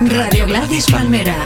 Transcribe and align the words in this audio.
Radio 0.00 0.46
Gladys 0.46 0.86
Palmera. 0.86 1.36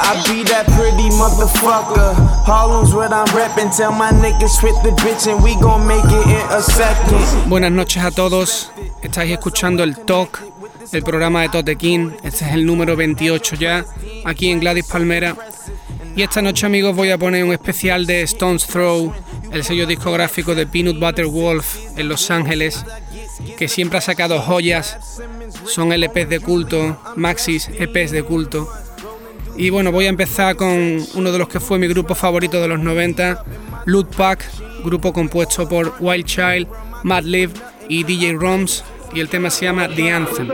I 0.00 0.20
be 0.26 0.42
that 0.42 0.66
pretty 0.74 1.10
motherfucker. 1.10 2.12
Harlem's 2.44 2.92
what 2.92 3.12
I'm 3.12 3.26
reppin'. 3.28 3.70
Tell 3.76 3.92
my 3.92 4.10
niggas 4.10 4.60
fit 4.60 4.74
the 4.82 4.90
bitch 5.00 5.30
and 5.32 5.40
we 5.44 5.54
gon' 5.60 5.86
make 5.86 6.04
it 6.04 6.26
in 6.26 6.46
a 6.50 6.60
second. 6.60 7.48
Buenas 7.48 7.70
noches 7.70 8.02
a 8.02 8.10
todos. 8.10 8.72
Estáis 9.00 9.30
escuchando 9.30 9.84
el 9.84 9.96
Talk, 9.96 10.40
el 10.90 11.04
programa 11.04 11.42
de 11.42 11.50
Tote 11.50 11.76
King. 11.76 12.10
Este 12.24 12.46
es 12.46 12.52
el 12.54 12.66
número 12.66 12.96
28 12.96 13.54
ya, 13.54 13.84
aquí 14.24 14.50
en 14.50 14.58
Gladys 14.58 14.86
Palmera. 14.86 15.36
Y 16.16 16.22
esta 16.22 16.42
noche, 16.42 16.66
amigos, 16.66 16.96
voy 16.96 17.12
a 17.12 17.18
poner 17.18 17.44
un 17.44 17.52
especial 17.52 18.04
de 18.04 18.22
Stones 18.22 18.66
Throw, 18.66 19.14
el 19.52 19.64
sello 19.64 19.86
discográfico 19.86 20.54
de 20.54 20.66
Peanut 20.66 20.98
Butter 20.98 21.26
Wolf 21.26 21.76
en 21.96 22.08
Los 22.08 22.30
Ángeles, 22.30 22.84
que 23.56 23.68
siempre 23.68 23.98
ha 23.98 24.02
sacado 24.02 24.40
joyas. 24.40 24.98
Son 25.66 25.92
LPs 25.92 26.28
de 26.28 26.40
culto, 26.40 27.00
maxis, 27.16 27.68
EPs 27.68 28.10
de 28.10 28.22
culto. 28.22 28.68
Y 29.56 29.70
bueno, 29.70 29.90
voy 29.90 30.06
a 30.06 30.10
empezar 30.10 30.56
con 30.56 31.04
uno 31.14 31.32
de 31.32 31.38
los 31.38 31.48
que 31.48 31.60
fue 31.60 31.78
mi 31.78 31.88
grupo 31.88 32.14
favorito 32.14 32.60
de 32.60 32.68
los 32.68 32.78
90, 32.78 33.44
Loot 33.86 34.14
Pack, 34.14 34.44
grupo 34.84 35.12
compuesto 35.12 35.68
por 35.68 35.94
Wild 35.98 36.26
Child, 36.26 36.68
Mad 37.02 37.24
Live 37.24 37.54
y 37.88 38.04
DJ 38.04 38.34
Roms, 38.34 38.84
y 39.12 39.20
el 39.20 39.28
tema 39.28 39.50
se 39.50 39.64
llama 39.64 39.88
The 39.88 40.12
Anthem. 40.12 40.48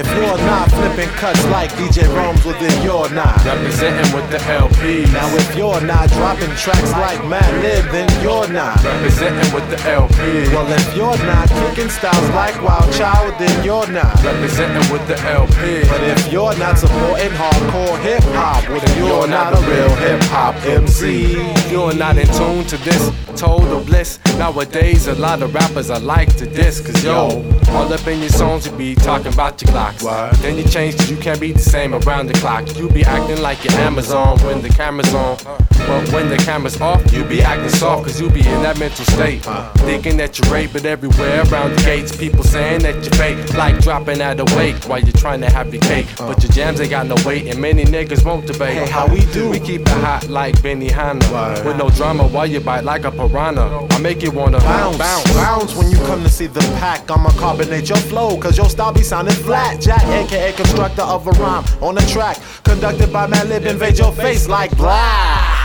If 0.00 0.08
you're 0.14 0.38
not 0.48 0.70
flipping 0.70 1.10
cuts 1.20 1.44
like 1.48 1.70
DJ 1.72 2.08
Romes, 2.16 2.42
well 2.42 2.58
then 2.58 2.72
you're 2.82 3.10
not. 3.10 3.36
Representing 3.44 4.10
with 4.16 4.30
the 4.30 4.40
LP. 4.48 5.04
Now 5.12 5.28
if 5.36 5.54
you're 5.54 5.82
not 5.82 6.08
dropping 6.08 6.48
tracks 6.56 6.92
like 6.92 7.20
Madlib, 7.28 7.84
then 7.92 8.08
you're 8.22 8.48
not. 8.48 8.82
Representing 8.82 9.52
with 9.52 9.68
the 9.68 9.78
LP. 9.90 10.16
Well 10.56 10.72
if 10.72 10.96
you're 10.96 11.20
not 11.28 11.50
kicking 11.50 11.90
styles 11.90 12.30
like 12.30 12.56
Wild 12.62 12.90
Child, 12.94 13.34
then 13.38 13.52
you're 13.62 13.86
not. 13.88 14.14
Representing 14.24 14.90
with 14.90 15.06
the 15.06 15.20
LP. 15.28 15.84
But 15.90 16.02
if 16.04 16.32
you're 16.32 16.56
not 16.56 16.78
supporting 16.78 17.32
hardcore 17.36 18.00
hip 18.00 18.24
hop, 18.32 18.66
well 18.70 18.80
then 18.80 19.04
you're 19.04 19.28
not 19.28 19.52
a 19.52 19.60
real 19.68 19.94
hip 19.96 20.22
hop 20.32 20.54
MC. 20.64 21.36
You're 21.70 21.92
not 21.92 22.16
in 22.16 22.26
tune 22.28 22.64
to 22.72 22.78
this 22.78 23.12
total 23.36 23.84
bliss. 23.84 24.18
Nowadays, 24.38 25.08
a 25.08 25.14
lot 25.16 25.42
of 25.42 25.54
rappers 25.54 25.90
are 25.90 26.00
like 26.00 26.34
to 26.36 26.46
this, 26.46 26.80
cause 26.80 27.04
yo, 27.04 27.44
all 27.68 27.92
up 27.92 28.06
in 28.06 28.20
your 28.20 28.30
songs, 28.30 28.66
you 28.66 28.72
be 28.72 28.94
talking 28.94 29.32
about 29.32 29.60
your 29.62 29.72
clocks. 29.98 30.32
What? 30.32 30.42
Then 30.42 30.56
you 30.56 30.64
change, 30.64 30.96
cause 30.96 31.10
you 31.10 31.16
can't 31.16 31.40
be 31.40 31.52
the 31.52 31.58
same 31.58 31.94
around 31.94 32.26
the 32.28 32.34
clock. 32.34 32.76
You 32.76 32.88
be 32.88 33.04
acting 33.04 33.40
like 33.42 33.64
you're 33.64 33.74
Amazon 33.80 34.38
when 34.40 34.62
the 34.62 34.68
camera's 34.68 35.12
on. 35.14 35.36
But 35.86 36.12
when 36.12 36.28
the 36.28 36.36
camera's 36.36 36.80
off, 36.80 37.00
you 37.12 37.24
be 37.24 37.42
acting 37.42 37.70
soft, 37.70 38.04
cause 38.04 38.20
you 38.20 38.30
be 38.30 38.40
in 38.40 38.62
that 38.62 38.78
mental 38.78 39.04
state. 39.06 39.42
Thinking 39.78 40.16
that 40.18 40.38
you're 40.38 40.52
rape, 40.52 40.72
but 40.72 40.84
everywhere 40.84 41.42
around 41.50 41.74
the 41.76 41.82
gates, 41.82 42.14
people 42.16 42.42
saying 42.44 42.82
that 42.82 42.94
you're 42.96 43.14
fake. 43.14 43.54
Like 43.54 43.78
dropping 43.80 44.20
out 44.20 44.38
of 44.40 44.54
weight 44.56 44.86
while 44.86 45.00
you're 45.00 45.12
trying 45.12 45.40
to 45.40 45.50
have 45.50 45.72
your 45.72 45.82
cake. 45.82 46.06
But 46.18 46.42
your 46.42 46.52
jams 46.52 46.80
ain't 46.80 46.90
got 46.90 47.06
no 47.06 47.16
weight, 47.26 47.46
and 47.46 47.60
many 47.60 47.84
niggas 47.84 48.24
won't 48.24 48.46
debate. 48.46 48.74
Hey, 48.78 48.88
how 48.88 49.06
we 49.06 49.20
do? 49.32 49.48
We 49.50 49.58
keep 49.58 49.82
it 49.82 49.88
hot 49.88 50.28
like 50.28 50.56
Benihana. 50.56 51.64
With 51.64 51.76
no 51.76 51.90
drama 51.90 52.26
while 52.28 52.46
you 52.46 52.60
bite 52.60 52.84
like 52.84 53.04
a 53.04 53.10
piranha. 53.10 53.86
I 53.90 53.98
make 53.98 54.22
you 54.22 54.30
wanna 54.30 54.58
Bounce, 54.58 54.98
bounce. 54.98 55.34
bounce 55.34 55.74
when 55.74 55.90
you 55.90 55.96
come 55.98 56.22
to 56.22 56.28
see 56.28 56.46
the 56.46 56.60
pack. 56.78 57.10
I'ma 57.10 57.30
carbonate 57.30 57.88
your 57.88 57.98
flow, 57.98 58.36
cause 58.38 58.56
your 58.56 58.68
style 58.68 58.92
be 58.92 59.02
sounding 59.02 59.34
flat. 59.34 59.79
Jack, 59.80 60.04
aka 60.04 60.52
constructor 60.52 61.02
of 61.02 61.26
a 61.26 61.30
rhyme 61.30 61.64
on 61.82 61.94
the 61.94 62.02
track. 62.02 62.38
Conducted 62.64 63.12
by 63.12 63.26
Madlib, 63.26 63.64
invade 63.64 63.98
your 63.98 64.12
face 64.12 64.46
like 64.46 64.76
blah. 64.76 65.59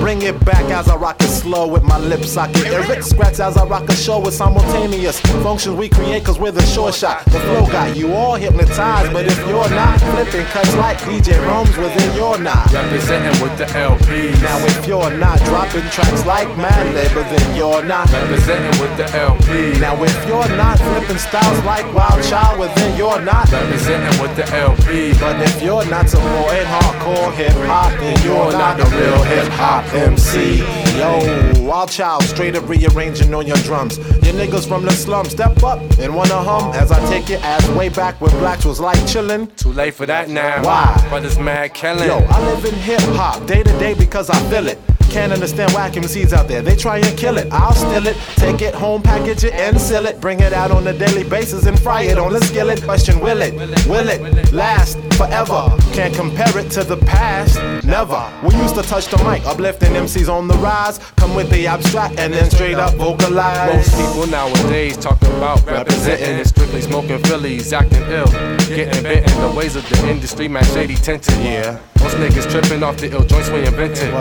Bring 0.00 0.22
it 0.22 0.44
back 0.44 0.64
as 0.70 0.88
I 0.88 0.96
rock 0.96 1.22
it 1.22 1.28
slow 1.28 1.66
with 1.66 1.82
my 1.82 1.98
lip 1.98 2.24
socket. 2.24 2.66
Eric 2.66 3.02
scratch 3.02 3.40
as 3.40 3.56
I 3.56 3.64
rock 3.64 3.88
a 3.88 3.94
show 3.94 4.18
with 4.18 4.34
simultaneous 4.34 5.20
functions 5.44 5.76
we 5.76 5.88
create 5.88 6.24
cause 6.24 6.38
we're 6.38 6.50
the 6.50 6.62
short 6.62 6.94
shot. 6.94 7.24
The 7.26 7.40
flow 7.40 7.66
got 7.66 7.96
you 7.96 8.12
all 8.12 8.34
hypnotized, 8.34 9.12
but 9.12 9.26
if 9.26 9.38
you're 9.46 9.70
not 9.70 10.00
flipping 10.00 10.46
cuts 10.46 10.74
like 10.76 10.98
DJ 10.98 11.38
Romes, 11.46 11.76
well 11.76 11.92
then 11.96 12.16
you're. 12.16 12.32
Representing 12.32 13.42
with 13.42 13.56
the 13.58 13.66
LPs. 13.66 14.40
Now 14.42 14.58
if 14.64 14.86
you're 14.86 15.10
not 15.18 15.38
dropping 15.44 15.88
tracks 15.90 16.24
like 16.24 16.48
Mad 16.56 16.94
well 17.14 17.28
then 17.30 17.56
you're 17.56 17.84
not. 17.84 18.10
Representing 18.10 18.80
with 18.80 18.96
the 18.96 19.04
LPs. 19.04 19.80
Now 19.80 20.02
if 20.02 20.16
you're 20.26 20.48
not 20.56 20.78
flipping 20.78 21.18
styles 21.18 21.64
like 21.64 21.86
Wild 21.94 22.22
Child, 22.24 22.58
well 22.58 22.72
then 22.74 22.96
you're 22.96 23.20
not. 23.20 23.50
Representing 23.52 24.22
with 24.22 24.34
the 24.36 24.42
LPs. 24.42 25.20
But 25.20 25.40
if 25.42 25.62
you're 25.62 25.84
not 25.86 26.08
supporting 26.08 26.64
hardcore 26.64 27.32
hip 27.34 27.52
hop, 27.68 27.92
then 28.00 28.16
you're 28.24 28.52
not 28.52 28.80
a 28.80 28.84
real 28.96 29.22
hip 29.24 29.48
hop 29.52 29.81
MC. 29.94 30.58
Yo, 30.98 31.62
Wild 31.62 31.90
Child, 31.90 32.22
straight 32.24 32.56
up 32.56 32.68
rearranging 32.68 33.34
on 33.34 33.46
your 33.46 33.56
drums. 33.58 33.98
Your 33.98 34.34
niggas 34.34 34.66
from 34.66 34.84
the 34.84 34.92
slum, 34.92 35.26
step 35.26 35.62
up 35.62 35.80
and 35.98 36.14
wanna 36.14 36.42
hum 36.42 36.72
as 36.74 36.90
I 36.92 36.98
take 37.08 37.28
your 37.28 37.40
ass 37.40 37.68
way 37.70 37.88
back 37.88 38.20
when 38.20 38.30
blacks 38.38 38.64
was 38.64 38.80
like 38.80 38.98
chillin'. 39.00 39.54
Too 39.56 39.72
late 39.72 39.94
for 39.94 40.06
that 40.06 40.28
now. 40.28 40.62
Why? 40.62 41.06
Brothers 41.08 41.38
mad 41.38 41.74
killing. 41.74 42.06
Yo, 42.06 42.18
I 42.18 42.40
live 42.44 42.64
in 42.64 42.74
hip 42.74 43.00
hop 43.16 43.46
day 43.46 43.62
to 43.62 43.78
day 43.78 43.94
because 43.94 44.30
I 44.30 44.38
feel 44.50 44.68
it. 44.68 44.78
Can't 45.10 45.30
understand 45.30 45.72
whack 45.74 45.92
MCs 45.92 46.32
out 46.32 46.48
there. 46.48 46.62
They 46.62 46.74
try 46.74 46.96
and 46.96 47.18
kill 47.18 47.36
it. 47.36 47.46
I'll 47.52 47.74
steal 47.74 48.06
it, 48.06 48.16
take 48.36 48.62
it 48.62 48.74
home, 48.74 49.02
package 49.02 49.44
it, 49.44 49.52
and 49.52 49.78
sell 49.78 50.06
it. 50.06 50.22
Bring 50.22 50.40
it 50.40 50.54
out 50.54 50.70
on 50.70 50.86
a 50.86 50.94
daily 50.94 51.22
basis 51.22 51.66
and 51.66 51.78
fry 51.78 52.04
it 52.04 52.16
on 52.16 52.32
the 52.32 52.40
skillet. 52.40 52.82
Question 52.82 53.20
will 53.20 53.42
it? 53.42 53.52
Will 53.86 54.08
it 54.08 54.52
last 54.54 54.96
forever? 55.18 55.68
Can't 55.92 56.14
compare 56.14 56.58
it 56.58 56.70
to 56.70 56.84
the 56.84 56.96
past. 56.96 57.60
Never. 57.84 58.32
We 58.42 58.54
used 58.56 58.74
to 58.76 58.82
touch 58.82 59.08
the 59.08 59.18
mic, 59.18 59.44
uplifting 59.44 59.92
MCs 59.92 60.28
on 60.28 60.48
the 60.48 60.54
rise. 60.54 60.98
Come 61.16 61.34
with 61.34 61.50
the 61.50 61.66
abstract 61.66 62.18
and 62.18 62.32
then 62.32 62.50
straight 62.50 62.76
up 62.76 62.94
vocalize. 62.94 63.74
Most 63.74 63.90
people 63.96 64.26
nowadays 64.26 64.96
talking 64.96 65.28
about 65.36 65.64
representing 65.66 66.38
and 66.38 66.46
strictly 66.46 66.80
smoking 66.80 67.18
Phillies, 67.24 67.72
acting 67.74 68.02
ill, 68.04 68.26
getting 68.68 69.02
bitten. 69.02 69.40
The 69.40 69.52
ways 69.54 69.76
of 69.76 69.86
the 69.90 70.08
industry, 70.08 70.48
man, 70.48 70.64
shady 70.64 70.94
tinted. 70.94 71.36
Yeah. 71.38 71.78
Most 72.02 72.16
niggas 72.16 72.50
tripping 72.50 72.82
off 72.82 72.96
the 72.98 73.10
ill 73.12 73.24
joints 73.24 73.48
we 73.50 73.60
invented. 73.64 74.12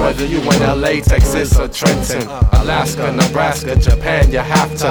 Whether 0.00 0.24
you 0.24 0.38
in 0.40 0.60
LA, 0.80 1.00
Texas, 1.04 1.58
or 1.58 1.68
Trenton, 1.68 2.22
Alaska, 2.60 3.12
Nebraska, 3.12 3.76
Japan, 3.76 4.32
you 4.32 4.38
have 4.38 4.70
to 4.78 4.88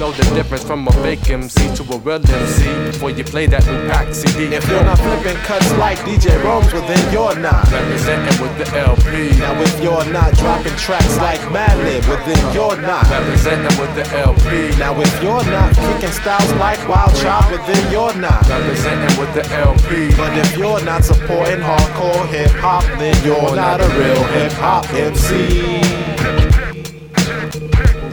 know 0.00 0.10
the 0.12 0.24
difference 0.34 0.64
from 0.64 0.88
a 0.88 0.92
fake 1.04 1.28
MC 1.28 1.74
to 1.76 1.82
a 1.92 1.98
real 1.98 2.16
MC 2.24 2.64
before 2.90 3.10
you 3.10 3.22
play 3.24 3.46
that 3.46 3.64
new 3.66 3.78
pack 3.90 4.14
CD. 4.14 4.54
If 4.54 4.66
you're 4.68 4.82
not 4.84 4.98
flipping 4.98 5.36
cuts 5.44 5.70
like 5.76 5.98
DJ 6.08 6.42
Romes, 6.42 6.72
well 6.72 6.86
then 6.88 7.02
you're 7.12 7.36
not. 7.36 7.70
representing 7.70 8.36
with 8.40 8.54
the 8.56 8.66
LP, 8.78 9.36
Now 9.38 9.60
if 9.60 9.74
you're 9.82 10.06
not 10.12 10.32
dropping 10.40 10.76
tracks 10.76 11.16
like 11.18 11.40
Madlib, 11.52 12.08
well 12.08 12.22
then 12.24 12.40
you're 12.54 12.80
not. 12.80 13.04
representing 13.10 13.76
with 13.78 13.92
the 13.94 14.06
LP, 14.16 14.72
Now 14.78 14.98
if 14.98 15.12
you're 15.22 15.44
not 15.52 15.74
kicking 15.76 16.14
styles 16.16 16.52
like 16.54 16.80
Wild 16.88 17.14
Child, 17.20 17.44
well 17.52 17.66
then 17.68 17.82
you're 17.92 18.14
not. 18.16 18.40
representing 18.48 19.14
with 19.20 19.32
the 19.36 19.44
LP. 19.52 20.16
But 20.16 20.32
if 20.38 20.56
you're 20.56 20.82
not 20.84 21.04
supporting 21.04 21.41
hardcore 21.60 22.26
hip 22.28 22.50
hop, 22.52 22.84
then 22.98 23.14
you're 23.24 23.56
not 23.56 23.80
a 23.80 23.88
real 23.98 24.22
hip 24.34 24.52
hop 24.52 24.88
MC. 24.94 25.80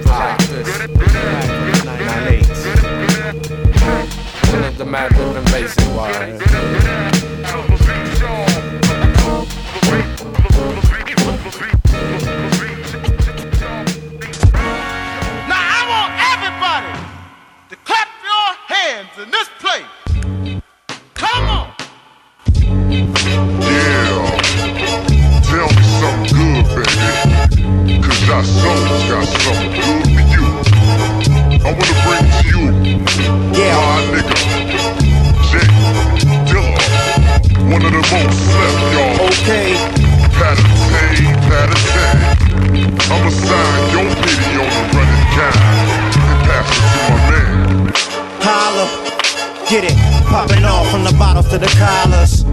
Practice. 0.03 0.79
98. 1.85 2.50
And 4.53 4.75
the 4.78 4.85
mad 4.85 5.16
living 5.17 5.45
wise. 5.95 6.40
Now 15.47 15.63
I 15.78 15.81
want 15.94 16.14
everybody 16.34 16.93
to 17.70 17.75
clap 17.85 18.09
your 18.23 18.47
hands 18.75 19.17
in 19.22 19.29
this 19.29 19.49
place. 19.59 19.98
I 28.31 28.43
soul's 28.43 29.03
got 29.09 29.26
something 29.41 29.72
good 29.73 30.05
for 30.05 30.22
you. 30.29 30.46
I 31.66 31.73
wanna 31.73 31.96
bring 32.05 32.26
to 32.29 32.46
you 32.47 32.61
my 33.73 34.05
nigga, 34.14 34.37
Jay 35.49 35.66
Dilla. 36.46 36.78
One 37.73 37.81
of 37.84 37.91
the 37.91 38.03
most 38.05 38.37
slept, 38.46 38.79
y'all. 38.93 39.26
Okay. 39.28 39.70
Patty, 40.37 40.61
patty. 41.49 41.79
I'ma 43.09 43.29
sign 43.29 43.81
your 43.97 44.08
video 44.22 44.61
to 44.61 44.82
run 44.93 45.09
it 45.09 45.29
down 45.35 45.58
and 46.29 46.40
pass 46.46 46.70
it 46.70 46.85
to 46.93 46.99
my 47.09 47.17
man. 47.29 47.91
Holla, 48.46 48.85
get 49.67 49.84
it, 49.84 49.97
popping 50.29 50.66
off 50.66 50.85
from 50.91 51.03
the 51.03 51.14
bottles 51.17 51.49
to 51.49 51.58
the 51.58 51.72
collars. 51.82 52.43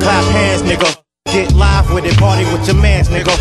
Clap 0.00 0.24
hands, 0.32 0.62
nigga. 0.62 0.96
Get 1.26 1.52
live 1.52 1.92
with 1.92 2.04
it, 2.04 2.16
party 2.16 2.44
with 2.44 2.66
your 2.66 2.76
mans, 2.76 3.08
nigga. 3.08 3.34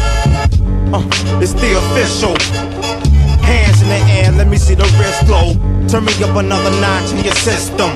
Uh, 0.93 1.01
it's 1.41 1.53
the 1.53 1.73
official. 1.73 2.37
Hands 3.41 3.81
in 3.81 3.89
the 3.89 4.01
air, 4.13 4.31
let 4.31 4.47
me 4.47 4.57
see 4.57 4.75
the 4.75 4.85
wrist 5.01 5.25
glow. 5.25 5.57
Turn 5.89 6.05
me 6.05 6.13
up 6.21 6.37
another 6.37 6.69
notch 6.79 7.09
in 7.13 7.25
your 7.25 7.33
system. 7.33 7.89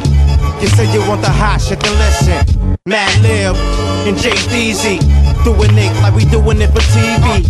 You 0.60 0.68
say 0.74 0.92
you 0.92 1.06
want 1.06 1.22
the 1.22 1.30
hot 1.30 1.62
shit, 1.62 1.80
then 1.80 1.94
listen. 2.02 2.42
Madlib 2.90 3.54
and 4.10 4.18
Deezy. 4.18 4.98
Doing 5.44 5.78
it 5.78 5.94
like 6.02 6.16
we 6.16 6.26
doing 6.26 6.60
it 6.60 6.74
for 6.74 6.82
TV. 6.90 7.46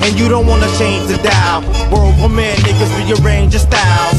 And 0.00 0.18
you 0.18 0.30
don't 0.30 0.46
wanna 0.46 0.70
change 0.80 1.12
the 1.12 1.20
dial. 1.20 1.60
World 1.92 2.16
premiere 2.16 2.56
niggas 2.64 2.88
rearrange 2.96 3.52
your 3.52 3.60
styles. 3.68 4.16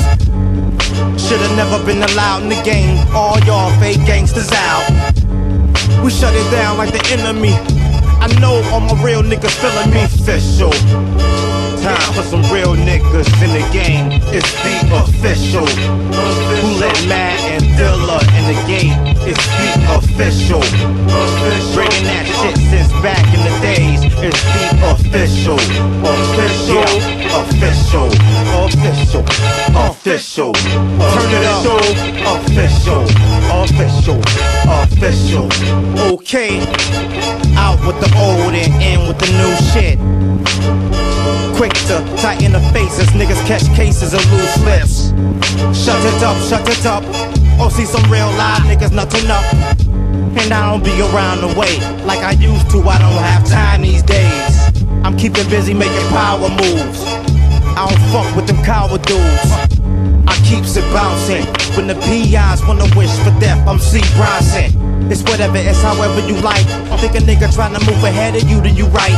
Should've 1.18 1.58
never 1.58 1.84
been 1.86 2.04
allowed 2.04 2.44
in 2.44 2.50
the 2.50 2.62
game. 2.62 3.02
All 3.16 3.40
y'all 3.50 3.74
fake 3.82 4.06
gangsters 4.06 4.52
out. 4.54 4.86
We 6.04 6.12
shut 6.12 6.36
it 6.36 6.52
down 6.52 6.78
like 6.78 6.94
the 6.94 7.02
enemy. 7.18 7.77
I 8.28 8.40
know 8.42 8.62
all 8.74 8.82
my 8.82 9.02
real 9.02 9.24
niggas 9.24 9.56
feeling 9.56 9.90
me 9.90 10.04
official. 10.04 10.72
Time 11.80 12.14
for 12.14 12.24
some 12.24 12.44
real 12.52 12.76
niggas 12.76 13.32
in 13.40 13.52
the 13.56 13.64
game. 13.72 14.20
It's 14.36 14.52
the 14.64 14.76
official. 15.00 15.66
Who 15.66 16.68
let 16.78 17.08
Matt 17.08 17.40
and 17.56 17.64
Dilla 17.80 18.20
in 18.48 18.56
the 18.56 18.68
game? 18.68 18.96
It's 19.28 19.46
the 19.48 19.70
official. 19.96 20.62
Bringing 21.74 22.06
that 22.08 22.26
shit 22.28 22.58
since 22.70 22.92
back 23.04 23.24
in 23.34 23.42
the 23.44 23.54
days. 23.62 24.02
It's 24.24 24.42
the 24.56 24.68
official. 24.92 25.60
Official. 26.04 26.84
Official. 27.36 28.08
Official. 28.64 29.24
Official. 29.76 30.54
Turn 30.54 31.32
it 31.32 31.46
up. 31.46 31.66
Official. 32.40 33.04
Official. 33.64 34.20
Official. 34.68 35.48
Okay. 36.14 36.60
Out 37.58 37.80
with 37.86 38.00
the 38.00 38.12
old 38.18 38.54
and 38.54 38.82
in 38.82 39.08
with 39.08 39.20
the 39.20 39.30
new 39.40 39.54
shit. 39.72 39.98
Quick 41.58 41.74
to 41.88 41.98
tighten 42.22 42.52
the 42.52 42.62
faces, 42.72 43.08
niggas 43.10 43.44
catch 43.48 43.66
cases 43.76 44.14
of 44.14 44.22
loose 44.32 44.58
lips. 44.64 45.10
Shut 45.74 46.00
it 46.06 46.24
up, 46.24 46.38
shut 46.44 46.68
it 46.70 46.86
up. 46.86 47.47
Oh, 47.60 47.70
see 47.70 47.86
some 47.86 48.04
real 48.12 48.30
live 48.38 48.62
niggas 48.64 48.92
nothing 48.92 49.30
up. 49.30 49.44
And 50.38 50.54
I 50.54 50.70
don't 50.70 50.84
be 50.84 50.94
around 51.02 51.42
the 51.42 51.60
way 51.60 51.80
like 52.06 52.20
I 52.20 52.32
used 52.32 52.70
to. 52.72 52.82
I 52.82 53.00
don't 53.00 53.18
have 53.18 53.48
time 53.48 53.82
these 53.82 54.04
days. 54.04 54.58
I'm 55.04 55.18
keeping 55.18 55.48
busy 55.50 55.74
making 55.74 56.08
power 56.10 56.50
moves. 56.50 57.02
I 57.04 57.90
don't 57.90 58.02
fuck 58.12 58.36
with 58.36 58.48
them 58.48 58.64
coward 58.64 59.02
dudes. 59.04 59.52
I 60.28 60.36
keeps 60.46 60.78
it 60.78 60.86
bouncing. 60.94 61.46
When 61.76 61.88
the 61.88 61.96
PIs 62.06 62.62
wanna 62.68 62.86
wish 62.96 63.12
for 63.26 63.34
death, 63.40 63.66
I'm 63.68 63.80
C. 63.80 64.02
Bronson. 64.16 65.10
It's 65.12 65.24
whatever, 65.24 65.58
it's 65.58 65.82
however 65.82 66.20
you 66.28 66.36
like. 66.42 66.66
I 66.92 66.98
think 66.98 67.16
a 67.16 67.20
nigga 67.20 67.54
trying 67.54 67.74
to 67.74 67.80
move 67.90 68.04
ahead 68.04 68.36
of 68.36 68.50
you, 68.50 68.62
then 68.62 68.76
you 68.76 68.86
right. 68.88 69.18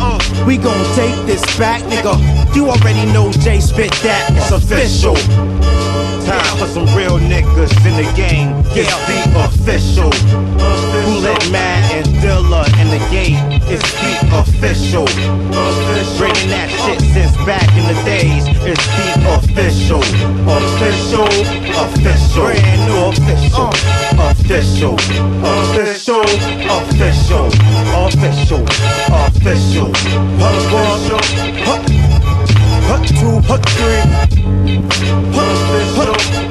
Uh, 0.00 0.18
we 0.46 0.56
gon' 0.56 0.84
take 0.96 1.14
this 1.26 1.42
back, 1.58 1.82
nigga. 1.82 2.14
You 2.54 2.68
already 2.68 3.06
know 3.12 3.30
Jay 3.30 3.60
spit 3.60 3.92
that. 4.02 4.30
It's 4.32 4.50
official. 4.50 5.14
Time 6.34 6.58
for 6.58 6.66
some 6.66 6.86
real 6.96 7.18
niggas 7.18 7.70
in 7.86 7.94
the 7.94 8.10
game. 8.16 8.50
It's 8.74 8.90
the 9.06 9.18
official. 9.46 10.10
Who 10.10 11.20
let 11.20 11.38
Matt 11.52 11.94
and 11.94 12.06
Dilla 12.18 12.66
in 12.82 12.88
the 12.90 12.98
game? 13.08 13.38
It's 13.70 13.86
the 14.02 14.12
official. 14.42 15.06
Bringing 16.18 16.50
that 16.50 16.70
shit 16.82 17.00
since 17.14 17.36
back 17.46 17.70
in 17.78 17.86
the 17.86 17.94
days. 18.02 18.42
It's 18.66 18.82
the 18.98 19.14
official. 19.30 20.02
Official. 20.50 21.30
Official. 21.86 22.50
Brand 22.50 22.82
new 22.90 23.14
official. 23.14 23.70
official. 24.18 24.98
Official. 25.38 26.26
Official. 26.66 27.46
Official. 28.02 28.66
Official. 29.22 29.90
Official. 30.42 32.03
Hut 32.88 33.02
two. 33.06 33.40
Hut 33.48 33.62
three. 33.76 34.02
Hut. 35.34 35.50
Hut. 35.96 36.10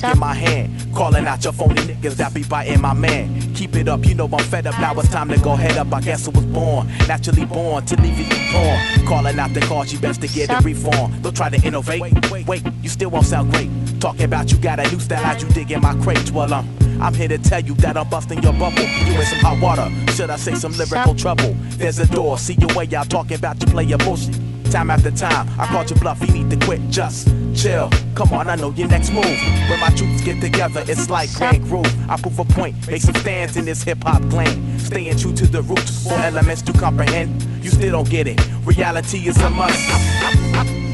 mic 0.00 0.12
in 0.12 0.18
my 0.18 0.34
hand. 0.34 0.94
Calling 0.94 1.26
out 1.26 1.42
your 1.44 1.52
phony 1.52 1.82
niggas 1.82 2.14
that 2.14 2.34
be 2.34 2.42
biting 2.44 2.80
my 2.80 2.94
man. 2.94 3.54
Keep 3.54 3.76
it 3.76 3.88
up, 3.88 4.04
you 4.04 4.14
know 4.14 4.28
I'm 4.32 4.44
fed 4.44 4.66
up. 4.66 4.78
Now 4.80 4.98
it's 4.98 5.08
time 5.10 5.28
to 5.28 5.38
go 5.38 5.54
head 5.54 5.76
up. 5.76 5.92
I 5.92 6.00
guess 6.00 6.28
I 6.28 6.30
was 6.30 6.44
born, 6.46 6.88
naturally 7.06 7.44
born 7.44 7.84
to 7.86 8.00
leave 8.00 8.18
you 8.18 8.26
torn. 8.52 9.06
Calling 9.06 9.38
out 9.38 9.52
the 9.54 9.60
cause, 9.60 9.92
you 9.92 9.98
best 9.98 10.20
to 10.22 10.28
get 10.28 10.50
it 10.50 10.64
reformed. 10.64 11.22
Don't 11.22 11.36
try 11.36 11.48
to 11.48 11.66
innovate. 11.66 12.00
Wait, 12.30 12.46
wait, 12.46 12.62
you 12.82 12.88
still 12.88 13.10
won't 13.10 13.26
sound 13.26 13.52
great. 13.52 13.70
Talking 14.00 14.24
about 14.24 14.52
you 14.52 14.58
got 14.58 14.78
a 14.78 14.90
new 14.90 15.00
style, 15.00 15.22
how'd 15.22 15.42
you 15.42 15.48
dig 15.48 15.70
in 15.70 15.80
my 15.80 15.94
crates? 16.02 16.30
Well, 16.30 16.52
um, 16.52 16.68
I'm 17.00 17.14
here 17.14 17.28
to 17.28 17.38
tell 17.38 17.60
you 17.60 17.74
that 17.76 17.96
I'm 17.96 18.08
busting 18.08 18.42
your 18.42 18.52
bubble. 18.52 18.82
You 18.82 19.20
in 19.20 19.26
some 19.26 19.38
hot 19.40 19.60
water, 19.60 19.90
should 20.12 20.30
I 20.30 20.36
say 20.36 20.54
some 20.54 20.72
lyrical 20.72 21.14
trouble? 21.14 21.54
There's 21.78 21.98
a 21.98 22.06
door, 22.06 22.38
see 22.38 22.54
your 22.54 22.74
way 22.74 22.88
out 22.94 23.10
talking 23.10 23.36
about 23.36 23.60
you 23.60 23.68
play 23.68 23.84
your 23.84 23.98
bullshit. 23.98 24.34
Time 24.70 24.90
after 24.90 25.10
time, 25.10 25.48
I 25.58 25.66
called 25.66 25.90
you 25.90 25.96
bluff, 25.96 26.20
you 26.20 26.32
need 26.32 26.50
to 26.50 26.66
quit, 26.66 26.80
just 26.90 27.28
chill. 27.56 27.90
Come 28.14 28.32
on, 28.32 28.48
I 28.48 28.56
know 28.56 28.70
your 28.70 28.88
next 28.88 29.10
move. 29.10 29.24
When 29.24 29.80
my 29.80 29.90
troops 29.90 30.22
get 30.22 30.40
together, 30.40 30.84
it's 30.86 31.10
like 31.10 31.32
Grand 31.34 31.64
Groove. 31.64 32.10
I 32.10 32.16
prove 32.20 32.38
a 32.38 32.44
point, 32.44 32.74
make 32.88 33.02
some 33.02 33.14
stands 33.14 33.56
in 33.56 33.64
this 33.64 33.82
hip 33.82 34.02
hop 34.02 34.22
clan. 34.30 34.78
Staying 34.78 35.16
true 35.16 35.32
to 35.34 35.46
the 35.46 35.62
roots, 35.62 36.04
four 36.04 36.18
elements 36.18 36.62
to 36.62 36.72
comprehend. 36.72 37.42
You 37.64 37.70
still 37.70 37.92
don't 37.92 38.08
get 38.08 38.26
it, 38.26 38.40
reality 38.64 39.28
is 39.28 39.38
a 39.38 39.50
must. 39.50 39.78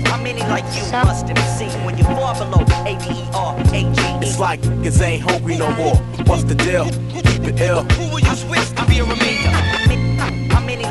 How 0.06 0.22
many 0.22 0.40
like 0.40 0.64
you 0.76 0.82
must 0.92 1.28
have 1.28 1.58
seen 1.58 1.84
when 1.84 1.98
you 1.98 2.04
fall 2.04 2.34
below 2.34 2.64
A 2.86 2.96
B 2.96 3.20
E 3.20 3.28
R 3.34 3.58
A 3.58 3.62
G 3.64 3.78
E? 3.78 4.22
It's 4.22 4.38
like 4.38 4.60
niggas 4.60 5.02
ain't 5.02 5.22
hungry 5.22 5.58
no 5.58 5.70
more. 5.72 5.96
What's 6.26 6.44
the 6.44 6.54
deal? 6.54 6.84
Keep 7.10 7.44
it 7.48 7.60
ill. 7.60 7.82
Who 7.84 8.14
will 8.14 8.20
you 8.20 8.34
switch 8.36 8.68
to 8.76 8.86
be 8.86 9.00
a 9.00 9.04
remainder? 9.04 9.31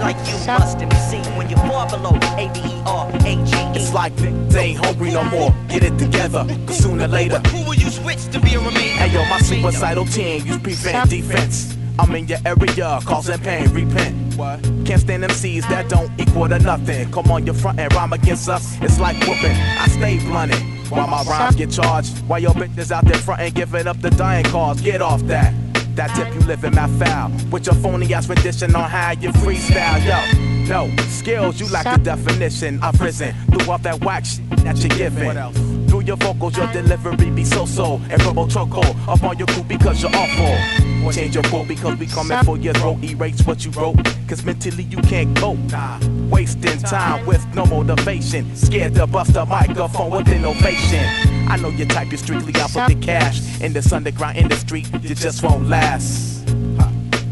Like 0.02 0.18
you 0.28 0.34
must 0.48 0.80
have 0.80 0.94
seen 1.10 1.24
when 1.38 1.48
you 1.50 1.56
fall 1.58 1.88
below 1.88 2.18
A 2.38 2.50
B 2.54 2.60
E 2.60 2.82
R 2.86 3.08
A 3.08 3.36
G 3.46 3.52
E? 3.54 3.78
It's 3.78 3.94
like 3.94 4.16
they 4.16 4.72
ain't 4.72 4.84
hungry 4.84 5.12
no 5.12 5.24
more. 5.26 5.54
Get 5.70 5.84
it 5.84 5.98
together, 6.00 6.44
cause 6.66 6.80
sooner 6.80 7.06
or 7.06 7.08
later. 7.08 7.40
Who 7.50 7.64
will 7.66 7.76
you 7.76 7.90
switch 7.90 8.26
to 8.32 8.40
be 8.40 8.56
a 8.56 8.60
remainder? 8.60 8.80
Hey 8.80 9.14
yo, 9.14 9.24
my 9.30 9.40
suicidal 9.40 10.06
team 10.06 10.46
use 10.46 10.58
prevent 10.58 11.10
defense. 11.10 11.78
I'm 12.00 12.16
in 12.16 12.28
your 12.28 12.40
area, 12.46 13.00
causing 13.06 13.38
pain, 13.40 13.72
repent. 13.74 14.36
What? 14.36 14.64
Can't 14.86 15.00
stand 15.00 15.22
them 15.22 15.30
MCs 15.30 15.70
that 15.70 15.88
don't 15.88 16.10
equal 16.20 16.50
to 16.50 16.58
nothing. 16.58 17.12
Come 17.12 17.30
on 17.30 17.46
your 17.46 17.54
front 17.54 17.80
and 17.80 17.94
rhyme 17.94 18.14
against 18.14 18.50
us. 18.50 18.82
It's 18.82 19.00
like 19.00 19.18
whooping. 19.28 19.56
I 19.56 19.88
stay 19.88 20.18
blunted. 20.20 20.60
While 20.90 21.08
my 21.08 21.22
rhymes 21.24 21.56
get 21.56 21.70
charged. 21.70 22.18
While 22.28 22.40
your 22.40 22.54
bitches 22.54 22.92
out 22.92 23.06
there 23.06 23.18
front 23.18 23.42
and 23.42 23.54
giving 23.54 23.86
up 23.86 24.02
the 24.02 24.10
dying 24.10 24.46
cause. 24.46 24.82
Get 24.82 25.02
off 25.02 25.22
that. 25.24 25.54
That 25.96 26.16
tip 26.16 26.34
you 26.34 26.40
live 26.42 26.64
in 26.64 26.74
my 26.76 26.88
foul. 26.88 27.32
With 27.52 27.66
your 27.66 27.76
phony 27.76 28.14
ass 28.14 28.28
rendition 28.30 28.76
on 28.76 28.90
how 28.90 29.12
you 29.12 29.32
freestyle. 29.34 30.00
Yo, 30.06 30.88
no, 30.88 30.96
skills 31.08 31.60
you 31.60 31.68
lack 31.70 31.86
the 31.86 32.02
definition. 32.02 32.82
I've 32.82 33.00
risen 33.02 33.36
through 33.48 33.70
all 33.70 33.78
that 33.80 34.04
whack 34.04 34.26
shit 34.26 34.50
that 34.64 34.78
you're 34.78 34.98
giving. 34.98 35.88
Through 35.88 36.02
your 36.02 36.16
vocals, 36.16 36.56
your 36.56 36.72
delivery 36.72 37.30
be 37.32 37.44
so 37.44 37.66
so. 37.66 38.00
And 38.10 38.24
robo 38.24 38.48
choco 38.48 38.82
up 39.12 39.24
on 39.24 39.38
your 39.38 39.48
crew 39.48 39.64
because 39.64 40.02
you're 40.02 40.16
awful. 40.16 41.12
Change 41.12 41.36
your 41.36 41.44
quote 41.46 41.68
because 41.68 41.98
we 41.98 42.08
coming 42.08 42.42
for 42.46 42.58
your 42.58 42.74
throat. 42.76 43.04
Erase 43.04 43.46
what 43.46 43.66
you 43.66 43.72
wrote. 43.72 43.98
Cause 44.28 44.46
mentally 44.46 44.84
you 44.84 44.98
can't 45.00 45.36
cope. 45.38 45.60
Nah. 45.72 46.00
Wasting 46.30 46.80
time 46.80 47.26
with 47.26 47.46
no 47.54 47.66
motivation. 47.66 48.56
Scared 48.56 48.96
to 48.96 49.08
bust 49.08 49.36
a 49.36 49.46
microphone 49.46 50.12
with 50.12 50.30
innovation. 50.30 51.31
I 51.52 51.58
know 51.58 51.68
your 51.68 51.88
type 51.88 52.14
is 52.14 52.22
strictly 52.22 52.56
out 52.62 52.72
for 52.72 52.88
the 52.88 52.96
cash. 52.96 53.42
In 53.60 53.74
this 53.74 53.92
underground 53.92 54.38
industry, 54.38 54.86
you 55.02 55.14
just 55.14 55.44
won't 55.44 55.68
last. 55.68 56.48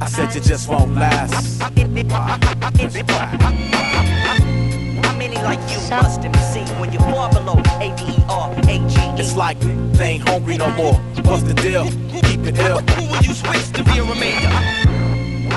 I 0.02 0.08
said 0.08 0.36
you 0.36 0.42
just 0.42 0.68
won't 0.68 0.94
last. 0.94 1.62
How 1.62 1.70
many 5.16 5.36
like 5.36 5.62
you 5.72 5.80
must 5.90 6.22
have 6.22 6.36
seen 6.54 6.68
when 6.82 6.92
you're 6.92 7.02
far 7.04 7.32
below 7.32 7.62
A 7.80 7.96
D 7.96 8.04
E 8.12 8.24
R 8.28 8.52
A 8.52 8.78
G 8.90 9.00
E. 9.00 9.20
It's 9.22 9.38
like 9.38 9.58
they 9.94 10.16
ain't 10.16 10.28
hungry 10.28 10.58
no 10.58 10.70
more. 10.72 10.96
What's 11.24 11.44
the 11.44 11.54
deal? 11.54 11.86
Keep 12.22 12.46
it 12.46 12.58
ill. 12.60 12.80
Who 12.82 13.04
will 13.08 13.24
you 13.24 13.34
switch 13.34 13.72
to 13.72 13.86
be 13.86 14.00
a 14.00 14.04
remainder? 14.04 14.89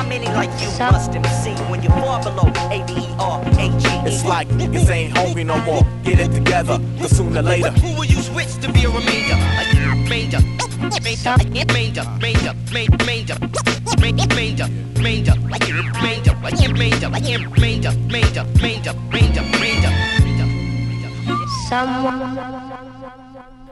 How 0.02 0.08
many 0.08 0.26
like 0.26 0.50
you 0.60 0.66
must 0.80 1.14
have 1.14 1.26
seen 1.44 1.56
when 1.70 1.80
you're 1.80 1.92
far 1.92 2.20
below 2.20 2.50
A 2.74 2.84
D 2.88 2.92
E 2.92 3.14
R 3.20 3.40
A 3.40 3.68
G 3.78 3.86
E? 3.86 4.02
It's 4.04 4.24
like 4.24 4.48
niggas 4.48 4.90
ain't 4.90 5.16
hungry 5.16 5.44
no 5.44 5.56
more. 5.60 5.86
Get 6.02 6.18
it 6.18 6.32
together, 6.32 6.80
cause 6.98 7.16
sooner 7.16 7.38
or 7.38 7.42
later. 7.42 7.70
Who 7.70 7.94
will 7.94 8.04
you 8.04 8.20
switch 8.20 8.52
to 8.62 8.72
be 8.72 8.82
a 8.82 8.88
remainder? 8.88 9.36
Like 9.54 10.08
major, 10.10 10.40
major, 11.04 11.36
major, 11.46 12.02
major, 12.18 12.54
major, 12.72 12.98
major, 13.14 13.36
major, 14.00 14.26
major, 14.34 14.66
major, 14.98 15.36
major, 15.38 15.38
major, 15.94 16.68
major, 16.72 17.08
major, 17.14 17.94
major, 18.10 18.44
major, 18.58 19.44
major, 19.62 19.92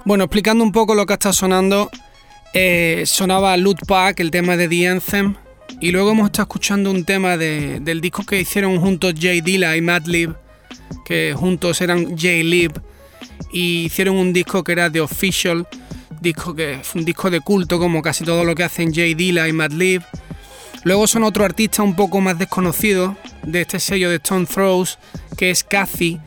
Bueno, 0.05 0.25
explicando 0.25 0.63
un 0.63 0.71
poco 0.71 0.95
lo 0.95 1.07
que 1.07 1.15
está 1.15 1.33
sonando, 1.33 1.91
eh, 2.55 3.03
sonaba 3.05 3.57
Loot 3.57 3.85
Pack, 3.85 4.21
el 4.21 4.31
tema 4.31 4.57
de 4.57 4.69
The 4.69 4.89
Anthem, 4.89 5.35
y 5.81 5.91
luego 5.91 6.11
hemos 6.13 6.27
estado 6.27 6.45
escuchando 6.45 6.91
un 6.91 7.05
tema 7.05 7.37
de- 7.37 7.81
del 7.81 8.01
disco 8.01 8.25
que 8.25 8.41
hicieron 8.41 8.79
juntos 8.81 9.15
Jay 9.21 9.41
Dilla 9.41 9.77
y 9.77 9.81
Madlib, 9.81 10.35
que 11.05 11.35
juntos 11.37 11.81
eran 11.81 12.17
Jay 12.17 12.43
Lib, 12.43 12.73
y 13.53 13.85
hicieron 13.85 14.17
un 14.17 14.33
disco 14.33 14.63
que 14.65 14.73
era 14.73 14.91
The 14.91 15.01
Official, 15.01 15.67
disco 16.21 16.55
que 16.55 16.81
fue 16.83 17.01
un 17.01 17.05
disco 17.05 17.31
de 17.31 17.41
culto, 17.41 17.79
como 17.79 18.03
casi 18.03 18.25
todo 18.25 18.45
lo 18.45 18.55
que 18.55 18.63
hacen 18.65 18.93
Jay 18.95 19.15
Dilla 19.15 19.49
y 19.49 19.53
Madlib. 19.53 20.03
Luego 20.85 21.07
son 21.07 21.25
otro 21.25 21.45
artista 21.45 21.83
un 21.83 21.95
poco 21.95 22.21
más 22.21 22.39
desconocido 22.39 23.17
de 23.43 23.63
este 23.63 23.79
sello 23.81 24.09
de 24.11 24.17
Stone 24.17 24.47
Throws, 24.47 24.99
que 25.37 25.51
es 25.51 25.63
Cathy. 25.65 26.19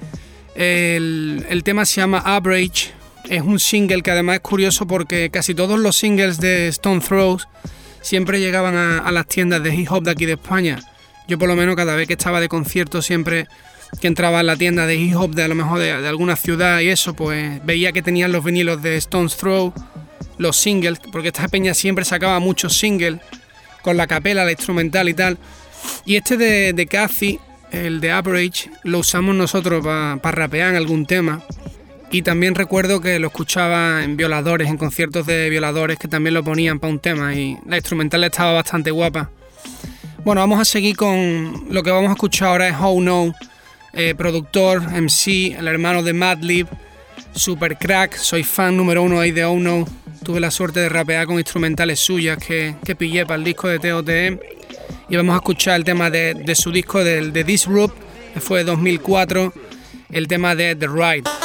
El, 0.55 1.45
el 1.49 1.63
tema 1.63 1.85
se 1.85 2.01
llama 2.01 2.19
Average. 2.19 2.91
Es 3.29 3.41
un 3.41 3.59
single 3.59 4.01
que 4.01 4.11
además 4.11 4.35
es 4.35 4.41
curioso 4.41 4.85
porque 4.85 5.29
casi 5.31 5.55
todos 5.55 5.79
los 5.79 5.95
singles 5.97 6.39
de 6.39 6.67
Stone 6.67 6.99
Throws 7.01 7.47
siempre 8.03 8.39
llegaban 8.39 8.75
a, 8.75 9.11
las 9.11 9.25
tiendas 9.25 9.63
de 9.63 9.73
hip 9.73 9.91
hop 9.91 10.03
de 10.03 10.11
aquí 10.11 10.25
de 10.25 10.33
España. 10.33 10.79
Yo 11.27 11.39
por 11.39 11.47
lo 11.47 11.55
menos 11.55 11.75
cada 11.75 11.95
vez 11.95 12.07
que 12.07 12.13
estaba 12.13 12.39
de 12.39 12.49
concierto 12.49 13.01
siempre 13.01 13.47
que 13.99 14.07
entraba 14.07 14.41
en 14.41 14.47
la 14.47 14.55
tienda 14.55 14.85
de 14.85 14.95
hip 14.95 15.15
hop 15.15 15.33
de 15.33 15.43
a 15.43 15.47
lo 15.47 15.55
mejor 15.55 15.79
de, 15.79 15.99
de 16.01 16.07
alguna 16.07 16.35
ciudad 16.35 16.81
y 16.81 16.89
eso, 16.89 17.15
pues 17.15 17.65
veía 17.65 17.91
que 17.91 18.01
tenían 18.01 18.31
los 18.31 18.43
vinilos 18.43 18.81
de 18.83 18.97
Stone's 18.97 19.37
Throw, 19.37 19.73
los 20.37 20.57
singles, 20.57 20.99
porque 21.11 21.29
esta 21.29 21.47
peña 21.47 21.73
siempre 21.73 22.05
sacaba 22.05 22.39
muchos 22.39 22.77
singles 22.77 23.19
con 23.81 23.97
la 23.97 24.07
capela, 24.07 24.45
la 24.45 24.51
instrumental 24.51 25.09
y 25.09 25.13
tal. 25.13 25.37
Y 26.05 26.15
este 26.15 26.37
de, 26.37 26.73
de 26.73 26.85
Cathy, 26.87 27.39
el 27.71 28.01
de 28.01 28.11
Average, 28.11 28.69
lo 28.83 28.99
usamos 28.99 29.35
nosotros 29.35 29.83
para 29.83 30.31
rapear 30.31 30.71
en 30.71 30.75
algún 30.75 31.05
tema. 31.05 31.43
Y 32.13 32.21
también 32.21 32.53
recuerdo 32.53 33.01
que 33.01 33.17
lo 33.17 33.29
escuchaba 33.29 34.03
en 34.03 34.15
violadores, 34.15 34.69
en 34.69 34.77
conciertos 34.77 35.25
de 35.25 35.49
violadores 35.49 35.97
que 35.97 36.07
también 36.07 36.35
lo 36.35 36.43
ponían 36.43 36.79
para 36.79 36.93
un 36.93 36.99
tema 36.99 37.33
y 37.33 37.57
la 37.65 37.77
instrumental 37.77 38.23
estaba 38.23 38.53
bastante 38.53 38.91
guapa. 38.91 39.31
Bueno, 40.23 40.41
vamos 40.41 40.59
a 40.59 40.63
seguir 40.63 40.95
con 40.95 41.65
lo 41.71 41.81
que 41.81 41.89
vamos 41.89 42.11
a 42.11 42.13
escuchar 42.13 42.49
ahora 42.49 42.67
es 42.67 42.75
How 42.79 43.01
No, 43.01 43.33
eh, 43.93 44.13
productor, 44.15 44.83
MC, 44.91 45.57
el 45.57 45.67
hermano 45.67 46.03
de 46.03 46.13
Madlib, 46.13 46.67
super 47.33 47.77
crack, 47.79 48.15
soy 48.15 48.43
fan 48.43 48.77
número 48.77 49.01
uno 49.01 49.19
ahí 49.19 49.31
de 49.31 49.45
Oh 49.45 49.57
No. 49.57 49.83
Tuve 50.23 50.39
la 50.39 50.51
suerte 50.51 50.81
de 50.81 50.89
rapear 50.89 51.25
con 51.25 51.39
instrumentales 51.39 51.99
suyas 51.99 52.37
que, 52.37 52.75
que 52.85 52.95
pillé 52.95 53.25
para 53.25 53.37
el 53.37 53.43
disco 53.43 53.67
de 53.67 53.79
TOTE. 53.79 54.39
Y 55.09 55.15
vamos 55.15 55.33
a 55.33 55.37
escuchar 55.37 55.77
el 55.77 55.83
tema 55.83 56.11
de, 56.11 56.35
de 56.35 56.53
su 56.53 56.71
disco 56.71 57.03
de, 57.03 57.31
de 57.31 57.43
Group, 57.65 57.91
que 58.35 58.39
fue 58.39 58.59
de 58.59 58.65
2004, 58.65 59.51
el 60.11 60.27
tema 60.27 60.53
de 60.53 60.75
The 60.75 60.87
Ride. 60.87 61.42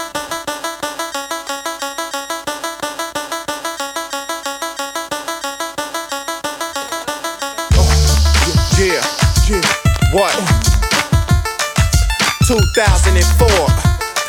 2004, 12.78 13.48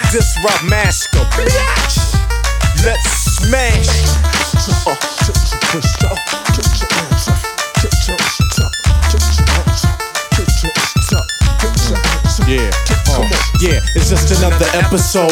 Disrupt 0.10 0.64
Massacre, 0.66 1.22
bitch. 1.38 2.18
Let's 2.82 3.38
smash. 3.38 3.86
Yeah, 12.50 12.66
uh, 13.14 13.22
yeah, 13.62 13.86
it's 13.94 14.10
just 14.10 14.34
another 14.42 14.66
episode. 14.74 15.30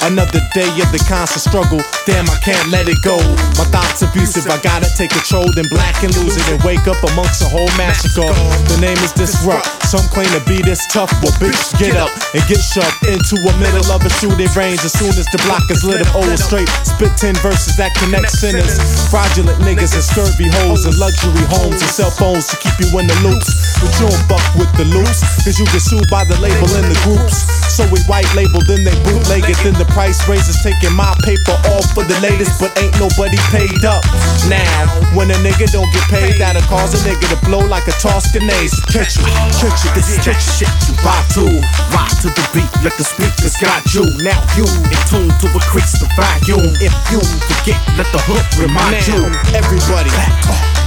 Another 0.00 0.40
day 0.54 0.72
of 0.80 0.88
the 0.96 1.04
constant 1.04 1.44
struggle. 1.44 1.84
Damn, 2.06 2.24
I 2.30 2.40
can't 2.40 2.72
let 2.72 2.88
it 2.88 2.96
go. 3.04 3.20
My 3.60 3.68
thoughts 3.68 4.00
abusive, 4.00 4.48
I 4.48 4.56
gotta 4.62 4.88
take 4.96 5.10
control, 5.10 5.44
then 5.52 5.68
black 5.68 6.02
and 6.02 6.16
lose 6.16 6.40
it, 6.40 6.48
and 6.48 6.62
wake 6.64 6.88
up 6.88 6.96
amongst 7.12 7.42
a 7.42 7.48
whole 7.52 7.68
massacre. 7.76 8.32
The 8.72 8.80
name 8.80 8.96
is 9.04 9.12
Disrupt. 9.12 9.68
Some 9.96 10.12
claim 10.12 10.28
to 10.36 10.44
be 10.44 10.60
this 10.60 10.84
tough, 10.92 11.08
but 11.24 11.32
bitch, 11.40 11.56
get 11.80 11.96
up 11.96 12.12
and 12.36 12.44
get 12.44 12.60
shoved 12.60 13.00
into 13.08 13.40
a 13.48 13.52
middle 13.56 13.88
of 13.88 14.04
a 14.04 14.12
shooting 14.20 14.44
range 14.52 14.84
as 14.84 14.92
soon 14.92 15.08
as 15.16 15.24
the 15.32 15.40
block 15.48 15.64
is 15.72 15.88
lit 15.88 16.04
up. 16.04 16.12
Old 16.12 16.36
straight, 16.36 16.68
spit 16.84 17.16
10 17.16 17.40
verses 17.40 17.80
that 17.80 17.96
connect 17.96 18.28
sinners. 18.28 18.76
Fraudulent 19.08 19.56
niggas 19.64 19.96
and 19.96 20.04
scurvy 20.04 20.52
hoes 20.60 20.84
and 20.84 20.92
luxury 21.00 21.40
homes 21.48 21.80
and 21.80 21.88
cell 21.88 22.12
phones 22.12 22.44
to 22.52 22.60
keep 22.60 22.76
you 22.76 22.92
in 23.00 23.08
the 23.08 23.16
loops. 23.24 23.75
But 23.80 23.92
you 24.00 24.08
don't 24.08 24.24
buck 24.28 24.44
with 24.56 24.72
the 24.80 24.88
loops, 24.88 25.20
cause 25.44 25.58
you 25.60 25.66
get 25.68 25.84
sued 25.84 26.08
by 26.08 26.24
the 26.24 26.36
label 26.40 26.68
in 26.80 26.88
the 26.88 26.98
groups. 27.04 27.44
So 27.76 27.84
we 27.92 28.00
white 28.08 28.28
label, 28.32 28.64
then 28.64 28.88
they 28.88 28.96
bootleg 29.04 29.44
it, 29.44 29.60
then 29.60 29.76
the 29.76 29.84
price 29.92 30.24
raises 30.24 30.56
taking 30.64 30.96
my 30.96 31.12
paper 31.20 31.52
off 31.76 31.84
for 31.92 32.08
the 32.08 32.16
latest, 32.24 32.56
but 32.56 32.72
ain't 32.80 32.96
nobody 32.96 33.36
paid 33.52 33.84
up. 33.84 34.00
Now, 34.48 34.88
when 35.12 35.28
a 35.28 35.36
nigga 35.44 35.68
don't 35.68 35.90
get 35.92 36.08
paid, 36.08 36.40
that'll 36.40 36.64
cause 36.72 36.96
a 36.96 37.00
nigga 37.04 37.28
to 37.28 37.38
blow 37.44 37.60
like 37.68 37.84
a 37.84 37.96
tossed 38.00 38.32
grenade. 38.32 38.72
Catch 38.88 39.20
you, 39.20 39.28
catch 39.60 39.84
you, 39.84 39.90
this 39.92 40.08
is 40.08 40.18
catch 40.24 40.40
shit 40.40 40.72
you 40.88 40.96
buy 41.04 41.20
to. 41.36 41.44
Rock 41.92 42.08
to 42.24 42.32
the 42.32 42.44
beat, 42.56 42.70
let 42.80 42.96
the 42.96 43.04
speakers 43.04 43.60
got 43.60 43.84
you. 43.92 44.08
Now 44.24 44.40
you 44.56 44.64
in 44.64 45.00
tune 45.04 45.28
to 45.28 45.46
increase 45.52 46.00
the 46.00 46.08
volume. 46.16 46.72
If 46.80 46.96
you 47.12 47.20
forget, 47.44 47.76
let 48.00 48.08
the 48.08 48.24
hook 48.24 48.46
remind 48.56 49.04
you. 49.04 49.20
Everybody, 49.52 50.08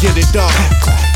get 0.01 0.17
it 0.17 0.33
up. 0.33 0.49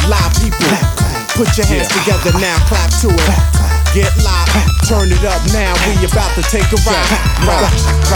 Live 0.06 0.34
people, 0.38 1.13
put 1.36 1.58
your 1.58 1.66
hands 1.66 1.88
together 1.88 2.32
now, 2.40 2.58
clap 2.68 2.90
to 3.02 3.10
it. 3.10 3.73
Get 3.94 4.10
live, 4.26 4.50
turn 4.90 5.14
it 5.14 5.22
up 5.22 5.38
now. 5.54 5.70
We 5.86 5.94
about 6.02 6.34
to 6.34 6.42
take 6.50 6.66
a 6.66 6.80
ride. 6.82 7.14
Ride. 7.46 7.70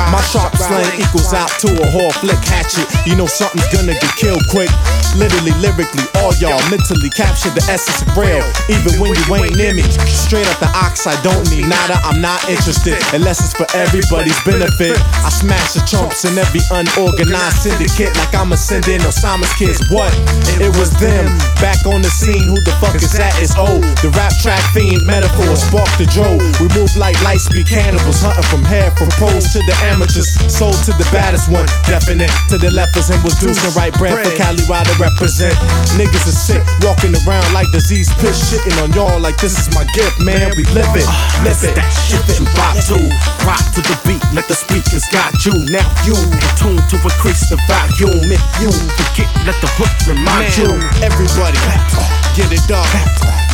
My 0.09 0.21
sharp 0.25 0.57
slang 0.57 0.89
equals 0.97 1.37
out 1.37 1.53
to 1.61 1.69
a 1.69 1.85
whore 1.93 2.09
flick 2.17 2.41
hatchet. 2.49 2.89
You 3.05 3.13
know 3.13 3.29
something's 3.29 3.69
gonna 3.69 3.93
get 3.93 4.09
killed 4.17 4.41
quick. 4.49 4.73
Literally, 5.13 5.53
lyrically, 5.61 6.01
all 6.17 6.33
y'all 6.41 6.57
mentally 6.73 7.13
capture 7.13 7.53
the 7.53 7.61
essence 7.69 8.01
of 8.01 8.09
real. 8.17 8.41
Even 8.73 8.97
when 8.97 9.13
you 9.13 9.25
ain't 9.37 9.53
near 9.53 9.73
me, 9.77 9.85
straight 10.09 10.49
up 10.49 10.57
the 10.57 10.69
oxide, 10.73 11.21
don't 11.21 11.45
need 11.53 11.69
nada. 11.69 12.01
I'm 12.01 12.25
not 12.25 12.41
interested 12.49 12.97
unless 13.13 13.37
it's 13.45 13.53
for 13.53 13.69
everybody's 13.77 14.37
benefit. 14.41 14.97
I 15.21 15.29
smash 15.29 15.77
the 15.77 15.85
chumps 15.85 16.25
in 16.25 16.33
every 16.41 16.65
unorganized 16.73 17.61
syndicate 17.69 18.17
like 18.17 18.33
I'm 18.33 18.49
ascending 18.49 19.05
Osama's 19.05 19.53
kids. 19.53 19.77
What? 19.93 20.09
It 20.57 20.73
was 20.73 20.89
them 20.97 21.29
back 21.61 21.85
on 21.85 22.01
the 22.01 22.09
scene. 22.09 22.49
Who 22.49 22.57
the 22.65 22.73
fuck 22.81 22.97
is 22.97 23.13
that? 23.13 23.37
It's 23.37 23.53
old. 23.53 23.85
The 24.01 24.09
rap 24.17 24.33
track 24.41 24.65
fiend 24.73 25.05
metaphors 25.05 25.66
spark 25.67 25.91
the 25.99 26.07
drove. 26.07 26.39
We 26.63 26.71
move 26.71 26.91
like 26.95 27.19
light 27.27 27.43
speed 27.43 27.67
cannibals, 27.67 28.23
hunting 28.23 28.47
from 28.47 28.63
hair 28.63 28.89
from 28.95 29.11
pros 29.19 29.51
to 29.51 29.59
the 29.67 29.75
amateurs. 29.91 30.31
Sold 30.47 30.79
to 30.87 30.95
the 30.95 31.07
baddest 31.11 31.51
one, 31.51 31.67
definite 31.83 32.31
to 32.47 32.55
the 32.55 32.71
lepers 32.71 33.11
and 33.11 33.19
was 33.23 33.35
deucing 33.35 33.75
right 33.75 33.91
bread 33.99 34.15
for 34.15 34.33
Cali 34.39 34.63
to 34.63 34.95
represent. 34.95 35.55
Niggas 35.99 36.23
are 36.23 36.39
sick, 36.39 36.63
walking 36.79 37.11
around 37.27 37.47
like 37.51 37.67
disease 37.75 38.07
piss, 38.23 38.39
shitting 38.47 38.75
on 38.79 38.95
y'all 38.95 39.19
like 39.19 39.35
this 39.37 39.59
is 39.59 39.67
my 39.75 39.83
gift, 39.91 40.23
man. 40.23 40.55
We 40.55 40.63
live 40.71 40.89
it, 40.95 41.07
live 41.43 41.59
it, 41.59 41.75
shit 42.07 42.23
that 42.23 42.37
you 42.39 42.47
rock 42.55 42.79
to, 42.87 42.97
rock 43.43 43.63
to 43.75 43.81
the 43.83 43.97
beat, 44.07 44.23
let 44.31 44.47
the 44.47 44.55
speakers 44.55 45.03
got 45.11 45.35
you. 45.43 45.53
Now 45.67 45.85
you 46.07 46.15
in 46.15 46.51
tune 46.55 46.79
to 46.79 46.95
increase 46.95 47.43
the 47.51 47.59
volume. 47.67 48.31
If 48.31 48.43
you 48.63 48.71
forget, 48.95 49.29
let 49.43 49.59
the 49.59 49.69
hook 49.75 49.91
remind 50.07 50.55
you. 50.55 50.71
Everybody, 51.03 51.59
get 52.39 52.55
it 52.55 52.71
up, 52.71 52.87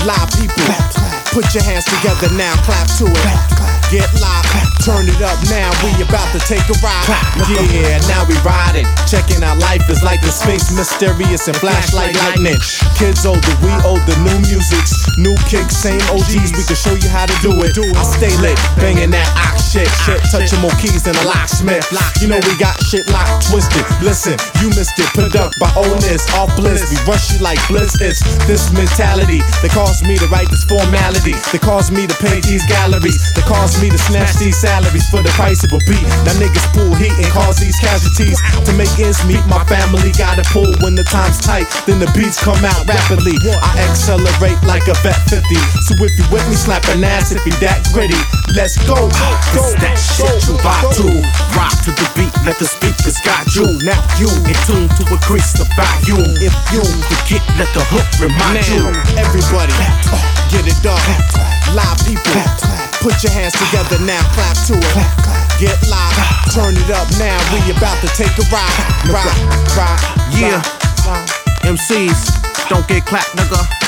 live 0.06 0.30
people. 0.38 1.13
Put 1.34 1.50
your 1.56 1.64
hands 1.66 1.86
together 1.86 2.30
now, 2.38 2.54
clap 2.62 2.86
to 3.02 3.10
it. 3.10 3.64
Get 3.90 4.06
live, 4.22 4.46
turn 4.86 5.10
it 5.10 5.18
up 5.18 5.34
now. 5.50 5.74
We 5.82 5.90
about 6.06 6.30
to 6.30 6.40
take 6.46 6.62
a 6.70 6.78
ride. 6.78 7.10
Yeah, 7.50 7.98
now 8.06 8.22
we 8.30 8.38
riding. 8.46 8.86
Checking 9.10 9.42
out 9.42 9.58
life 9.58 9.82
is 9.90 10.04
like 10.04 10.22
the 10.22 10.30
Sphinx, 10.30 10.70
mysterious 10.78 11.48
and 11.48 11.58
flashlight 11.58 12.14
lightning. 12.22 12.62
Kids 13.02 13.26
older, 13.26 13.54
we 13.66 13.74
older, 13.82 14.14
new 14.22 14.38
musics, 14.46 14.94
new 15.18 15.34
kicks, 15.50 15.74
same 15.74 16.02
OGs. 16.14 16.54
We 16.54 16.64
can 16.70 16.78
show 16.78 16.94
you 16.94 17.10
how 17.10 17.26
to 17.26 17.34
do 17.42 17.50
it. 17.66 17.74
I 17.82 18.04
stay 18.06 18.34
lit, 18.38 18.58
banging 18.78 19.10
that 19.10 19.26
ox 19.34 19.64
shit, 19.74 19.90
shit, 20.06 20.22
touching 20.30 20.62
more 20.62 20.74
keys 20.78 21.02
than 21.02 21.16
a 21.18 21.26
locksmith. 21.26 21.90
You 22.22 22.30
know 22.30 22.38
we 22.46 22.54
got 22.62 22.78
shit 22.86 23.10
locked, 23.10 23.50
twisted. 23.50 23.82
Listen, 24.06 24.38
you 24.62 24.70
missed 24.78 24.98
it. 25.02 25.10
Put 25.18 25.34
up 25.36 25.54
by 25.58 25.74
oldness, 25.74 26.30
all 26.38 26.50
bliss. 26.54 26.86
We 26.94 26.98
rush 27.10 27.34
you 27.34 27.40
like 27.42 27.58
bliss. 27.68 27.98
It's 28.02 28.22
this 28.46 28.70
mentality 28.74 29.42
that 29.66 29.72
caused 29.74 30.06
me 30.06 30.18
to 30.18 30.28
write 30.28 30.50
this 30.50 30.64
formality. 30.66 31.23
That 31.24 31.64
caused 31.64 31.96
me 31.96 32.04
to 32.04 32.16
paint 32.20 32.44
these 32.44 32.68
galleries. 32.68 33.16
That 33.32 33.48
caused 33.48 33.80
me 33.80 33.88
to 33.88 33.96
snatch 33.96 34.36
these 34.36 34.60
salaries 34.60 35.08
for 35.08 35.24
the 35.24 35.32
price 35.40 35.64
of 35.64 35.72
a 35.72 35.80
beat. 35.88 36.04
Now 36.28 36.36
niggas 36.36 36.68
pull 36.76 36.92
heat 37.00 37.16
and 37.16 37.32
cause 37.32 37.64
these 37.64 37.80
casualties 37.80 38.36
to 38.68 38.72
make 38.76 38.92
ends 39.00 39.24
meet. 39.24 39.40
My 39.48 39.64
family 39.64 40.12
gotta 40.20 40.44
pull 40.52 40.68
when 40.84 41.00
the 41.00 41.08
time's 41.08 41.40
tight. 41.40 41.72
Then 41.88 42.04
the 42.04 42.12
beats 42.12 42.36
come 42.44 42.60
out 42.68 42.84
rapidly. 42.84 43.40
I 43.40 43.88
accelerate 43.88 44.60
like 44.68 44.84
a 44.92 45.00
vet 45.00 45.16
50. 45.32 45.48
So 45.88 45.96
if 46.04 46.12
you 46.20 46.28
with 46.28 46.44
me, 46.52 46.60
slap 46.60 46.84
an 46.92 47.08
ass 47.08 47.32
if 47.32 47.40
you 47.48 47.56
that 47.64 47.80
gritty. 47.96 48.20
Let's 48.52 48.76
go. 48.84 49.08
It's 49.56 49.80
that 49.80 49.96
shit 49.96 50.28
you 50.44 50.60
vibe 50.60 50.92
to. 51.00 51.08
Rock 51.56 51.72
to 51.88 51.96
the 51.96 52.08
beat, 52.20 52.36
let 52.44 52.60
the 52.60 52.68
speakers 52.68 53.16
guide 53.24 53.48
you. 53.56 53.64
Now 53.88 53.96
you 54.20 54.28
in 54.28 54.60
tune 54.68 54.92
to 55.00 55.04
increase 55.08 55.56
the 55.56 55.64
volume. 55.80 56.36
If 56.44 56.52
you 56.76 56.84
forget, 57.08 57.44
let 57.56 57.72
the 57.72 57.84
hook 57.88 58.08
remind 58.20 58.68
you. 58.68 58.92
Everybody, 59.16 59.72
get 60.52 60.68
it 60.68 60.84
done. 61.34 61.76
Live 61.76 62.00
people, 62.06 62.42
put 63.02 63.22
your 63.24 63.34
hands 63.34 63.54
together 63.54 64.00
now, 64.06 64.22
clap 64.34 64.58
to 64.68 64.76
it. 64.78 64.96
Get 65.60 65.78
live, 65.90 66.18
turn 66.54 66.74
it 66.78 66.90
up 66.90 67.08
now. 67.20 67.38
We 67.52 67.60
about 67.72 68.00
to 68.02 68.10
take 68.16 68.34
a 68.38 68.46
ride, 68.50 68.78
ride, 69.10 69.38
ride. 69.78 70.02
Yeah. 70.34 70.62
ride. 71.06 71.30
MCs, 71.64 72.70
don't 72.70 72.88
get 72.88 73.06
clapped, 73.06 73.36
nigga. 73.36 73.83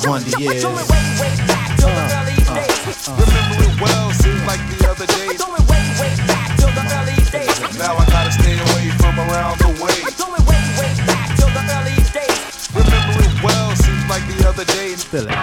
The 0.00 0.08
wonder 0.08 0.32
years. 0.40 0.64
Remember 0.64 0.86
it 3.60 3.80
well, 3.82 4.10
seems 4.12 4.42
like 4.46 4.60
the 4.72 4.88
other 4.88 5.04
day. 5.04 5.36
Now 7.76 7.96
I 7.96 8.06
gotta 8.08 8.32
stay 8.32 8.56
away 8.56 8.88
from 8.96 9.18
around 9.20 9.58
the 9.60 9.68
way. 9.76 10.00
Remember 12.72 13.20
it 13.28 13.42
well, 13.44 13.76
seems 13.76 14.08
like 14.08 14.24
the 14.26 14.48
other 14.48 14.64
day. 14.64 14.96
Feel 14.96 15.28
it. 15.28 15.36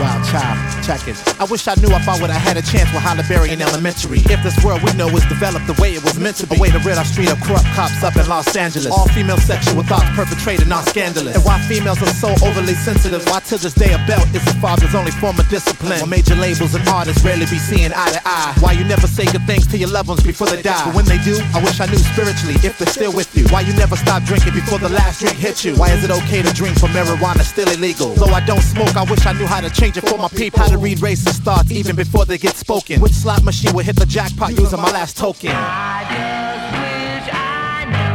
Wild 0.00 0.24
child, 0.26 0.58
I 0.88 1.44
wish 1.44 1.68
I 1.68 1.74
knew 1.76 1.92
if 1.92 2.08
I 2.08 2.16
would 2.16 2.30
have 2.32 2.40
had 2.40 2.56
a 2.56 2.64
chance 2.64 2.88
with 2.96 3.04
Halle 3.04 3.20
Berry 3.28 3.52
in 3.52 3.60
elementary. 3.60 4.24
If 4.32 4.40
this 4.42 4.56
world 4.64 4.80
we 4.82 4.92
know 4.96 5.04
was 5.12 5.20
developed 5.28 5.66
the 5.68 5.76
way 5.76 5.92
it 5.92 6.02
was 6.02 6.18
meant 6.18 6.36
to 6.40 6.46
be. 6.46 6.56
A 6.56 6.60
way 6.60 6.70
to 6.70 6.80
rid 6.80 6.96
our 6.96 7.04
street 7.04 7.28
of 7.28 7.36
corrupt 7.44 7.68
cops 7.76 8.02
up 8.02 8.16
in 8.16 8.26
Los 8.26 8.56
Angeles. 8.56 8.88
All 8.88 9.06
female 9.12 9.36
sexual 9.36 9.82
thoughts 9.84 10.08
perpetrated, 10.16 10.66
not 10.66 10.88
scandalous. 10.88 11.36
And 11.36 11.44
why 11.44 11.60
females 11.68 12.00
are 12.00 12.08
so 12.16 12.32
overly 12.40 12.72
sensitive. 12.72 13.20
Why 13.28 13.40
to 13.52 13.58
this 13.60 13.74
day 13.74 13.92
a 13.92 14.00
belt 14.08 14.24
is 14.32 14.40
a 14.48 14.54
father's 14.64 14.94
only 14.94 15.12
form 15.12 15.38
of 15.38 15.46
discipline. 15.48 16.00
Why 16.00 16.08
major 16.08 16.34
labels 16.34 16.74
and 16.74 16.86
artists 16.88 17.22
rarely 17.22 17.44
be 17.44 17.60
seeing 17.60 17.92
eye 17.92 18.12
to 18.16 18.22
eye. 18.24 18.56
Why 18.60 18.72
you 18.72 18.84
never 18.84 19.06
say 19.06 19.26
good 19.28 19.44
things 19.44 19.66
to 19.68 19.76
your 19.76 19.90
loved 19.90 20.08
ones 20.08 20.24
before 20.24 20.46
they 20.48 20.62
die. 20.62 20.88
But 20.88 20.94
when 20.96 21.04
they 21.04 21.18
do, 21.20 21.36
I 21.52 21.60
wish 21.62 21.80
I 21.80 21.86
knew 21.86 22.00
spiritually 22.00 22.56
if 22.64 22.78
they're 22.78 22.88
still 22.88 23.12
with 23.12 23.28
you. 23.36 23.44
Why 23.52 23.60
you 23.60 23.74
never 23.74 23.96
stop 23.96 24.24
drinking 24.24 24.54
before 24.54 24.78
the 24.78 24.88
last 24.88 25.20
drink 25.20 25.36
hits 25.36 25.64
you. 25.64 25.76
Why 25.76 25.92
is 25.92 26.02
it 26.02 26.10
okay 26.24 26.40
to 26.40 26.52
drink 26.54 26.80
for 26.80 26.88
marijuana 26.96 27.44
still 27.44 27.68
illegal? 27.68 28.14
Though 28.14 28.32
I 28.32 28.40
don't 28.40 28.64
smoke, 28.64 28.96
I 28.96 29.04
wish 29.04 29.26
I 29.26 29.34
knew 29.34 29.46
how 29.46 29.60
to 29.60 29.68
change 29.68 29.98
it 29.98 30.08
for 30.08 30.16
my 30.16 30.28
people. 30.28 30.60
How 30.60 30.68
to 30.68 30.77
read 30.78 30.98
racist 30.98 31.40
thoughts 31.40 31.70
even 31.70 31.96
before 31.96 32.24
they 32.24 32.38
get 32.38 32.56
spoken. 32.56 33.00
Which 33.00 33.12
slot 33.12 33.44
machine 33.44 33.74
will 33.74 33.84
hit 33.84 33.96
the 33.96 34.06
jackpot 34.06 34.58
using 34.58 34.80
my 34.80 34.90
last 34.90 35.16
token? 35.16 35.50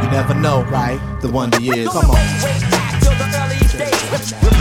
You 0.04 0.10
never 0.10 0.34
know, 0.34 0.64
right? 0.64 1.00
The 1.20 1.30
wonder 1.30 1.60
years. 1.60 1.88
Come 1.88 2.10
on. 2.10 4.53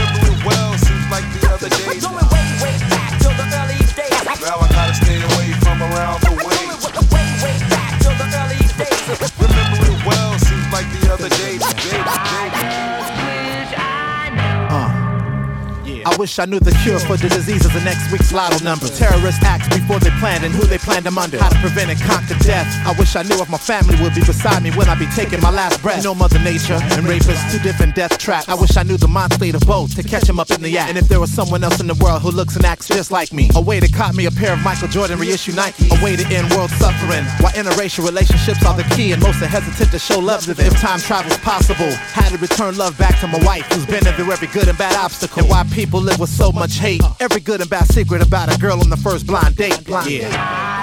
I 16.14 16.16
wish 16.18 16.38
I 16.38 16.46
knew 16.46 16.60
the 16.60 16.78
cure 16.86 17.00
for 17.00 17.18
the 17.18 17.28
diseases 17.28 17.74
of 17.74 17.84
next 17.84 18.12
week's 18.12 18.32
lotto 18.32 18.64
numbers. 18.64 18.96
Terrorist 19.00 19.42
acts 19.42 19.66
before 19.74 19.98
they 19.98 20.12
planned 20.22 20.46
and 20.46 20.54
who 20.54 20.62
they 20.70 20.78
planned 20.78 21.08
them 21.10 21.18
under. 21.18 21.42
How 21.42 21.50
to 21.50 21.58
prevent 21.58 21.90
and 21.90 22.00
conquer 22.02 22.38
death. 22.46 22.70
I 22.86 22.94
wish 23.00 23.16
I 23.16 23.24
knew 23.24 23.42
if 23.42 23.50
my 23.50 23.58
family 23.58 23.98
would 23.98 24.14
be 24.14 24.22
beside 24.22 24.62
me 24.62 24.70
when 24.78 24.90
I 24.90 24.94
be 24.94 25.08
taking 25.08 25.42
my 25.42 25.50
last 25.50 25.82
breath. 25.82 25.98
You 25.98 26.04
know 26.04 26.14
Mother 26.14 26.38
Nature 26.38 26.78
and 26.94 27.10
rapists, 27.10 27.52
two 27.52 27.58
different 27.66 27.96
death 27.96 28.20
traps. 28.20 28.48
I 28.48 28.54
wish 28.54 28.78
I 28.78 28.84
knew 28.84 28.96
the 28.96 29.08
mind 29.08 29.34
state 29.34 29.56
of 29.56 29.66
both 29.66 29.96
to 29.96 30.04
catch 30.04 30.30
him 30.30 30.40
up 30.40 30.52
in 30.52 30.62
the 30.62 30.78
act. 30.78 30.90
And 30.90 31.00
if 31.00 31.08
there 31.08 31.20
was 31.20 31.34
someone 31.34 31.64
else 31.64 31.80
in 31.82 31.88
the 31.88 31.98
world 31.98 32.22
who 32.22 32.30
looks 32.30 32.56
and 32.56 32.64
acts 32.64 32.90
just 32.90 33.10
like 33.10 33.34
me, 33.34 33.50
a 33.56 33.62
way 33.62 33.80
to 33.80 33.90
cop 33.92 34.14
me 34.14 34.28
a 34.28 34.32
pair 34.32 34.54
of 34.54 34.62
Michael 34.62 34.90
Jordan 34.90 35.18
reissue 35.18 35.54
Nike, 35.54 35.90
a 35.90 35.98
way 36.06 36.16
to 36.16 36.26
end 36.30 36.48
world 36.54 36.70
suffering. 36.78 37.26
Why 37.42 37.50
interracial 37.58 38.06
relationships 38.06 38.64
are 38.64 38.78
the 38.78 38.86
key 38.94 39.14
and 39.14 39.24
most 39.24 39.42
are 39.42 39.48
hesitant 39.48 39.90
to 39.90 39.98
show 39.98 40.20
love 40.20 40.44
to 40.46 40.54
them. 40.54 40.68
If 40.68 40.80
time 40.80 41.00
travel's 41.00 41.38
possible, 41.40 41.92
how 42.14 42.30
to 42.30 42.38
return 42.38 42.78
love 42.78 43.00
back 43.00 43.20
to 43.22 43.28
my 43.28 43.40
wife 43.44 43.66
who's 43.74 43.88
been 43.88 44.04
through 44.04 44.32
every 44.32 44.50
good 44.50 44.68
and 44.68 44.78
bad 44.78 44.96
obstacle. 44.96 45.42
And 45.42 45.50
why 45.50 45.64
people 45.74 46.03
live 46.04 46.20
with 46.20 46.30
so 46.30 46.52
much 46.52 46.78
hate. 46.78 47.02
Every 47.20 47.40
good 47.40 47.62
and 47.62 47.70
bad 47.70 47.88
secret 47.88 48.22
about 48.22 48.54
a 48.54 48.60
girl 48.60 48.80
on 48.80 48.90
the 48.90 48.98
first 48.98 49.26
blind 49.26 49.56
date. 49.56 49.84
Blind 49.86 50.10
yeah. 50.12 50.74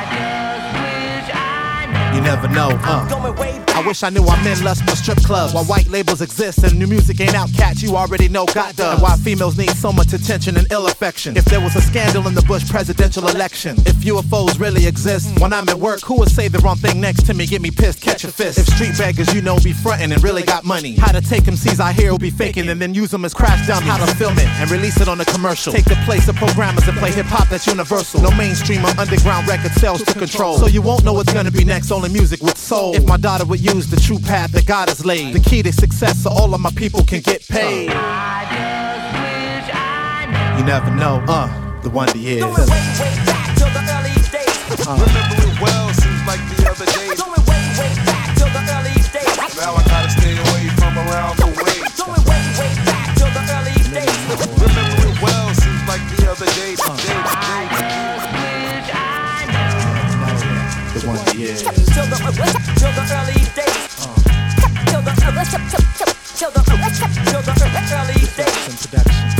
You 2.14 2.20
never 2.22 2.48
know, 2.48 2.70
uh. 2.82 3.69
I 3.80 3.86
wish 3.86 4.02
I 4.02 4.10
knew 4.10 4.22
why 4.22 4.36
men 4.44 4.62
lust 4.62 4.84
for 4.84 4.94
strip 4.94 5.16
clubs. 5.24 5.54
Why 5.54 5.62
white 5.62 5.88
labels 5.88 6.20
exist 6.20 6.64
and 6.64 6.78
new 6.78 6.86
music 6.86 7.18
ain't 7.18 7.34
out, 7.34 7.50
cats 7.54 7.82
you 7.82 7.96
already 7.96 8.28
know 8.28 8.44
got 8.44 8.76
done. 8.76 8.92
And 8.92 9.02
why 9.02 9.16
females 9.16 9.56
need 9.56 9.70
so 9.70 9.90
much 9.90 10.12
attention 10.12 10.58
and 10.58 10.70
ill 10.70 10.86
affection. 10.86 11.34
If 11.34 11.46
there 11.46 11.62
was 11.62 11.74
a 11.76 11.80
scandal 11.80 12.28
in 12.28 12.34
the 12.34 12.42
Bush 12.42 12.68
presidential 12.68 13.26
election, 13.28 13.78
if 13.86 13.96
UFOs 14.04 14.60
really 14.60 14.86
exist, 14.86 15.40
when 15.40 15.54
I'm 15.54 15.66
at 15.70 15.78
work, 15.78 16.02
who 16.02 16.18
would 16.18 16.30
say 16.30 16.46
the 16.46 16.58
wrong 16.58 16.76
thing 16.76 17.00
next 17.00 17.24
to 17.28 17.32
me, 17.32 17.46
get 17.46 17.62
me 17.62 17.70
pissed, 17.70 18.02
catch 18.02 18.22
a 18.24 18.28
fist? 18.30 18.58
If 18.58 18.66
street 18.66 18.98
beggars 18.98 19.32
you 19.32 19.40
know 19.40 19.58
be 19.60 19.72
frontin' 19.72 20.12
and 20.12 20.22
really 20.22 20.42
got 20.42 20.66
money, 20.66 20.96
how 20.96 21.12
to 21.12 21.22
take 21.22 21.44
MCs 21.44 21.80
I 21.80 21.94
hear 21.94 22.10
will 22.10 22.18
be 22.18 22.30
faking 22.30 22.68
and 22.68 22.82
then 22.82 22.92
use 22.92 23.10
them 23.10 23.24
as 23.24 23.32
crash 23.32 23.66
dummies. 23.66 23.88
How 23.88 24.04
to 24.04 24.14
film 24.16 24.36
it 24.36 24.48
and 24.60 24.70
release 24.70 25.00
it 25.00 25.08
on 25.08 25.22
a 25.22 25.24
commercial. 25.24 25.72
Take 25.72 25.86
the 25.86 25.96
place 26.04 26.28
of 26.28 26.36
programmers 26.36 26.86
and 26.86 26.98
play 26.98 27.12
hip 27.12 27.26
hop 27.26 27.48
that's 27.48 27.66
universal. 27.66 28.20
No 28.20 28.30
mainstream 28.32 28.84
or 28.84 28.92
underground 29.00 29.48
record 29.48 29.72
sales 29.72 30.02
to 30.02 30.12
control. 30.12 30.58
So 30.58 30.66
you 30.66 30.82
won't 30.82 31.02
know 31.02 31.14
what's 31.14 31.32
gonna 31.32 31.50
be 31.50 31.64
next, 31.64 31.90
only 31.90 32.10
music 32.10 32.42
with 32.42 32.58
soul. 32.58 32.94
If 32.94 33.06
my 33.06 33.16
daughter 33.16 33.46
would 33.46 33.69
use 33.74 33.88
the 33.88 34.00
true 34.00 34.18
path 34.18 34.52
that 34.52 34.66
God 34.66 34.88
has 34.88 35.04
laid, 35.04 35.34
the 35.34 35.40
key 35.40 35.62
to 35.62 35.70
success 35.72 36.22
so 36.22 36.30
all 36.30 36.54
of 36.54 36.60
my 36.60 36.70
people 36.70 37.02
can 37.04 37.20
get 37.20 37.46
paid. 37.48 37.90
You 40.58 40.64
never 40.66 40.90
know, 40.90 41.22
uh, 41.28 41.80
the 41.82 41.90
wonder 41.90 42.18
years. 42.18 42.42
Remember 42.42 42.62
it 42.62 42.68
well, 45.60 45.92
seems 45.94 46.26
like 46.26 46.40
the 46.56 46.68
other 46.70 46.86
day. 46.86 47.08
Now 49.56 49.74
I 49.74 49.82
gotta 49.86 50.10
stay 50.10 50.32
away 50.32 50.68
from 50.76 50.98
around 50.98 51.36
the 51.38 51.46
way. 51.46 51.80
Remember 54.60 55.06
it 55.06 55.22
well, 55.22 55.54
seems 55.54 55.82
like 55.88 56.02
the 56.16 56.30
other 56.30 56.46
day. 56.46 56.74
The 56.74 57.39
Till 61.92 62.06
the, 62.06 62.16
till 62.76 62.92
the 62.92 63.02
early 63.18 63.34
days. 63.56 64.06
Till 64.86 65.02
the, 65.02 65.10
till 65.18 65.32
the, 65.32 65.44
till 66.36 66.50
the, 66.50 66.62
till 67.26 67.70
the 67.70 67.82
early 67.92 68.26
days. 68.36 69.39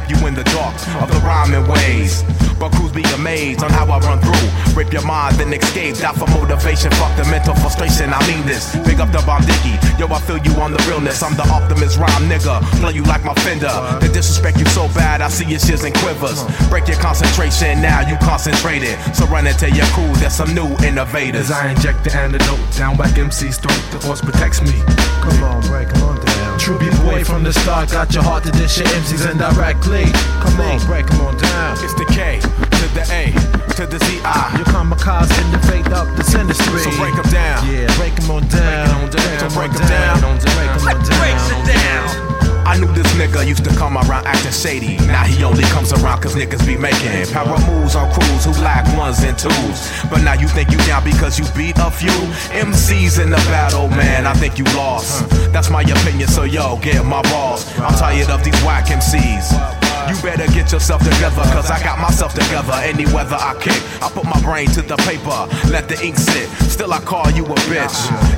Stalk 0.00 0.20
you, 0.20 0.26
in 0.26 0.34
the 0.34 0.44
dark 0.44 0.74
of 1.02 1.10
the 1.10 1.18
rhyming 1.20 1.66
ways. 1.68 2.22
But 2.58 2.72
crews 2.72 2.92
be 2.92 3.02
amazed 3.14 3.62
on 3.62 3.70
how 3.70 3.86
I 3.86 3.98
run 4.00 4.20
through. 4.20 4.76
Rip 4.76 4.92
your 4.92 5.04
mind, 5.04 5.36
then 5.36 5.52
escape. 5.52 5.96
Out 6.04 6.16
for 6.16 6.28
motivation, 6.28 6.90
fuck 6.92 7.16
the 7.16 7.24
mental 7.30 7.54
frustration. 7.54 8.12
I 8.12 8.20
mean 8.28 8.44
this. 8.46 8.76
Big 8.84 9.00
up 9.00 9.10
the 9.12 9.22
bomb 9.24 9.42
dicky. 9.46 9.80
Yo, 9.98 10.06
I 10.08 10.20
feel 10.20 10.36
you 10.38 10.52
on 10.60 10.72
the 10.72 10.82
realness. 10.88 11.22
I'm 11.22 11.34
the 11.36 11.48
optimist 11.48 11.98
rhyme 11.98 12.28
nigga. 12.28 12.60
Play 12.80 12.92
you 12.92 13.02
like 13.04 13.24
my 13.24 13.34
fender. 13.34 13.72
They 14.00 14.12
disrespect 14.12 14.58
you 14.58 14.66
so 14.66 14.88
bad, 14.88 15.22
I 15.22 15.28
see 15.28 15.46
your 15.46 15.58
shits 15.58 15.84
and 15.84 15.94
quivers. 15.96 16.44
Break 16.68 16.86
your 16.88 16.98
concentration, 16.98 17.80
now 17.80 18.06
you 18.06 18.16
concentrated. 18.18 18.98
So 19.14 19.24
run 19.26 19.46
into 19.46 19.70
your 19.70 19.86
crew, 19.96 20.12
there's 20.20 20.34
some 20.34 20.54
new 20.54 20.68
innovators. 20.84 21.50
As 21.50 21.52
I 21.52 21.70
inject 21.70 22.04
the 22.04 22.14
antidote 22.14 22.60
down 22.76 22.98
whack 22.98 23.16
MC's 23.16 23.56
throat, 23.56 23.80
the 23.90 24.00
force 24.00 24.20
protects 24.20 24.60
me. 24.60 24.76
Come 25.24 25.42
on, 25.44 25.60
break 25.62 25.88
'em 25.96 26.02
on 26.02 26.29
down. 26.60 26.78
True 26.78 26.78
B-boy 26.78 27.24
from 27.24 27.44
the 27.44 27.52
start, 27.52 27.90
got 27.90 28.12
your 28.14 28.22
heart 28.22 28.44
to 28.44 28.50
dish 28.52 28.78
your 28.78 28.86
MCs 28.88 29.30
indirectly. 29.30 30.04
Come 30.40 30.60
on, 30.60 30.86
break 30.86 31.10
'em 31.10 31.20
on 31.20 31.36
down. 31.36 31.76
It's 31.82 31.94
the 31.94 32.04
K 32.04 32.40
to 32.40 32.88
the 32.94 33.04
A 33.12 33.32
to 33.76 33.86
the 33.86 33.98
Z 34.04 34.20
I. 34.24 34.56
Your 34.56 34.66
kamikaze 34.66 35.32
innovate 35.40 35.92
up 35.92 36.08
this 36.16 36.34
industry. 36.34 36.82
So 36.82 36.90
break 36.98 37.14
'em 37.14 37.30
down. 37.30 37.66
Yeah, 37.66 37.96
break 37.96 38.18
'em 38.18 38.30
on 38.30 38.46
down. 38.48 39.10
So 39.40 39.48
break 39.50 39.72
'em 39.74 39.88
down. 39.88 40.20
Break 40.20 40.70
'em 40.70 41.54
on 41.54 41.66
down. 41.66 42.39
I 42.70 42.78
knew 42.78 42.86
this 42.92 43.12
nigga 43.14 43.44
used 43.44 43.64
to 43.64 43.70
come 43.70 43.96
around 43.96 44.28
acting 44.28 44.52
shady. 44.52 44.96
Now 44.98 45.24
he 45.24 45.42
only 45.42 45.64
comes 45.64 45.92
around 45.92 46.22
cause 46.22 46.36
niggas 46.36 46.64
be 46.64 46.76
making 46.76 47.26
power 47.34 47.58
moves 47.66 47.96
on 47.96 48.12
crews 48.12 48.44
who 48.44 48.52
lack 48.62 48.86
ones 48.96 49.24
and 49.24 49.36
twos. 49.36 49.90
But 50.08 50.22
now 50.22 50.34
you 50.34 50.46
think 50.46 50.70
you 50.70 50.78
down 50.86 51.02
because 51.02 51.36
you 51.36 51.44
beat 51.56 51.74
a 51.78 51.90
few 51.90 52.14
MCs 52.54 53.20
in 53.20 53.30
the 53.30 53.42
battle, 53.50 53.88
man. 53.88 54.24
I 54.24 54.34
think 54.34 54.56
you 54.56 54.64
lost. 54.76 55.28
That's 55.52 55.68
my 55.68 55.82
opinion, 55.82 56.28
so 56.28 56.44
yo, 56.44 56.76
get 56.76 57.04
my 57.04 57.22
balls. 57.22 57.66
I'm 57.78 57.92
tired 57.94 58.30
of 58.30 58.44
these 58.44 58.62
whack 58.62 58.86
MCs. 58.86 59.79
You 60.10 60.20
better 60.22 60.50
get 60.50 60.72
yourself 60.72 61.04
together, 61.04 61.42
cause 61.54 61.70
I 61.70 61.80
got 61.84 62.00
myself 62.00 62.34
together. 62.34 62.74
Any 62.82 63.06
weather 63.14 63.38
I 63.38 63.54
kick, 63.62 63.78
I 64.02 64.10
put 64.10 64.24
my 64.24 64.40
brain 64.42 64.66
to 64.70 64.82
the 64.82 64.96
paper, 65.06 65.46
let 65.70 65.88
the 65.88 65.94
ink 66.04 66.18
sit. 66.18 66.48
Still, 66.66 66.92
I 66.92 66.98
call 66.98 67.30
you 67.30 67.46
a 67.46 67.54
bitch. 67.70 67.94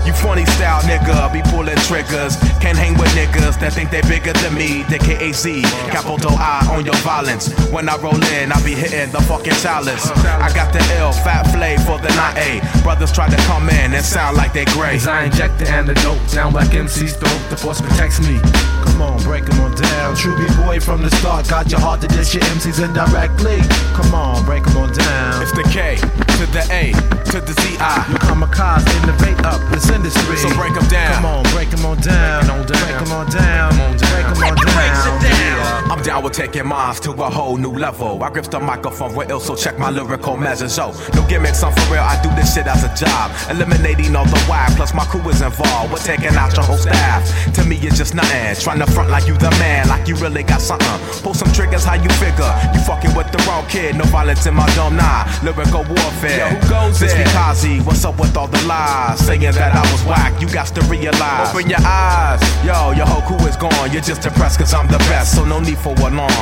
You 0.07 0.13
funny 0.13 0.45
style 0.45 0.83
nigga, 0.83 1.33
be 1.33 1.41
pulling 1.49 1.81
triggers. 1.89 2.37
Can't 2.61 2.77
hang 2.77 2.99
with 2.99 3.09
niggas 3.17 3.59
that 3.61 3.73
think 3.73 3.91
they 3.91 4.03
bigger 4.03 4.35
than 4.45 4.53
me. 4.53 4.83
The 4.93 4.99
KAZ, 4.99 5.63
capital 5.89 6.37
I 6.37 6.61
on 6.77 6.85
your 6.85 6.97
violence. 7.01 7.49
When 7.73 7.89
I 7.89 7.97
roll 7.97 8.21
in, 8.37 8.53
I 8.53 8.63
be 8.63 8.75
hitting 8.75 9.11
the 9.11 9.23
fucking 9.23 9.57
chalice. 9.65 10.11
I 10.45 10.53
got 10.53 10.75
the 10.75 10.85
L, 11.01 11.13
fat 11.13 11.49
flay 11.57 11.79
for 11.89 11.97
the 11.97 12.13
9A. 12.13 12.83
Brothers 12.83 13.13
try 13.13 13.31
to 13.31 13.37
come 13.49 13.71
in 13.71 13.95
and 13.95 14.05
sound 14.05 14.37
like 14.37 14.53
they 14.53 14.67
gray. 14.77 14.97
As 14.97 15.09
I 15.09 15.25
inject 15.25 15.59
the 15.59 15.71
antidote 15.71 16.21
down 16.33 16.53
whack 16.53 16.75
MC's 16.75 17.17
throat, 17.17 17.41
the 17.49 17.57
force 17.57 17.81
protects 17.81 18.21
me. 18.21 18.37
Come 18.83 19.03
on, 19.03 19.23
break 19.23 19.45
'em 19.51 19.61
on 19.61 19.75
down. 19.75 20.17
True 20.17 20.37
B-boy 20.39 20.81
from 20.81 21.03
the 21.03 21.11
start, 21.17 21.49
got 21.49 21.71
your 21.71 21.81
heart 21.81 22.01
to 22.03 22.09
dish 22.09 22.35
your 22.35 22.45
MCs 22.45 22.79
indirectly. 22.79 23.61
Come 23.95 24.15
on, 24.15 24.45
break 24.45 24.63
break 24.63 24.77
'em 24.77 24.83
on 24.83 24.93
down. 24.93 25.43
It's 25.43 25.53
the 25.53 25.63
K 25.65 25.97
to 25.97 26.47
the 26.53 26.63
A 26.71 26.93
to 27.31 27.41
the 27.41 27.55
Z 27.61 27.77
I. 27.81 28.05
Your 28.11 28.19
kamikaze 28.19 28.87
innovate 29.03 29.45
up 29.45 29.61
this 29.71 29.89
industry. 29.91 30.37
So 30.37 30.49
break 30.55 30.77
'em 30.77 30.87
down. 30.89 31.15
Come 31.15 31.27
on, 31.27 31.43
break 31.55 31.73
'em 31.73 31.85
on 31.85 31.99
down. 32.01 32.47
Break 32.67 33.01
'em 33.01 33.13
on 33.13 33.27
down. 33.31 33.77
Break 33.99 34.27
'em 34.27 34.43
on 34.43 34.57
down. 34.57 35.91
I'm 35.91 36.03
down 36.03 36.23
with 36.23 36.33
taking 36.33 36.67
minds 36.67 37.01
to 37.01 37.11
a 37.13 37.31
whole 37.31 37.57
new 37.57 37.73
level. 37.73 38.23
I 38.23 38.31
grip 38.31 38.51
the 38.51 38.61
microphone 38.61 39.15
with 39.15 39.31
ill, 39.31 39.41
so 39.41 39.55
check 39.55 39.79
my 39.79 39.91
lyrical 39.91 40.37
measures. 40.37 40.77
Yo, 40.77 40.93
no 41.15 41.23
gimmicks, 41.23 41.63
I'm 41.63 41.73
for 41.73 41.93
real. 41.93 42.03
I 42.03 42.17
do 42.23 42.31
this 42.35 42.55
shit 42.55 42.67
as 42.67 42.83
a 42.85 42.93
job. 42.95 43.31
Eliminating 43.51 44.17
all 44.17 44.25
the 44.25 44.41
whack, 44.51 44.71
plus 44.77 44.95
my 44.95 45.05
crew 45.05 45.27
is 45.29 45.43
involved. 45.43 45.93
We're 45.93 45.99
taking 45.99 46.37
out 46.37 46.55
your 46.57 46.65
whole 46.65 46.79
staff. 46.79 47.23
To 47.55 47.65
me, 47.65 47.77
it's 47.83 47.99
just 47.99 48.15
nothing. 48.15 48.55
Trying 48.73 48.87
to 48.87 48.93
front 48.93 49.11
like 49.11 49.27
you 49.29 49.37
the 49.37 49.51
man, 49.61 49.87
like 49.87 50.09
you 50.09 50.17
really 50.17 50.43
got 50.43 50.63
something. 50.63 50.89
Pull 51.21 51.35
some 51.35 51.53
triggers, 51.53 51.85
how 51.85 51.93
you 51.93 52.09
figure? 52.17 52.49
You 52.73 52.81
fucking 52.81 53.15
with 53.15 53.31
the 53.31 53.37
wrong 53.45 53.67
kid. 53.69 53.97
No 53.97 54.05
violence 54.05 54.47
in 54.47 54.55
my 54.55 54.65
dome, 54.75 54.97
nah. 54.97 55.29
Lyrical 55.45 55.85
warfare. 55.85 56.49
Yo, 56.49 56.57
who 56.57 56.71
goes 56.71 56.99
this? 56.99 57.13
Kazi, 57.35 57.81
what's 57.81 58.03
up 58.07 58.19
with 58.19 58.35
all 58.35 58.49
the 58.49 58.63
lies? 58.65 59.21
Saying 59.27 59.43
that 59.43 59.77
I 59.77 59.93
was 59.93 60.03
whack, 60.09 60.41
you 60.41 60.49
got 60.49 60.69
to 60.69 60.81
realize. 60.89 61.53
Open 61.53 61.69
your 61.69 61.85
eyes. 61.85 62.41
Yo, 62.65 62.93
your 62.97 63.05
whole 63.05 63.21
crew 63.29 63.47
is 63.47 63.57
gone. 63.57 63.93
You're 63.93 64.01
just 64.01 64.23
depressed 64.23 64.59
cause 64.59 64.73
I'm 64.73 64.89
the 64.89 64.97
best, 65.13 65.37
so 65.37 65.45
no 65.45 65.61
need 65.61 65.77
for 65.77 65.93
alarm. 65.93 66.33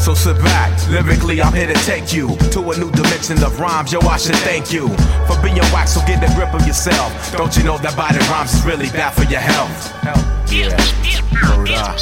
So 0.00 0.14
sit 0.14 0.38
back, 0.40 0.72
lyrically 0.88 1.42
I'm 1.42 1.52
here 1.52 1.66
to 1.66 1.78
take 1.84 2.10
you 2.10 2.38
to 2.56 2.70
a 2.72 2.78
new 2.78 2.90
dimension 2.92 3.36
of 3.44 3.60
rhymes. 3.60 3.92
Yo, 3.92 4.00
I 4.00 4.16
should 4.16 4.40
thank 4.48 4.72
you 4.72 4.88
for 5.28 5.36
being 5.42 5.60
whack, 5.76 5.88
so 5.88 6.00
get 6.06 6.24
a 6.24 6.34
grip 6.34 6.54
of 6.54 6.66
yourself. 6.66 7.12
Don't 7.36 7.54
you 7.54 7.64
know 7.64 7.76
that 7.76 7.94
body 7.98 8.16
rhymes 8.32 8.54
is 8.54 8.64
really 8.64 8.88
bad 8.96 9.12
for 9.12 9.24
your 9.24 9.40
health? 9.44 10.39
Word 10.50 10.58
up. 10.66 11.94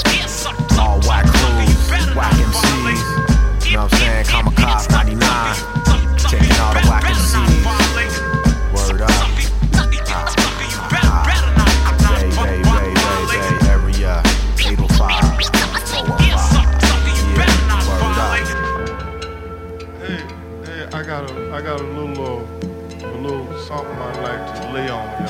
All 0.79 0.97
MCs. 2.33 3.03
You 3.67 3.77
know 3.77 3.83
what 3.83 3.93
I'm 3.93 3.99
saying? 3.99 4.25
Kamikaze 4.25 4.89
99. 4.91 5.21
Taking 6.17 6.57
all 6.57 6.73
the 6.73 6.81
whack 6.89 7.05
MCs. 7.05 7.65
Word 8.73 9.03
up. 9.03 9.11
Bay, 10.89 11.05
bay, 12.25 12.57
bay, 12.65 12.89
bay, 12.95 13.21
bay, 13.29 13.69
area 13.69 14.15
805. 14.57 15.13
415. 15.93 16.25
Yeah, 16.25 16.41
word 17.85 18.17
up. 18.17 18.33
Hey, 20.01 20.21
hey, 20.65 20.89
I 20.95 21.03
got 21.03 21.31
a, 21.31 21.33
I 21.53 21.61
got 21.61 21.81
a 21.83 21.85
little, 21.85 22.17
uh, 22.25 23.09
a 23.09 23.19
little 23.21 23.47
something 23.59 23.99
I'd 23.99 24.17
like 24.23 24.43
to 24.63 24.73
lay 24.73 24.89
on. 24.89 25.28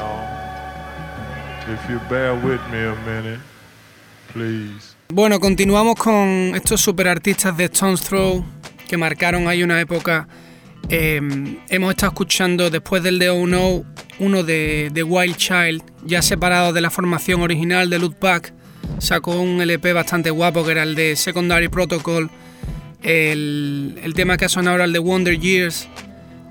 If 1.69 1.91
you 1.91 2.01
bear 2.09 2.33
with 2.33 2.61
me 2.73 2.79
a 2.79 2.95
minute, 3.05 3.41
please. 4.33 4.95
Bueno, 5.11 5.39
continuamos 5.39 5.97
con 5.97 6.53
estos 6.55 6.81
superartistas 6.81 7.55
de 7.59 7.65
Stone's 7.67 8.01
Throw 8.01 8.43
que 8.89 8.97
marcaron 8.97 9.49
ahí 9.49 9.63
una 9.63 9.79
época. 9.79 10.27
Eh, 10.89 11.21
hemos 11.69 11.91
estado 11.91 12.13
escuchando 12.13 12.71
después 12.71 13.03
del 13.03 13.19
de 13.19 13.29
Oh 13.29 13.47
No, 13.47 13.85
uno 14.19 14.45
de, 14.45 14.89
de 14.95 15.03
Wild 15.03 15.37
Child, 15.37 15.83
ya 16.07 16.23
separado 16.23 16.73
de 16.73 16.81
la 16.81 16.89
formación 16.89 17.43
original 17.43 17.91
de 17.91 17.99
Lootback. 17.99 18.55
Sacó 18.99 19.39
un 19.39 19.61
LP 19.61 19.93
bastante 19.93 20.31
guapo 20.31 20.65
que 20.65 20.71
era 20.71 20.85
el 20.85 20.95
de 20.95 21.17
Secondary 21.17 21.69
Protocol. 21.69 22.31
El, 23.03 24.01
el 24.03 24.15
tema 24.15 24.39
que 24.39 24.47
ha 24.47 24.49
sonado 24.49 24.73
ahora 24.73 24.85
el 24.85 24.95
de 24.95 25.01
Wonder 25.01 25.39
Years. 25.39 25.87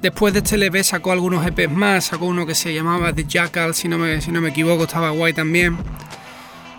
Después 0.01 0.31
de 0.33 0.39
este 0.39 0.55
LP 0.55 0.83
sacó 0.83 1.11
algunos 1.11 1.45
EPs 1.45 1.71
más, 1.71 2.05
sacó 2.05 2.25
uno 2.25 2.45
que 2.45 2.53
se 2.53 2.73
llamaba 2.73 3.13
The 3.13 3.25
Jackal, 3.27 3.73
si 3.73 3.87
no 3.87 3.97
me, 3.97 4.21
si 4.21 4.31
no 4.31 4.41
me 4.41 4.49
equivoco, 4.49 4.83
estaba 4.83 5.09
guay 5.09 5.33
también. 5.33 5.77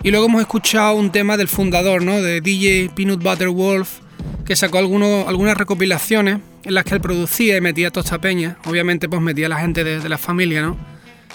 Y 0.01 0.11
luego 0.11 0.27
hemos 0.27 0.41
escuchado 0.41 0.93
un 0.93 1.11
tema 1.11 1.35
del 1.35 1.49
fundador, 1.49 2.01
¿no? 2.01 2.21
De 2.21 2.39
DJ 2.39 2.91
Peanut 2.95 3.21
Butter 3.21 3.49
Wolf, 3.49 3.99
que 4.45 4.55
sacó 4.55 4.77
algunos, 4.77 5.27
algunas 5.27 5.57
recopilaciones 5.57 6.39
en 6.63 6.73
las 6.73 6.85
que 6.85 6.95
él 6.95 7.01
producía 7.01 7.57
y 7.57 7.61
metía 7.61 7.91
toda 7.91 8.05
esta 8.05 8.19
peña. 8.19 8.57
Obviamente, 8.65 9.09
pues 9.09 9.21
metía 9.21 9.47
a 9.47 9.49
la 9.49 9.59
gente 9.59 9.83
de, 9.83 10.07
la 10.07 10.17
familia, 10.17 10.61
¿no? 10.61 10.77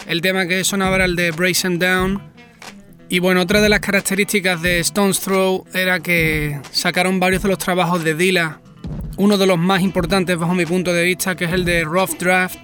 El 0.07 0.23
tema 0.23 0.47
que 0.47 0.65
sonaba 0.65 0.97
era 0.97 1.05
el 1.05 1.17
de 1.17 1.31
Brazen 1.33 1.79
Down. 1.79 2.23
Y 3.11 3.19
bueno, 3.19 3.43
otra 3.43 3.61
de 3.61 3.69
las 3.69 3.81
características 3.81 4.63
de 4.63 4.79
Stone's 4.81 5.21
Throw 5.21 5.67
era 5.75 6.01
que 6.01 6.59
sacaron 6.71 7.21
varios 7.21 7.43
de 7.43 7.51
los 7.51 7.59
trabajos 7.59 8.03
de 8.03 8.15
Dilla. 8.15 8.61
Uno 9.17 9.39
de 9.39 9.47
los 9.47 9.59
más 9.59 9.83
importantes 9.83 10.37
bajo 10.37 10.55
mi 10.55 10.67
punto 10.67 10.93
de 10.93 11.05
vista, 11.05 11.37
que 11.37 11.45
es 11.45 11.53
el 11.53 11.65
de 11.65 11.85
Rough 11.85 12.19
Draft. 12.19 12.57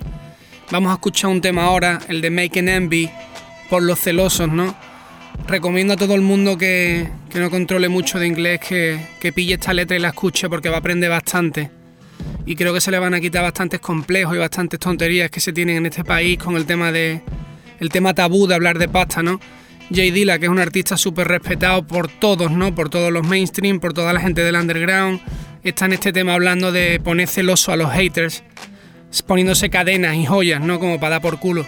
Vamos 0.70 0.90
a 0.90 0.94
escuchar 0.94 1.30
un 1.30 1.40
tema 1.40 1.64
ahora, 1.64 2.00
el 2.08 2.20
de 2.20 2.30
Make 2.30 2.58
an 2.58 2.68
Envy, 2.68 3.10
por 3.68 3.82
los 3.82 4.00
celosos, 4.00 4.48
¿no? 4.48 4.74
Recomiendo 5.46 5.94
a 5.94 5.96
todo 5.96 6.14
el 6.14 6.20
mundo 6.20 6.58
que, 6.58 7.08
que 7.30 7.38
no 7.38 7.50
controle 7.50 7.88
mucho 7.88 8.18
de 8.18 8.26
inglés 8.26 8.60
que, 8.60 9.00
que 9.20 9.32
pille 9.32 9.54
esta 9.54 9.72
letra 9.72 9.96
y 9.96 10.00
la 10.00 10.08
escuche 10.08 10.48
porque 10.48 10.68
va 10.68 10.76
a 10.76 10.78
aprender 10.80 11.08
bastante. 11.10 11.70
Y 12.46 12.56
creo 12.56 12.74
que 12.74 12.80
se 12.80 12.90
le 12.90 12.98
van 12.98 13.14
a 13.14 13.20
quitar 13.20 13.42
bastantes 13.42 13.80
complejos 13.80 14.34
y 14.34 14.38
bastantes 14.38 14.80
tonterías 14.80 15.30
que 15.30 15.40
se 15.40 15.52
tienen 15.52 15.76
en 15.76 15.86
este 15.86 16.04
país 16.04 16.38
con 16.38 16.56
el 16.56 16.66
tema 16.66 16.92
de 16.92 17.22
el 17.80 17.88
tema 17.88 18.14
tabú 18.14 18.46
de 18.46 18.54
hablar 18.54 18.78
de 18.78 18.88
pasta, 18.88 19.22
¿no? 19.22 19.40
Jay 19.92 20.10
Dilla, 20.10 20.38
que 20.38 20.46
es 20.46 20.50
un 20.50 20.58
artista 20.58 20.96
súper 20.96 21.26
respetado 21.26 21.84
por 21.84 22.08
todos, 22.08 22.50
¿no? 22.52 22.74
Por 22.74 22.90
todos 22.90 23.10
los 23.10 23.26
mainstream, 23.26 23.80
por 23.80 23.92
toda 23.92 24.12
la 24.12 24.20
gente 24.20 24.44
del 24.44 24.54
underground, 24.54 25.20
está 25.64 25.86
en 25.86 25.92
este 25.92 26.12
tema 26.12 26.34
hablando 26.34 26.72
de 26.72 27.00
poner 27.00 27.28
celoso 27.28 27.72
a 27.72 27.76
los 27.76 27.92
haters, 27.92 28.42
poniéndose 29.26 29.70
cadenas 29.70 30.16
y 30.16 30.26
joyas, 30.26 30.60
¿no? 30.60 30.78
Como 30.78 30.98
para 30.98 31.16
dar 31.16 31.22
por 31.22 31.38
culo. 31.38 31.66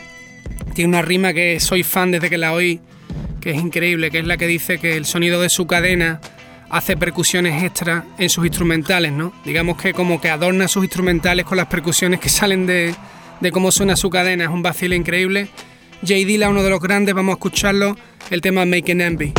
Tiene 0.74 0.88
una 0.88 1.02
rima 1.02 1.33
que 1.33 1.61
soy 1.61 1.83
fan 1.83 2.11
desde 2.11 2.31
que 2.31 2.38
la 2.38 2.52
oí, 2.52 2.81
que 3.40 3.50
es 3.50 3.57
increíble, 3.57 4.11
que 4.11 4.20
es 4.20 4.26
la 4.26 4.37
que 4.37 4.46
dice 4.46 4.78
que 4.78 4.96
el 4.96 5.05
sonido 5.05 5.40
de 5.40 5.48
su 5.48 5.66
cadena 5.66 6.20
hace 6.70 6.96
percusiones 6.96 7.62
extra 7.62 8.07
en 8.18 8.31
sus 8.31 8.46
instrumentales, 8.46 9.12
¿no? 9.12 9.33
Digamos 9.44 9.76
que 9.76 9.92
como 9.92 10.20
que 10.20 10.31
adorna 10.31 10.68
sus 10.68 10.85
instrumentales 10.85 11.44
con 11.44 11.59
las 11.59 11.66
percusiones 11.66 12.18
que 12.18 12.31
salen 12.31 12.66
de, 12.66 12.94
de 13.40 13.52
cómo 13.52 13.70
suena 13.70 13.96
su 13.96 14.09
cadena, 14.09 14.44
es 14.44 14.50
un 14.50 14.62
vacilo 14.62 14.94
increíble. 14.94 15.48
J. 16.00 16.14
Dilla, 16.14 16.48
uno 16.48 16.62
de 16.62 16.70
los 16.70 16.81
grandes, 16.81 17.14
vamos 17.14 17.35
a 17.35 17.37
escucharlo, 17.37 17.96
el 18.31 18.40
tema 18.40 18.64
Making 18.64 19.00
Envy. 19.02 19.33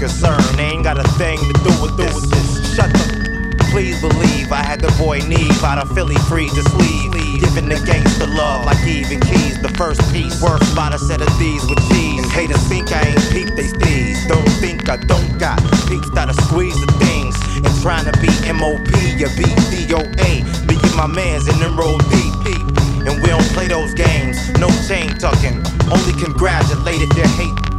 Concern. 0.00 0.40
They 0.56 0.64
ain't 0.64 0.84
got 0.84 0.96
a 0.96 1.06
thing 1.20 1.36
to 1.36 1.52
do 1.60 1.68
with 1.82 1.94
this. 1.98 2.16
Just 2.32 2.74
shut 2.74 2.88
the. 2.88 3.68
Please 3.70 4.00
believe 4.00 4.50
I 4.50 4.64
had 4.64 4.80
the 4.80 4.88
boy 4.96 5.18
Neve 5.28 5.62
out 5.62 5.76
of 5.76 5.92
Philly 5.92 6.16
free 6.24 6.48
to 6.48 6.62
sleeve. 6.72 7.12
Giving 7.44 7.68
the 7.68 7.76
gangster 7.84 8.26
love 8.26 8.64
like 8.64 8.80
Eve 8.88 9.12
and 9.12 9.20
Keys. 9.20 9.60
The 9.60 9.68
first 9.76 10.00
piece 10.10 10.40
worth 10.40 10.64
about 10.72 10.94
a 10.94 10.98
set 10.98 11.20
of 11.20 11.28
these 11.38 11.68
with 11.68 11.76
cheese. 11.92 12.16
And 12.16 12.32
haters 12.32 12.64
think 12.64 12.90
I 12.90 13.12
ain't 13.12 13.20
peeped 13.28 13.56
they 13.60 13.68
steez. 13.68 14.26
Don't 14.26 14.48
think 14.56 14.88
I 14.88 14.96
don't 14.96 15.36
got 15.36 15.60
peeps 15.84 16.08
that'll 16.16 16.32
squeeze 16.48 16.80
the 16.80 16.90
things. 17.04 17.36
And 17.60 17.68
trying 17.84 18.08
to 18.08 18.16
be 18.24 18.32
MOP, 18.56 18.88
you 19.20 19.28
beat 19.36 19.60
DOA. 19.68 20.32
Me 20.64 20.80
and 20.80 20.96
my 20.96 21.08
mans 21.12 21.44
in 21.44 21.60
roll 21.76 21.98
deep. 22.08 22.32
deep. 22.40 22.64
And 23.04 23.20
we 23.20 23.28
don't 23.28 23.50
play 23.52 23.68
those 23.68 23.92
games. 23.92 24.48
No 24.56 24.72
chain 24.88 25.12
tucking. 25.20 25.60
Only 25.92 26.16
congratulated 26.16 27.12
their 27.12 27.28
hate. 27.36 27.69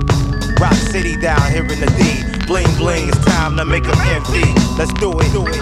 Rock 0.61 0.73
City 0.73 1.17
down 1.17 1.41
here 1.51 1.63
in 1.63 1.79
the 1.79 1.87
D. 1.97 2.21
Bling 2.45 2.71
bling, 2.77 3.09
it's 3.09 3.17
time 3.25 3.57
to 3.57 3.65
make 3.65 3.83
'em 3.83 3.99
envy. 4.13 4.45
Let's 4.77 4.93
do 4.93 5.09
it. 5.19 5.33
Do 5.33 5.43
it. 5.47 5.55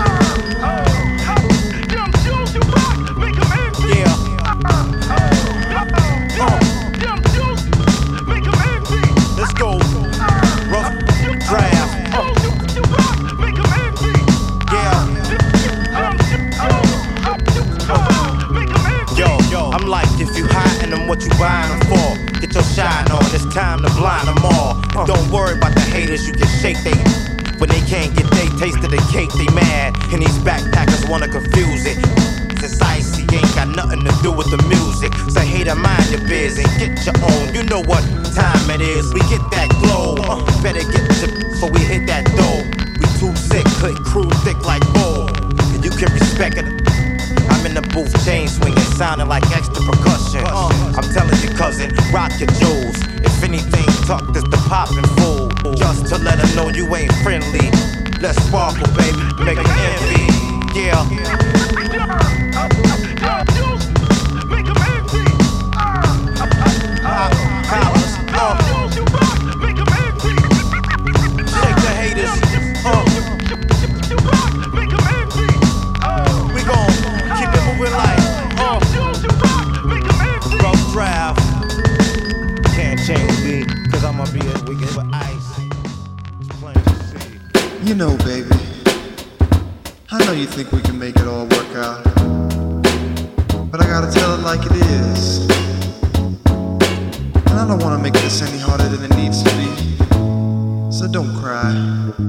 Yeah. 3.87 4.15
Let's 9.37 9.53
go. 9.53 9.79
Rough 10.67 10.91
draft. 11.47 11.95
Yeah. 14.73 15.07
Yo, 19.15 19.39
yo, 19.49 19.71
I'm 19.71 19.87
like, 19.87 20.09
if 20.19 20.37
you 20.37 20.45
hiding 20.49 20.89
them, 20.89 21.07
what 21.07 21.23
you 21.23 21.29
buying 21.39 21.69
them 21.69 21.87
for? 21.87 22.38
Get 22.49 22.65
your 22.65 22.73
shine 22.73 23.11
on, 23.11 23.21
it's 23.29 23.45
time 23.53 23.77
to 23.83 23.89
blind 23.93 24.27
them 24.27 24.41
all. 24.41 25.05
Don't 25.05 25.29
worry 25.29 25.53
about 25.53 25.75
the 25.75 25.81
haters, 25.81 26.25
you 26.25 26.33
can 26.33 26.47
shake 26.57 26.81
they. 26.81 26.97
When 27.61 27.69
they 27.69 27.79
can't 27.85 28.09
get 28.17 28.25
they 28.33 28.49
taste 28.57 28.81
of 28.81 28.89
the 28.89 28.97
cake, 29.13 29.29
they 29.37 29.45
mad. 29.53 29.93
And 30.09 30.23
these 30.23 30.39
backpackers 30.41 31.07
wanna 31.07 31.27
confuse 31.27 31.85
it. 31.85 32.01
It's 32.57 32.81
icy, 32.81 33.21
ain't 33.29 33.53
got 33.53 33.67
nothing 33.67 34.01
to 34.01 34.11
do 34.23 34.31
with 34.31 34.49
the 34.49 34.57
music. 34.65 35.13
Say, 35.29 35.45
hater, 35.45 35.75
mind 35.75 36.09
your 36.09 36.25
biz 36.25 36.57
and 36.57 36.65
get 36.81 36.97
your 37.05 37.13
own. 37.21 37.53
You 37.53 37.61
know 37.69 37.83
what 37.85 38.01
time 38.33 38.65
it 38.71 38.81
is. 38.81 39.13
We 39.13 39.19
get 39.29 39.45
that 39.53 39.69
glow. 39.85 40.17
Uh, 40.17 40.41
better 40.63 40.81
get 40.81 41.05
your 41.21 41.29
before 41.53 41.69
we 41.69 41.81
hit 41.81 42.07
that 42.07 42.25
dough. 42.33 42.65
We 42.97 43.05
too 43.21 43.35
sick, 43.37 43.65
click 43.77 43.93
crew 44.01 44.27
thick 44.41 44.57
like 44.65 44.81
bull. 44.97 45.29
And 45.69 45.85
you 45.85 45.91
can 45.91 46.11
respect 46.17 46.57
it. 46.57 46.78
I'm 47.59 47.65
in 47.65 47.73
the 47.73 47.81
booth, 47.81 48.15
chain 48.23 48.47
swinging, 48.47 48.79
sounding 48.95 49.27
like 49.27 49.43
extra 49.51 49.83
percussion. 49.83 50.39
Uh, 50.45 50.71
I'm 50.95 51.13
telling 51.13 51.35
you, 51.43 51.49
cousin, 51.57 51.93
rock 52.13 52.31
your 52.39 52.47
jewels. 52.55 52.95
If 53.19 53.43
anything 53.43 53.83
tucked 54.07 54.37
is 54.37 54.43
the 54.45 54.63
poppin' 54.69 55.03
fool. 55.19 55.49
Just 55.75 56.07
to 56.07 56.17
let 56.23 56.39
her 56.39 56.55
know 56.55 56.69
you 56.69 56.87
ain't 56.95 57.11
friendly. 57.15 57.69
Let's 58.21 58.41
sparkle, 58.45 58.87
baby, 58.95 59.19
make 59.43 59.57
her 59.57 59.67
envy. 59.67 60.79
Yeah. 60.79 61.03
Like 94.55 94.65
it 94.65 94.77
is. 94.77 95.45
And 96.47 97.55
I 97.59 97.67
don't 97.67 97.83
wanna 97.83 97.99
make 97.99 98.13
this 98.13 98.41
any 98.41 98.57
harder 98.57 98.87
than 98.87 99.11
it 99.11 99.15
needs 99.15 99.43
to 99.43 99.51
be. 99.59 100.91
So 100.91 101.07
don't 101.07 101.35
cry. 101.35 102.28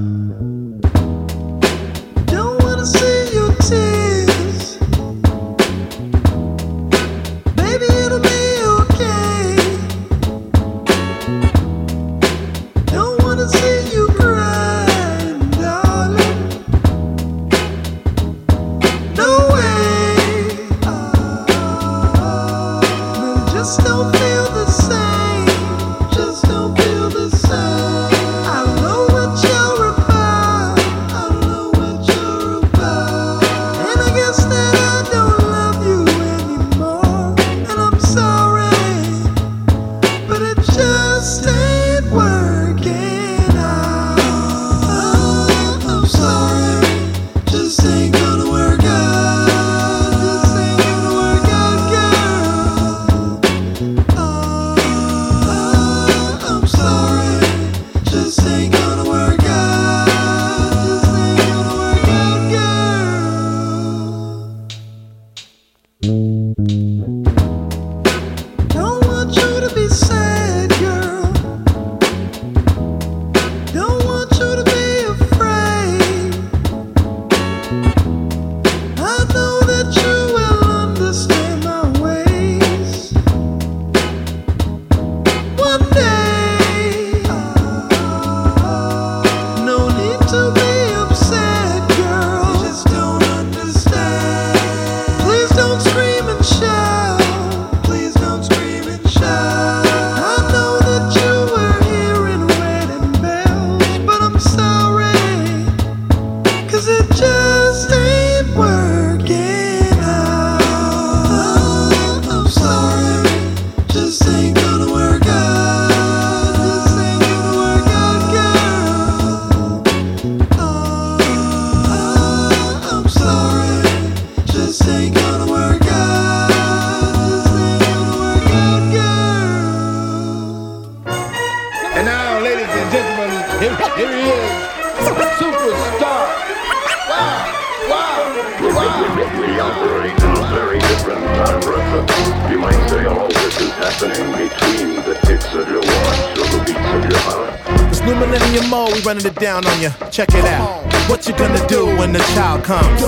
Down 149.41 149.67
on 149.67 149.81
you. 149.81 149.91
Check 150.11 150.29
it 150.35 150.45
out. 150.45 150.85
What 151.09 151.27
you 151.27 151.33
gonna 151.35 151.67
do 151.67 151.87
when 151.97 152.13
the 152.13 152.19
child 152.35 152.63
comes? 152.63 153.01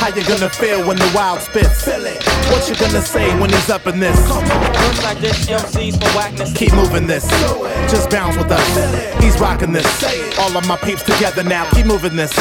How 0.00 0.08
you 0.08 0.24
gonna 0.24 0.48
feel 0.48 0.86
when 0.86 0.96
the 0.96 1.10
wild 1.14 1.40
spits? 1.40 1.86
What 1.86 2.68
you 2.68 2.74
gonna 2.76 3.02
say 3.02 3.38
when 3.38 3.50
he's 3.50 3.68
up 3.68 3.86
in 3.86 4.00
this? 4.00 4.18
Looks 4.30 5.02
like 5.02 5.18
this 5.18 5.46
MC's 5.46 5.96
for 5.96 6.08
whackness. 6.16 6.56
Keep 6.56 6.72
moving 6.72 7.06
this. 7.06 7.28
Just 7.90 8.08
bounce 8.08 8.36
with 8.38 8.50
us. 8.50 9.22
He's 9.22 9.38
rocking 9.38 9.72
this. 9.72 10.38
All 10.38 10.56
of 10.56 10.66
my 10.66 10.76
peeps 10.78 11.02
together 11.02 11.44
now. 11.44 11.68
Keep 11.70 11.86
moving 11.86 12.16
this. 12.16 12.34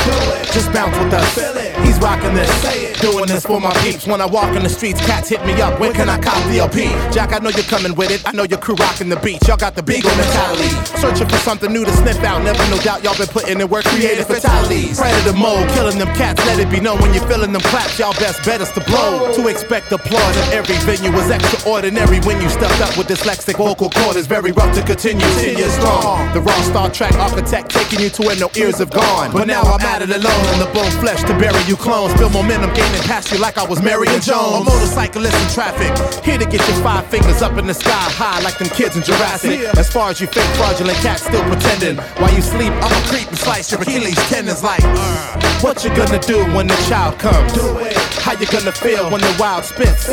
Just 0.53 0.71
bounce 0.71 0.97
with 0.97 1.13
us. 1.13 1.56
He's 1.97 2.03
rocking 2.03 2.35
this. 2.35 3.01
Doing 3.01 3.25
this 3.25 3.45
for 3.45 3.59
my 3.59 3.73
peeps. 3.81 4.05
When 4.05 4.21
I 4.21 4.25
walk 4.25 4.55
in 4.55 4.61
the 4.61 4.69
streets, 4.69 5.01
cats 5.05 5.29
hit 5.29 5.43
me 5.45 5.53
up. 5.61 5.79
When 5.79 5.93
can 5.93 6.09
I 6.09 6.19
cop 6.19 6.37
the 6.49 6.59
LP? 6.59 6.93
Jack, 7.09 7.33
I 7.33 7.39
know 7.39 7.49
you're 7.49 7.65
coming 7.65 7.95
with 7.95 8.11
it. 8.11 8.21
I 8.25 8.33
know 8.33 8.43
your 8.43 8.59
crew 8.59 8.75
rocking 8.75 9.09
the 9.09 9.17
beat. 9.17 9.41
Y'all 9.47 9.57
got 9.57 9.73
the 9.73 9.81
beagle 9.81 10.13
mentality. 10.15 10.69
Searching 11.01 11.27
for 11.27 11.37
something 11.37 11.71
new 11.73 11.85
to 11.85 11.91
sniff 11.93 12.21
out. 12.23 12.43
Never 12.43 12.61
no 12.69 12.77
doubt 12.77 13.03
y'all 13.03 13.17
been 13.17 13.27
putting 13.27 13.59
in 13.59 13.67
work. 13.69 13.85
Creative 13.85 14.27
fatalities. 14.27 14.99
Predator 14.99 15.33
mode. 15.33 15.69
Killing 15.73 15.97
them 15.97 16.09
cats. 16.13 16.45
Let 16.45 16.59
it 16.59 16.69
be 16.69 16.79
known 16.79 17.01
when 17.01 17.13
you're 17.13 17.25
feeling 17.25 17.51
them 17.51 17.61
claps. 17.73 17.97
Y'all 17.97 18.13
best 18.13 18.45
bet 18.45 18.61
us 18.61 18.71
to 18.73 18.81
blow. 18.85 19.33
To 19.33 19.47
expect 19.47 19.91
applause 19.91 20.37
in 20.37 20.53
every 20.53 20.77
venue 20.85 21.11
was 21.11 21.29
extraordinary 21.31 22.19
when 22.29 22.41
you 22.41 22.49
stepped 22.49 22.81
up 22.81 22.95
with 22.97 23.07
dyslexic 23.07 23.57
vocal 23.57 23.89
cord. 23.89 24.17
It's 24.17 24.27
very 24.27 24.51
rough 24.51 24.73
to 24.75 24.83
continue. 24.85 25.25
Ten 25.41 25.57
years 25.57 25.73
strong. 25.73 26.21
The 26.33 26.41
raw 26.41 26.61
Star 26.61 26.89
Trek 26.91 27.13
architect 27.17 27.69
taking 27.69 28.01
you 28.01 28.09
to 28.09 28.21
where 28.21 28.37
no 28.37 28.49
ears 28.55 28.77
have 28.77 28.91
gone. 28.91 29.33
But 29.33 29.47
now 29.47 29.61
I'm 29.61 29.81
at 29.81 30.01
it 30.01 30.09
alone 30.09 30.45
in 30.53 30.59
the 30.61 30.69
bone 30.73 30.93
flesh 31.01 31.21
to 31.23 31.33
bury 31.37 31.61
you 31.65 31.75
clones. 31.87 32.13
Feel 32.19 32.29
momentum 32.29 32.73
gaining 32.73 33.01
past 33.03 33.31
you 33.31 33.39
like 33.39 33.57
I 33.57 33.65
was 33.65 33.81
Marion 33.81 34.19
Jones. 34.19 34.67
A 34.67 34.71
motorcyclist 34.71 35.37
in 35.41 35.49
traffic. 35.55 35.91
Here 36.23 36.37
to 36.37 36.45
get 36.45 36.59
your 36.67 36.77
five 36.83 37.07
fingers 37.07 37.41
up 37.41 37.57
in 37.57 37.65
the 37.65 37.73
sky 37.73 38.03
high 38.19 38.41
like 38.41 38.57
them 38.57 38.67
kids 38.67 38.97
in 38.97 39.03
Jurassic. 39.03 39.61
As 39.77 39.89
far 39.89 40.09
as 40.11 40.19
you 40.19 40.27
fake 40.27 40.51
fraudulent 40.59 40.97
cats 40.99 41.23
still 41.23 41.43
pretending. 41.43 41.95
While 42.19 42.33
you 42.35 42.41
sleep, 42.41 42.73
I'ma 42.83 42.99
creep 43.07 43.27
and 43.29 43.37
slice 43.37 43.71
your 43.71 43.81
Achilles 43.81 44.19
tendons 44.29 44.63
like. 44.63 44.83
uh, 44.83 45.46
What 45.61 45.83
you 45.83 45.89
gonna 45.95 46.19
do 46.19 46.37
when 46.55 46.67
the 46.67 46.75
child 46.87 47.17
comes? 47.17 47.51
Do 47.53 47.77
it. 47.79 47.97
How 48.21 48.33
you 48.33 48.45
gonna 48.45 48.71
feel 48.71 49.09
when 49.09 49.21
the 49.21 49.35
wild 49.39 49.63
spits? 49.63 50.07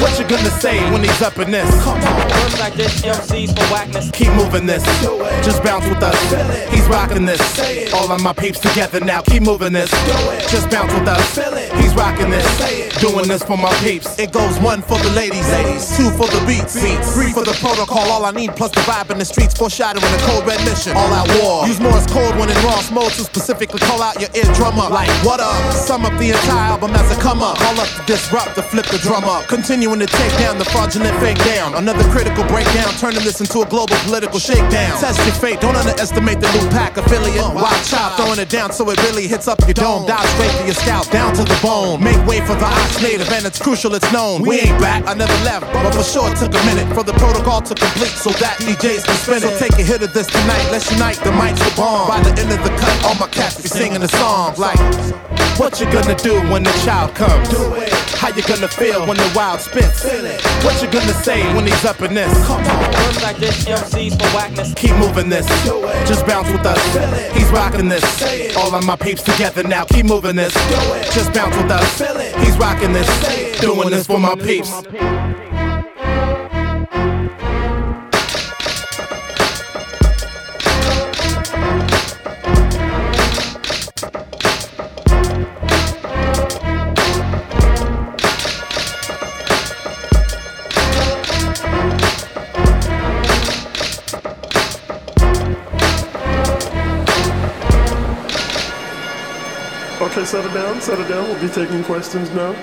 What 0.00 0.18
you 0.18 0.24
gonna 0.26 0.50
say 0.50 0.80
when 0.90 1.04
he's 1.04 1.22
up 1.22 1.38
in 1.38 1.50
this? 1.52 1.68
Come 1.84 2.00
on, 2.02 2.28
Looks 2.42 2.58
like 2.58 2.74
this 2.74 3.04
MC's 3.04 3.52
for 3.52 3.64
whackness. 3.72 4.10
Keep 4.12 4.32
moving 4.32 4.66
this. 4.66 4.82
do 5.00 5.22
it. 5.22 5.44
Just 5.44 5.62
bounce 5.62 5.86
with 5.86 6.02
us. 6.02 6.16
Feel 6.30 6.50
it. 6.50 6.68
He's 6.70 6.86
rocking 6.88 7.24
this. 7.24 7.40
Say 7.54 7.84
it. 7.84 7.94
All 7.94 8.10
of 8.10 8.20
my 8.20 8.32
peeps 8.32 8.58
together 8.58 8.98
now. 9.00 9.20
Keep 9.22 9.42
moving 9.44 9.72
this. 9.72 9.90
do 9.90 10.16
it. 10.32 10.48
Just 10.48 10.68
bounce 10.70 10.92
with 10.92 11.06
us. 11.06 11.22
Feel 11.38 11.54
it. 11.54 11.72
He's 11.74 11.94
rocking 11.94 12.30
this. 12.30 12.44
say 12.58 12.88
it. 12.88 12.94
Doing 12.98 13.28
this 13.28 13.44
for 13.44 13.56
my 13.56 13.72
peeps. 13.84 14.18
It 14.18 14.32
goes 14.32 14.58
one 14.58 14.82
for 14.82 14.98
the 14.98 15.10
ladies, 15.10 15.48
ladies. 15.52 15.96
two 15.96 16.10
for 16.10 16.26
the 16.26 16.42
beats, 16.46 16.74
beats. 16.74 17.14
three 17.14 17.32
for 17.32 17.44
the 17.44 17.56
protocol. 17.60 18.10
All 18.10 18.24
I 18.24 18.32
need 18.32 18.56
plus 18.56 18.72
the 18.72 18.80
vibe 18.80 19.10
in 19.10 19.18
the 19.18 19.24
streets. 19.24 19.54
Foreshadowing 19.54 20.02
a 20.04 20.18
cold 20.26 20.46
red 20.46 20.58
mission. 20.64 20.96
All 20.96 21.12
out 21.14 21.28
war. 21.40 21.66
Use 21.68 21.78
Morse 21.78 22.06
code 22.08 22.34
when 22.40 22.50
in 22.50 22.58
Ross 22.64 22.90
mode 22.90 23.12
to 23.12 23.22
specifically 23.22 23.80
call 23.80 24.02
out 24.02 24.18
your 24.20 24.30
eardrum 24.34 24.79
Like 24.88 25.10
what 25.26 25.40
up? 25.40 25.52
Sum 25.74 26.06
up 26.06 26.16
the 26.18 26.30
entire 26.30 26.72
album 26.72 26.92
as 26.94 27.10
a 27.12 27.20
come 27.20 27.42
up. 27.42 27.58
Call 27.58 27.78
up 27.80 27.88
to 27.88 28.02
disrupt 28.06 28.54
to 28.54 28.62
flip 28.62 28.86
the 28.86 28.96
drum 28.98 29.24
up. 29.24 29.46
Continuing 29.46 30.00
to 30.00 30.06
take 30.06 30.32
down 30.38 30.56
the 30.56 30.64
fraudulent 30.64 31.14
fake 31.20 31.36
down. 31.44 31.74
Another 31.74 32.04
critical 32.08 32.44
breakdown, 32.44 32.88
turning 32.96 33.20
this 33.20 33.40
into 33.40 33.60
a 33.60 33.66
global 33.66 33.96
political 34.08 34.38
shakedown. 34.38 34.96
Test 34.96 35.20
your 35.26 35.34
fate, 35.36 35.60
don't 35.60 35.76
underestimate 35.76 36.40
the 36.40 36.48
new 36.56 36.64
pack 36.70 36.96
affiliate. 36.96 37.44
Oh 37.44 37.52
Wild 37.52 37.84
chop, 37.84 38.16
throwing 38.16 38.38
it 38.38 38.48
down 38.48 38.72
so 38.72 38.88
it 38.88 38.96
really 39.04 39.28
hits 39.28 39.48
up 39.48 39.60
your 39.66 39.74
dome. 39.74 40.06
Dive 40.06 40.24
straight 40.38 40.54
to 40.60 40.64
your 40.64 40.78
scalp, 40.78 41.10
down 41.10 41.34
to 41.34 41.44
the 41.44 41.58
bone. 41.60 42.02
Make 42.02 42.20
way 42.24 42.40
for 42.40 42.54
the 42.54 42.64
ox 42.64 43.02
native, 43.02 43.28
and 43.28 43.44
it's 43.44 43.58
crucial 43.58 43.94
it's 43.94 44.10
known. 44.12 44.42
We 44.42 44.60
ain't 44.60 44.80
back, 44.80 45.04
I 45.06 45.14
never 45.14 45.36
left, 45.44 45.66
but 45.72 45.92
for 45.92 46.04
sure 46.04 46.30
it 46.30 46.38
took 46.38 46.54
a 46.54 46.62
minute 46.64 46.88
for 46.94 47.02
the 47.02 47.12
protocol 47.20 47.60
to 47.60 47.74
complete 47.74 48.16
so 48.16 48.30
that 48.38 48.56
DJs 48.62 49.04
can 49.04 49.16
spin 49.16 49.42
it. 49.42 49.42
So 49.42 49.58
take 49.58 49.76
a 49.78 49.82
hit 49.82 50.00
of 50.02 50.14
this 50.14 50.26
tonight, 50.26 50.68
let's 50.70 50.90
unite, 50.90 51.18
the 51.20 51.32
mic's 51.32 51.60
the 51.60 51.74
bomb. 51.76 52.08
By 52.08 52.22
the 52.22 52.32
end 52.40 52.52
of 52.52 52.62
the 52.62 52.72
cut, 52.80 52.96
all 53.04 53.18
my 53.20 53.28
cats 53.28 53.60
be 53.60 53.68
singing 53.68 54.00
the 54.00 54.08
song 54.08 54.54
like, 54.60 54.69
What 55.58 55.78
you 55.80 55.86
gonna 55.92 56.14
do 56.14 56.40
when 56.50 56.62
the 56.62 56.72
child 56.84 57.14
comes? 57.14 57.48
Do 57.48 57.74
it. 57.74 57.92
How 58.20 58.28
you 58.28 58.42
gonna 58.42 58.68
feel 58.68 59.06
when 59.06 59.16
the 59.16 59.32
wild 59.34 59.60
spits? 59.60 60.04
What 60.64 60.80
you 60.82 60.90
gonna 60.90 61.14
say 61.14 61.42
when 61.54 61.66
he's 61.66 61.84
up 61.84 62.00
in 62.02 62.14
this? 62.14 62.32
Looks 62.48 63.22
like 63.22 63.36
this 63.38 63.66
MC's 63.66 64.14
for 64.14 64.28
whackness. 64.36 64.74
Keep 64.74 64.96
moving 64.96 65.28
this. 65.28 65.46
Do 65.64 65.84
it. 65.84 66.06
Just 66.06 66.26
bounce 66.26 66.50
with 66.50 66.66
us. 66.66 67.34
He's 67.34 67.50
rocking 67.50 67.88
this. 67.88 68.06
Say 68.18 68.48
it. 68.48 68.56
All 68.56 68.74
of 68.74 68.84
my 68.84 68.96
peeps 68.96 69.22
together 69.22 69.62
now. 69.62 69.84
Keep 69.84 70.06
moving 70.06 70.36
this. 70.36 70.52
Do 70.52 70.94
it. 70.94 71.10
Just 71.12 71.32
bounce 71.32 71.56
with 71.56 71.70
us. 71.70 71.98
Feel 71.98 72.16
it. 72.18 72.36
He's 72.36 72.56
rocking 72.58 72.92
this. 72.92 73.60
Doing 73.60 73.90
this 73.90 74.06
for 74.06 74.18
my 74.18 74.34
peeps. 74.34 74.82
Okay, 100.20 100.26
settle 100.26 100.52
down, 100.52 100.78
settle 100.82 101.08
down. 101.08 101.24
We'll 101.30 101.40
be 101.40 101.48
taking 101.48 101.82
questions 101.82 102.30
now. 102.32 102.54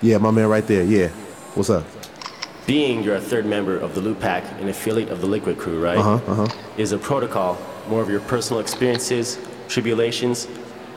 Yeah, 0.00 0.16
my 0.16 0.30
man 0.30 0.48
right 0.48 0.66
there. 0.66 0.84
Yeah. 0.84 1.08
What's 1.54 1.68
up? 1.68 1.84
Being 2.66 3.02
you're 3.02 3.16
a 3.16 3.20
third 3.20 3.44
member 3.44 3.76
of 3.76 3.94
the 3.94 4.00
Loot 4.00 4.18
Pack, 4.20 4.42
an 4.62 4.70
affiliate 4.70 5.10
of 5.10 5.20
the 5.20 5.26
Likwit 5.26 5.58
Crew, 5.58 5.78
right? 5.78 5.98
Uh 5.98 6.18
huh. 6.18 6.32
Uh 6.32 6.46
huh. 6.46 6.62
Is 6.78 6.92
a 6.92 6.98
protocol 6.98 7.58
more 7.90 8.00
of 8.00 8.08
your 8.08 8.20
personal 8.20 8.58
experiences, 8.58 9.38
tribulations, 9.68 10.48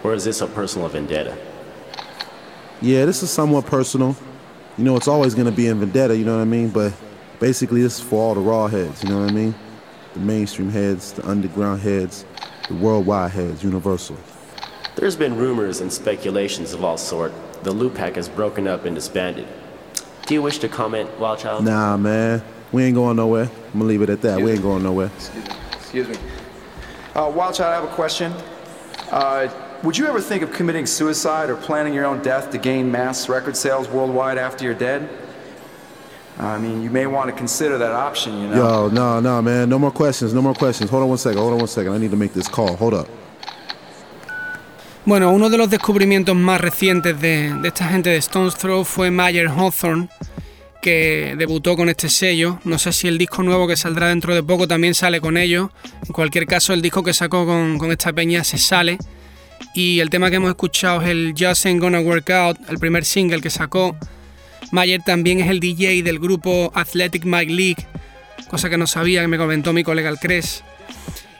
or 0.01 0.13
is 0.13 0.23
this 0.23 0.39
a 0.39 0.47
personal 0.47 0.87
vendetta? 0.87 1.37
Yeah, 2.81 3.03
this 3.03 3.21
is 3.21 3.29
somewhat 3.29 3.65
personal. 3.65 4.15
You 4.77 4.85
know, 4.85 4.95
it's 4.95 5.09
always 5.09 5.35
gonna 5.35 5.51
be 5.51 5.67
in 5.67 5.81
Vendetta. 5.81 6.15
You 6.15 6.23
know 6.23 6.37
what 6.37 6.41
I 6.41 6.45
mean? 6.45 6.69
But 6.69 6.93
basically, 7.37 7.81
this 7.81 7.99
is 7.99 8.05
for 8.05 8.15
all 8.15 8.33
the 8.33 8.39
raw 8.39 8.67
heads. 8.67 9.03
You 9.03 9.09
know 9.09 9.19
what 9.19 9.29
I 9.29 9.33
mean? 9.33 9.53
The 10.13 10.21
mainstream 10.21 10.69
heads, 10.69 11.11
the 11.11 11.27
underground 11.27 11.81
heads, 11.81 12.23
the 12.69 12.75
worldwide 12.75 13.31
heads, 13.31 13.61
universal. 13.61 14.15
There's 14.95 15.15
been 15.15 15.35
rumors 15.35 15.81
and 15.81 15.91
speculations 15.91 16.73
of 16.73 16.83
all 16.83 16.97
sort. 16.97 17.33
The 17.63 17.71
Loot 17.71 17.95
Pack 17.95 18.15
has 18.15 18.29
broken 18.29 18.67
up 18.67 18.85
and 18.85 18.95
disbanded. 18.95 19.47
Do 20.25 20.33
you 20.33 20.41
wish 20.41 20.59
to 20.59 20.69
comment, 20.69 21.09
Wildchild? 21.17 21.63
Nah, 21.63 21.97
man, 21.97 22.43
we 22.71 22.83
ain't 22.83 22.95
going 22.95 23.17
nowhere. 23.17 23.49
I'm 23.73 23.79
gonna 23.79 23.85
leave 23.85 24.01
it 24.01 24.09
at 24.09 24.21
that. 24.21 24.39
We 24.39 24.51
ain't 24.51 24.61
going 24.61 24.83
nowhere. 24.83 25.09
Excuse 25.73 26.07
me. 26.07 26.15
Uh, 27.15 27.31
Wild 27.33 27.55
Child, 27.55 27.71
I 27.71 27.75
have 27.75 27.83
a 27.83 27.95
question. 27.95 28.33
Uh, 29.11 29.47
would 29.83 29.97
you 29.97 30.07
ever 30.07 30.21
think 30.21 30.43
of 30.43 30.51
committing 30.53 30.85
suicide 30.85 31.49
or 31.49 31.55
planning 31.55 31.93
your 31.93 32.05
own 32.05 32.21
death 32.21 32.51
to 32.51 32.57
gain 32.57 32.91
mass 32.91 33.27
record 33.27 33.57
sales 33.57 33.87
worldwide 33.89 34.37
after 34.37 34.63
you're 34.63 34.73
dead? 34.73 35.09
I 36.39 36.57
mean, 36.57 36.81
you 36.81 36.89
may 36.89 37.05
want 37.05 37.29
to 37.29 37.35
consider 37.35 37.77
that 37.77 37.91
option, 37.91 38.39
you 38.39 38.47
know. 38.47 38.55
Yo, 38.55 38.89
no, 38.89 39.19
no, 39.19 39.41
man. 39.41 39.69
No 39.69 39.77
more 39.77 39.91
questions. 39.91 40.33
No 40.33 40.41
more 40.41 40.55
questions. 40.55 40.89
Hold 40.89 41.03
on 41.03 41.09
one 41.09 41.17
second. 41.17 41.37
Hold 41.37 41.53
on 41.53 41.59
one 41.59 41.67
second. 41.67 41.93
I 41.93 41.97
need 41.97 42.11
to 42.11 42.17
make 42.17 42.33
this 42.33 42.47
call. 42.47 42.75
Hold 42.75 42.93
up. 42.95 43.07
Bueno, 45.05 45.31
uno 45.31 45.49
de 45.49 45.57
los 45.57 45.69
descubrimientos 45.69 46.33
más 46.33 46.61
recientes 46.61 47.19
de, 47.19 47.53
de 47.53 47.67
esta 47.67 47.89
gente 47.89 48.09
de 48.09 48.15
Stones 48.17 48.55
Throw 48.55 48.85
fue 48.85 49.11
Mayer 49.11 49.49
Hawthorne, 49.49 50.07
que 50.81 51.35
debutó 51.37 51.75
con 51.75 51.89
este 51.89 52.07
sello. 52.07 52.59
No 52.63 52.79
sé 52.79 52.93
si 52.93 53.09
el 53.09 53.17
disco 53.17 53.43
nuevo 53.43 53.67
que 53.67 53.75
saldrá 53.75 54.07
dentro 54.07 54.33
de 54.33 54.41
poco 54.41 54.65
también 54.65 54.93
sale 54.95 55.19
con 55.19 55.35
ellos. 55.35 55.71
En 56.07 56.13
cualquier 56.13 56.45
caso, 56.45 56.71
el 56.71 56.81
disco 56.81 57.03
que 57.03 57.13
sacó 57.13 57.45
con, 57.45 57.91
esta 57.91 58.13
peña 58.13 58.45
se 58.45 58.57
sale. 58.57 58.97
Y 59.75 59.99
el 59.99 60.09
tema 60.09 60.29
que 60.29 60.37
hemos 60.37 60.49
escuchado 60.49 61.01
es 61.01 61.09
el 61.09 61.33
Just 61.37 61.65
Ain't 61.65 61.81
Gonna 61.81 61.99
Work 61.99 62.29
Out, 62.29 62.57
el 62.69 62.79
primer 62.79 63.03
single 63.03 63.41
que 63.41 63.49
sacó. 63.49 63.97
Mayer 64.71 65.01
también 65.03 65.41
es 65.41 65.49
el 65.49 65.59
DJ 65.59 66.03
del 66.03 66.17
grupo 66.17 66.71
Athletic 66.73 67.25
Mike 67.25 67.51
League, 67.51 67.87
cosa 68.49 68.69
que 68.69 68.77
no 68.77 68.87
sabía, 68.87 69.21
que 69.21 69.27
me 69.27 69.37
comentó 69.37 69.73
mi 69.73 69.83
colega 69.83 70.09
el 70.09 70.17
Cres. 70.17 70.63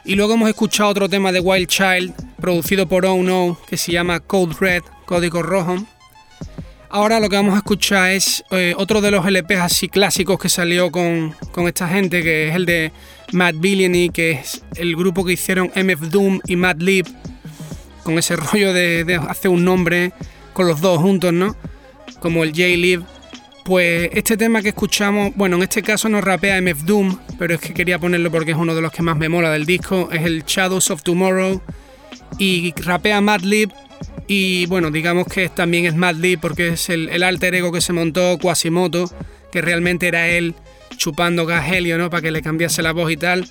Y 0.05 0.15
luego 0.15 0.33
hemos 0.33 0.49
escuchado 0.49 0.89
otro 0.89 1.07
tema 1.07 1.31
de 1.31 1.39
Wild 1.39 1.67
Child, 1.67 2.13
producido 2.39 2.87
por 2.87 3.05
Oh 3.05 3.23
No, 3.23 3.57
que 3.67 3.77
se 3.77 3.93
llama 3.93 4.19
Code 4.19 4.55
Red, 4.59 4.83
Código 5.05 5.41
Rojo. 5.41 5.77
Ahora 6.89 7.21
lo 7.21 7.29
que 7.29 7.37
vamos 7.37 7.53
a 7.55 7.57
escuchar 7.57 8.11
es 8.11 8.43
eh, 8.51 8.73
otro 8.77 8.99
de 8.99 9.11
los 9.11 9.25
LPs 9.25 9.61
así 9.61 9.87
clásicos 9.87 10.37
que 10.37 10.49
salió 10.49 10.91
con, 10.91 11.33
con 11.53 11.67
esta 11.67 11.87
gente, 11.87 12.21
que 12.21 12.49
es 12.49 12.55
el 12.55 12.65
de 12.65 12.91
Matt 13.31 13.55
Billany, 13.57 14.09
que 14.09 14.31
es 14.31 14.61
el 14.75 14.95
grupo 14.95 15.23
que 15.23 15.33
hicieron 15.33 15.71
MF 15.73 16.09
Doom 16.09 16.41
y 16.47 16.57
Mad 16.57 16.77
Lib, 16.79 17.07
con 18.03 18.19
ese 18.19 18.35
rollo 18.51 18.73
de, 18.73 19.05
de 19.05 19.15
hacer 19.15 19.49
un 19.49 19.63
nombre 19.63 20.11
con 20.51 20.67
los 20.67 20.81
dos 20.81 20.99
juntos, 20.99 21.31
¿no? 21.31 21.55
Como 22.19 22.43
el 22.43 22.49
J-Lib. 22.51 23.03
Pues 23.63 24.09
este 24.13 24.35
tema 24.35 24.61
que 24.61 24.69
escuchamos, 24.69 25.33
bueno, 25.35 25.55
en 25.55 25.63
este 25.63 25.81
caso 25.81 26.09
no 26.09 26.19
rapea 26.19 26.61
MF 26.61 26.83
Doom, 26.83 27.17
pero 27.39 27.55
es 27.55 27.61
que 27.61 27.73
quería 27.73 27.97
ponerlo 27.97 28.29
porque 28.29 28.51
es 28.51 28.57
uno 28.57 28.75
de 28.75 28.81
los 28.81 28.91
que 28.91 29.01
más 29.01 29.15
me 29.15 29.29
mola 29.29 29.51
del 29.51 29.65
disco, 29.65 30.09
es 30.11 30.23
el 30.23 30.43
Shadows 30.43 30.91
of 30.91 31.01
Tomorrow 31.01 31.61
y 32.37 32.73
rapea 32.75 33.21
Madlib 33.21 33.71
Y 34.27 34.65
bueno, 34.65 34.91
digamos 34.91 35.27
que 35.27 35.47
también 35.47 35.85
es 35.85 35.95
Madlib 35.95 36.41
porque 36.41 36.69
es 36.69 36.89
el, 36.89 37.23
alter 37.23 37.55
ego 37.55 37.71
que 37.71 37.79
se 37.79 37.93
montó 37.93 38.37
Quasimoto, 38.37 39.09
que 39.49 39.61
realmente 39.61 40.09
era 40.09 40.27
él 40.27 40.55
chupando 40.97 41.45
gas 41.45 41.71
helio, 41.71 41.97
¿no? 41.97 42.09
Para 42.09 42.21
que 42.21 42.31
le 42.31 42.41
cambiase 42.41 42.83
la 42.83 42.91
voz 42.91 43.11
y 43.11 43.17
tal. 43.17 43.49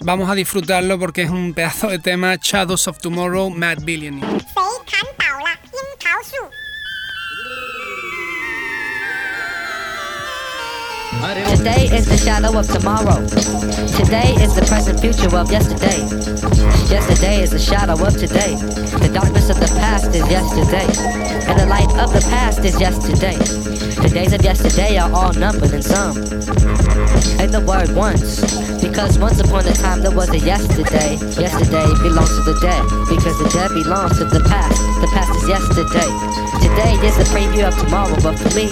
Vamos 0.00 0.30
a 0.30 0.36
disfrutarlo 0.36 1.00
porque 1.00 1.22
es 1.22 1.30
un 1.30 1.52
pedazo 1.52 1.88
de 1.88 1.98
tema 1.98 2.36
Shadows 2.40 2.86
of 2.86 2.98
Tomorrow, 2.98 3.50
Mad 3.50 3.78
Billionaire. 3.82 4.38
Today 11.18 11.90
is 11.90 12.06
the 12.06 12.16
shadow 12.16 12.56
of 12.56 12.70
tomorrow. 12.70 13.26
Today 13.98 14.38
is 14.38 14.54
the 14.54 14.62
present 14.70 15.00
future 15.00 15.34
of 15.34 15.50
yesterday. 15.50 15.98
Yesterday 16.86 17.42
is 17.42 17.50
the 17.50 17.58
shadow 17.58 17.98
of 17.98 18.14
today. 18.14 18.54
The 19.02 19.10
darkness 19.12 19.50
of 19.50 19.58
the 19.58 19.66
past 19.82 20.14
is 20.14 20.22
yesterday. 20.30 20.86
And 21.50 21.58
the 21.58 21.66
light 21.66 21.90
of 21.98 22.14
the 22.14 22.22
past 22.30 22.60
is 22.64 22.78
yesterday. 22.78 23.34
The 23.98 24.14
days 24.14 24.32
of 24.32 24.42
yesterday 24.42 24.96
are 24.96 25.10
all 25.10 25.32
numbered 25.34 25.74
and 25.74 25.82
some. 25.82 26.16
And 27.42 27.50
the 27.50 27.66
word 27.66 27.90
once. 27.98 28.38
Because 28.80 29.18
once 29.18 29.40
upon 29.40 29.66
a 29.66 29.74
time 29.74 30.02
there 30.02 30.14
was 30.14 30.30
a 30.30 30.38
yesterday. 30.38 31.18
Yesterday 31.34 31.90
belongs 31.98 32.30
to 32.30 32.42
the 32.46 32.56
dead. 32.62 32.84
Because 33.10 33.34
the 33.42 33.50
dead 33.50 33.74
belongs 33.74 34.16
to 34.18 34.24
the 34.24 34.40
past. 34.46 34.78
The 35.02 35.10
past 35.10 35.34
is 35.34 35.48
yesterday. 35.50 36.47
Today 36.68 36.94
is 37.06 37.16
the 37.16 37.24
preview 37.32 37.66
of 37.66 37.74
tomorrow, 37.78 38.14
but 38.22 38.38
for 38.38 38.52
me, 38.54 38.68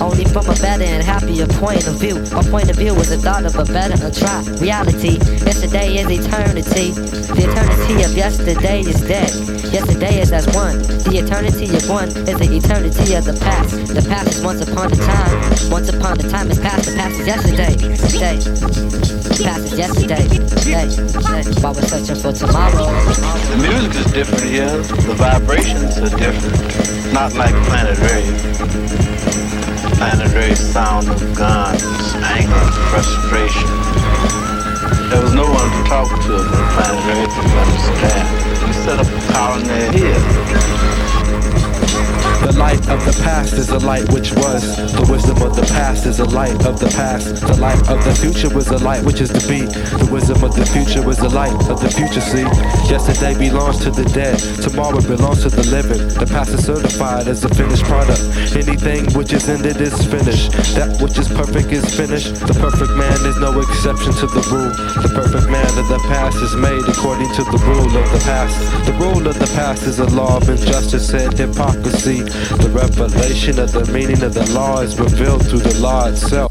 only 0.00 0.24
from 0.24 0.46
a 0.46 0.54
better 0.60 0.84
and 0.84 1.02
happier 1.02 1.46
point 1.58 1.86
of 1.88 1.94
view. 1.98 2.20
My 2.30 2.42
point 2.42 2.70
of 2.70 2.76
view 2.76 2.94
is 2.96 3.08
the 3.08 3.18
thought 3.18 3.44
of 3.44 3.56
a 3.56 3.64
better 3.64 3.96
and 3.96 4.14
try 4.14 4.44
reality. 4.60 5.18
Yesterday 5.42 5.96
is 5.96 6.06
eternity. 6.10 6.92
The 6.92 7.48
eternity 7.48 8.04
of 8.04 8.12
yesterday 8.16 8.80
is 8.80 9.00
dead. 9.00 9.32
Yesterday 9.72 10.20
is 10.20 10.30
as 10.32 10.46
one. 10.54 10.78
The 11.08 11.24
eternity 11.24 11.66
of 11.74 11.88
one 11.88 12.08
is 12.08 12.38
the 12.38 12.50
eternity 12.52 13.14
of 13.14 13.24
the 13.24 13.36
past. 13.40 13.74
The 13.90 14.04
past 14.06 14.28
is 14.28 14.44
once 14.44 14.60
upon 14.60 14.92
a 14.92 14.96
time. 14.96 15.36
Once 15.70 15.88
upon 15.88 16.20
a 16.20 16.28
time 16.28 16.50
is 16.50 16.58
past. 16.60 16.84
The 16.84 16.94
past 16.96 17.18
is 17.18 17.26
yesterday. 17.26 17.74
Day. 18.18 18.38
Past 19.44 19.64
is 19.66 19.78
yesterday. 19.78 20.26
Day. 20.62 20.88
Day. 20.88 21.44
While 21.60 21.74
we're 21.74 21.88
searching 21.88 22.16
for 22.16 22.32
tomorrow. 22.32 22.86
The 23.50 23.56
music 23.56 23.94
is 23.94 24.12
different 24.12 24.44
here. 24.44 24.76
The 25.08 25.14
vibrations 25.14 25.98
are 25.98 26.10
different. 26.16 26.88
Not 27.12 27.32
like 27.38 27.54
Planet 27.66 27.96
Rave. 28.00 28.36
Planet 29.96 30.34
Rave's 30.34 30.58
sound 30.58 31.08
of 31.08 31.20
guns, 31.36 32.14
anger, 32.16 32.66
frustration. 32.90 33.68
There 35.08 35.22
was 35.22 35.34
no 35.34 35.44
one 35.44 35.70
to 35.70 35.88
talk 35.88 36.08
to 36.08 36.38
from 36.42 36.68
Planet 36.74 37.04
Rave 37.06 37.30
to 37.30 37.42
understand. 37.62 38.66
We 38.66 38.72
set 38.72 38.98
up 38.98 39.06
a 39.06 39.32
colony 39.32 39.98
here. 39.98 41.17
The 42.40 42.54
light 42.56 42.88
of 42.88 43.04
the 43.04 43.18
past 43.24 43.54
is 43.54 43.66
the 43.66 43.80
light 43.80 44.06
which 44.12 44.32
was. 44.32 44.76
The 44.94 45.06
wisdom 45.10 45.42
of 45.42 45.56
the 45.56 45.66
past 45.74 46.06
is 46.06 46.18
the 46.18 46.30
light 46.30 46.54
of 46.66 46.78
the 46.78 46.86
past. 46.94 47.42
The 47.42 47.58
light 47.58 47.82
of 47.90 48.04
the 48.04 48.14
future 48.14 48.48
was 48.48 48.66
the 48.66 48.78
light 48.78 49.04
which 49.04 49.20
is 49.20 49.30
to 49.30 49.42
be. 49.48 49.66
The 49.66 50.08
wisdom 50.10 50.44
of 50.44 50.54
the 50.54 50.64
future 50.64 51.02
was 51.02 51.18
the 51.18 51.28
light 51.28 51.52
of 51.68 51.82
the 51.82 51.90
future, 51.90 52.22
see. 52.22 52.46
Yesterday 52.86 53.34
belongs 53.36 53.82
to 53.82 53.90
the 53.90 54.04
dead. 54.14 54.38
Tomorrow 54.62 55.02
belongs 55.02 55.42
to 55.42 55.50
the 55.50 55.66
living. 55.66 55.98
The 56.14 56.26
past 56.30 56.54
is 56.54 56.64
certified 56.64 57.26
as 57.26 57.42
a 57.44 57.50
finished 57.50 57.84
product. 57.84 58.22
Anything 58.54 59.10
which 59.18 59.32
is 59.32 59.48
ended 59.48 59.80
is 59.80 59.98
finished. 60.06 60.52
That 60.78 61.02
which 61.02 61.18
is 61.18 61.26
perfect 61.26 61.74
is 61.74 61.84
finished. 61.90 62.38
The 62.46 62.54
perfect 62.54 62.94
man 62.94 63.18
is 63.26 63.36
no 63.42 63.50
exception 63.58 64.14
to 64.14 64.26
the 64.30 64.42
rule. 64.46 64.70
The 65.02 65.10
perfect 65.10 65.50
man 65.50 65.72
of 65.74 65.90
the 65.90 65.98
past 66.06 66.38
is 66.38 66.54
made 66.54 66.86
according 66.86 67.34
to 67.34 67.42
the 67.50 67.58
rule 67.66 67.90
of 67.90 68.06
the 68.14 68.22
past. 68.22 68.54
The 68.86 68.94
rule 68.94 69.26
of 69.26 69.36
the 69.38 69.50
past 69.58 69.82
is 69.82 69.98
a 69.98 70.06
law 70.14 70.38
of 70.38 70.48
injustice 70.48 71.12
and 71.12 71.34
hypocrisy. 71.34 72.27
The 72.28 72.70
revelation 72.70 73.58
of 73.58 73.72
the 73.72 73.90
meaning 73.92 74.22
of 74.22 74.34
the 74.34 74.44
law 74.52 74.80
is 74.80 74.98
revealed 74.98 75.46
through 75.46 75.60
the 75.60 75.80
law 75.80 76.08
itself. 76.08 76.47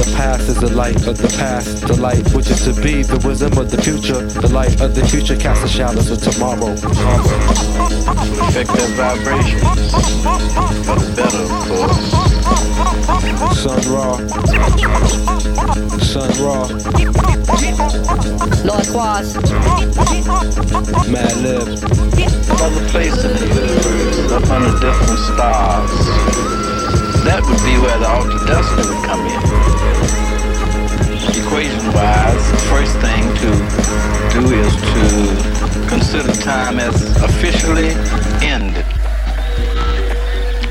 The 0.00 0.06
wisdom 0.06 0.16
of 0.16 0.16
the 0.16 0.16
past 0.16 0.48
is 0.48 0.60
the 0.60 0.72
light 0.74 1.06
of 1.06 1.18
the 1.18 1.28
past, 1.36 1.86
the 1.86 2.00
light 2.00 2.26
which 2.32 2.48
is 2.48 2.64
to 2.64 2.72
be, 2.80 3.02
the 3.02 3.20
wisdom 3.26 3.58
of 3.58 3.70
the 3.70 3.76
future, 3.82 4.24
the 4.40 4.48
light 4.48 4.80
of 4.80 4.94
the 4.94 5.04
future 5.06 5.36
casts 5.36 5.62
the 5.62 5.68
shadows 5.68 6.10
of 6.10 6.22
tomorrow. 6.22 6.72
Affect 8.48 8.72
their 8.72 8.88
vibrations 8.96 9.60
for 10.88 10.96
the 10.96 11.12
better, 11.12 11.44
of 11.44 11.68
course. 11.68 12.00
Sun 13.60 13.80
Ra, 13.92 14.16
Sun 16.00 16.32
Ra, 16.40 16.64
Lord 18.64 18.86
Quas, 18.88 19.36
Madlib, 21.12 21.68
Another 22.48 22.88
place 22.88 23.22
in 23.22 23.32
the 23.36 23.46
universe, 23.52 24.32
up 24.32 24.48
under 24.48 24.72
different 24.80 25.20
stars. 25.28 25.92
That 27.24 27.42
would 27.44 27.60
be 27.68 27.76
where 27.76 27.98
the 27.98 28.08
altered 28.08 28.46
destiny 28.46 28.88
would 28.88 29.04
come 29.04 29.26
in. 29.26 29.69
Equation 31.36 31.92
wise, 31.92 32.50
the 32.50 32.58
first 32.70 32.96
thing 32.98 33.22
to 33.42 33.50
do 34.32 34.42
is 34.54 34.74
to 34.76 35.88
consider 35.88 36.32
time 36.40 36.78
as 36.78 36.94
officially 37.22 37.90
ended. 38.46 38.86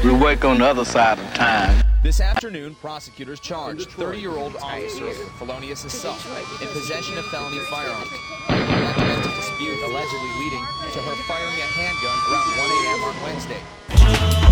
We 0.03 0.11
work 0.13 0.45
on 0.45 0.59
the 0.59 0.65
other 0.65 0.85
side 0.85 1.19
of 1.19 1.33
time. 1.33 1.83
This 2.01 2.21
afternoon, 2.21 2.75
prosecutors 2.75 3.41
charged 3.41 3.89
30-year-old 3.89 4.55
officer 4.55 5.11
Felonious 5.37 5.83
assault 5.83 6.25
in 6.61 6.67
possession 6.69 7.17
of 7.17 7.25
felony 7.25 7.59
firearms. 7.69 8.09
That 8.47 8.95
domestic 8.97 9.35
dispute 9.35 9.83
allegedly 9.83 10.31
leading 10.39 10.65
to 10.93 10.99
her 11.01 11.15
firing 11.27 11.59
a 11.59 11.67
handgun 11.75 12.17
around 12.31 12.49
1 12.57 12.71
a.m. 12.71 13.03
on 13.03 13.15
Wednesday. 13.23 14.48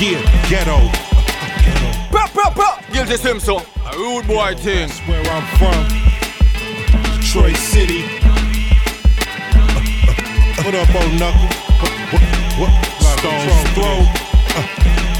Yeah, 0.00 0.16
ghetto. 0.48 0.78
Pop, 2.10 2.32
pop, 2.32 2.54
pop! 2.54 2.82
Guilty 2.90 3.18
Simpson. 3.18 3.56
A 3.84 3.98
rude 3.98 4.26
boy 4.26 4.54
thing. 4.54 4.88
That's 4.88 4.98
where 5.00 5.20
I'm 5.30 5.44
from. 5.58 7.20
Detroit 7.20 7.56
City. 7.56 8.04
What 10.64 10.74
up, 10.74 10.94
old 10.94 11.12
knuckle? 11.18 11.48
What? 12.56 12.70
Stones 13.18 13.70
Throw. 13.74 14.00
Uh, 14.56 14.66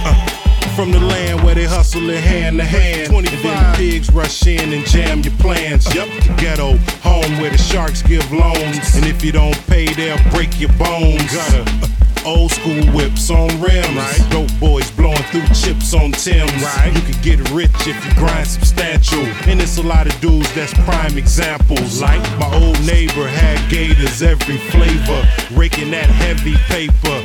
uh, 0.07 0.75
from 0.75 0.93
the 0.93 1.01
land 1.01 1.43
where 1.43 1.55
they 1.55 1.65
hustle 1.65 2.09
it 2.09 2.23
hand 2.23 2.59
to 2.59 2.65
hand. 2.65 3.09
25 3.11 3.35
and 3.35 3.45
then 3.45 3.73
the 3.73 3.77
pigs 3.77 4.11
rush 4.13 4.47
in 4.47 4.73
and 4.73 4.87
jam 4.87 5.21
your 5.21 5.35
plans. 5.35 5.95
Yep, 5.95 6.09
the 6.23 6.35
ghetto, 6.39 6.77
home 7.03 7.39
where 7.39 7.51
the 7.51 7.59
sharks 7.59 8.03
give 8.03 8.31
loans. 8.33 8.95
And 8.95 9.05
if 9.05 9.23
you 9.23 9.33
don't 9.33 9.57
pay, 9.67 9.93
they'll 9.93 10.17
break 10.31 10.59
your 10.59 10.73
bones. 10.73 11.35
Gutter. 11.35 11.91
Old 12.25 12.51
school 12.53 12.85
whips 12.93 13.31
on 13.31 13.49
rims. 13.61 13.89
Right. 13.97 14.27
Dope 14.31 14.51
boys 14.61 14.91
blowing 14.91 15.23
through 15.31 15.47
chips 15.55 15.95
on 15.95 16.13
Tim's. 16.13 16.53
Right. 16.63 16.93
You 16.95 17.01
could 17.01 17.23
get 17.23 17.51
rich 17.51 17.71
if 17.87 17.97
you 18.05 18.15
grind 18.15 18.47
substantial. 18.47 19.25
And 19.49 19.61
it's 19.61 19.79
a 19.79 19.83
lot 19.83 20.07
of 20.07 20.21
dudes 20.21 20.53
that's 20.55 20.75
prime 20.85 21.17
examples. 21.17 22.01
Like 22.01 22.21
my 22.39 22.53
old 22.55 22.81
neighbor 22.85 23.27
had 23.27 23.71
gators 23.71 24.23
every 24.23 24.59
flavor, 24.71 25.27
raking 25.55 25.91
that 25.93 26.11
heavy 26.11 26.57
paper. 26.69 27.21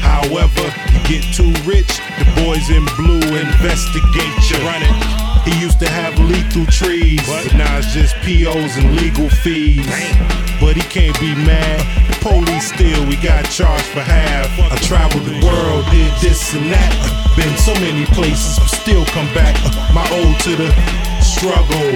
However, 0.00 0.64
you 0.92 1.00
get 1.06 1.34
too 1.34 1.52
rich, 1.68 2.00
the 2.18 2.24
boys 2.42 2.70
in 2.70 2.84
blue 2.96 3.20
investigate 3.36 4.50
you. 4.50 4.56
Run 4.64 4.82
it. 4.82 5.29
He 5.44 5.58
used 5.58 5.78
to 5.80 5.88
have 5.88 6.18
lethal 6.18 6.66
trees, 6.66 7.24
but 7.26 7.54
now 7.54 7.78
it's 7.78 7.94
just 7.94 8.14
POs 8.16 8.76
and 8.76 8.94
legal 8.96 9.28
fees. 9.28 9.86
But 10.60 10.76
he 10.76 10.82
can't 10.92 11.18
be 11.18 11.34
mad. 11.34 11.80
The 12.12 12.16
police 12.20 12.72
still, 12.72 13.06
we 13.06 13.16
got 13.16 13.48
charged 13.48 13.86
for 13.86 14.00
half. 14.00 14.46
I 14.60 14.76
traveled 14.84 15.24
the 15.24 15.40
world, 15.44 15.86
did 15.90 16.12
this 16.20 16.52
and 16.52 16.70
that. 16.70 16.92
Been 17.36 17.56
so 17.56 17.72
many 17.80 18.04
places, 18.12 18.58
but 18.58 18.68
still 18.68 19.04
come 19.06 19.32
back. 19.32 19.56
My 19.94 20.04
ode 20.12 20.38
to 20.44 20.56
the 20.56 20.70
struggle, 21.24 21.88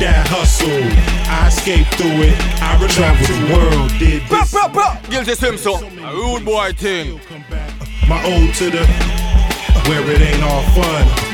that 0.00 0.24
hustle. 0.32 0.88
I 1.28 1.48
escaped 1.48 1.94
through 1.96 2.32
it. 2.32 2.36
I 2.64 2.80
traveled 2.88 3.28
the 3.28 3.54
world, 3.54 3.90
did 3.98 4.22
this. 4.22 4.52
Pop, 4.52 4.72
pop, 4.72 5.00
pop! 5.02 5.10
Guilty 5.10 5.34
Simpson. 5.34 5.98
A 6.00 6.12
rude 6.14 6.46
boy 6.46 6.72
thing. 6.72 7.20
My 8.08 8.24
ode 8.24 8.54
to 8.54 8.70
the 8.70 8.86
where 9.86 10.10
it 10.10 10.20
ain't 10.20 10.42
all 10.42 10.62
fun 10.72 11.25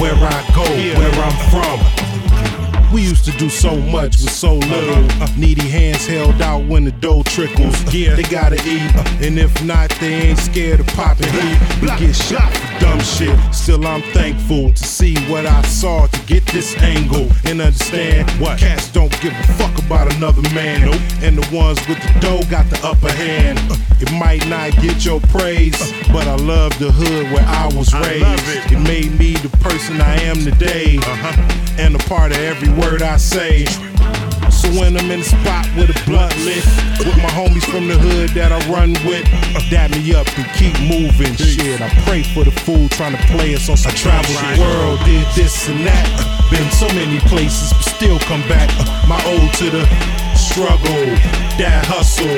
where 0.00 0.14
I 0.14 0.50
go, 0.54 0.64
where 0.98 1.12
I'm 1.24 1.38
from. 1.50 2.92
We 2.92 3.02
used 3.02 3.24
to 3.24 3.32
do 3.32 3.48
so 3.48 3.76
much 3.76 4.18
with 4.20 4.30
so 4.30 4.54
little. 4.54 5.04
Uh-huh. 5.04 5.26
Needy 5.36 5.66
hands 5.68 6.06
held 6.06 6.42
out 6.42 6.66
when 6.66 6.84
the 6.84 6.92
dough 6.92 7.22
trickles. 7.22 7.94
Yeah, 7.94 8.14
they 8.14 8.22
gotta 8.22 8.56
eat, 8.56 8.94
and 9.24 9.38
if 9.38 9.64
not, 9.64 9.90
they 10.00 10.28
ain't 10.28 10.38
scared 10.38 10.80
of 10.80 10.86
popping 10.88 11.32
heat. 11.32 11.80
We 11.80 11.88
get 11.88 12.14
shot 12.14 12.71
dumb 12.92 13.00
shit. 13.00 13.54
Still, 13.54 13.86
I'm 13.86 14.02
thankful 14.12 14.72
to 14.72 14.84
see 14.84 15.16
what 15.30 15.46
I 15.46 15.62
saw 15.62 16.06
to 16.06 16.26
get 16.26 16.44
this 16.46 16.76
angle 16.76 17.28
and 17.44 17.60
understand 17.60 18.30
what 18.32 18.58
cats 18.58 18.90
don't 18.92 19.12
give 19.20 19.32
a 19.32 19.42
fuck 19.54 19.76
about 19.84 20.12
another 20.14 20.42
man. 20.54 20.82
Nope. 20.82 21.00
And 21.22 21.38
the 21.38 21.56
ones 21.56 21.78
with 21.88 21.98
the 22.02 22.20
dough 22.20 22.42
got 22.50 22.68
the 22.70 22.80
upper 22.86 23.10
hand. 23.12 23.58
It 24.00 24.12
might 24.12 24.46
not 24.48 24.72
get 24.82 25.04
your 25.04 25.20
praise, 25.20 25.78
but 26.08 26.26
I 26.26 26.36
love 26.36 26.78
the 26.78 26.90
hood 26.90 27.32
where 27.32 27.46
I 27.46 27.66
was 27.74 27.94
raised. 27.94 28.48
It. 28.48 28.72
it. 28.72 28.80
made 28.80 29.18
me 29.18 29.34
the 29.36 29.54
person 29.58 30.00
I 30.00 30.16
am 30.22 30.36
today, 30.36 30.98
uh-huh. 30.98 31.78
and 31.78 31.94
a 31.94 31.98
part 32.00 32.32
of 32.32 32.38
every 32.38 32.72
word 32.74 33.02
I 33.02 33.16
say. 33.16 33.66
When 34.78 34.96
I'm 34.96 35.10
in 35.10 35.20
the 35.20 35.24
spot 35.24 35.68
with 35.76 35.90
a 35.90 35.98
blunt 36.08 36.32
lit. 36.44 36.64
With 37.04 37.16
my 37.20 37.28
homies 37.36 37.64
from 37.68 37.88
the 37.88 37.98
hood 37.98 38.30
that 38.30 38.52
I 38.52 38.58
run 38.72 38.96
with. 39.04 39.28
Dab 39.68 39.90
me 39.92 40.14
up 40.14 40.26
and 40.38 40.48
keep 40.56 40.72
moving. 40.88 41.36
Shit, 41.36 41.80
I 41.80 41.88
pray 42.08 42.22
for 42.22 42.44
the 42.44 42.52
fool 42.64 42.88
trying 42.88 43.16
to 43.16 43.22
play 43.28 43.54
us 43.54 43.68
on 43.68 43.76
some 43.76 43.92
travel 43.92 44.32
world. 44.56 45.00
Did 45.04 45.26
this 45.36 45.68
and 45.68 45.84
that. 45.86 46.04
Been 46.50 46.68
so 46.72 46.88
many 46.96 47.20
places, 47.28 47.72
but 47.72 47.84
still 47.84 48.18
come 48.20 48.42
back. 48.48 48.68
My 49.08 49.20
ode 49.28 49.52
to 49.60 49.68
the 49.68 49.84
struggle, 50.36 51.04
that 51.60 51.84
hustle. 51.84 52.28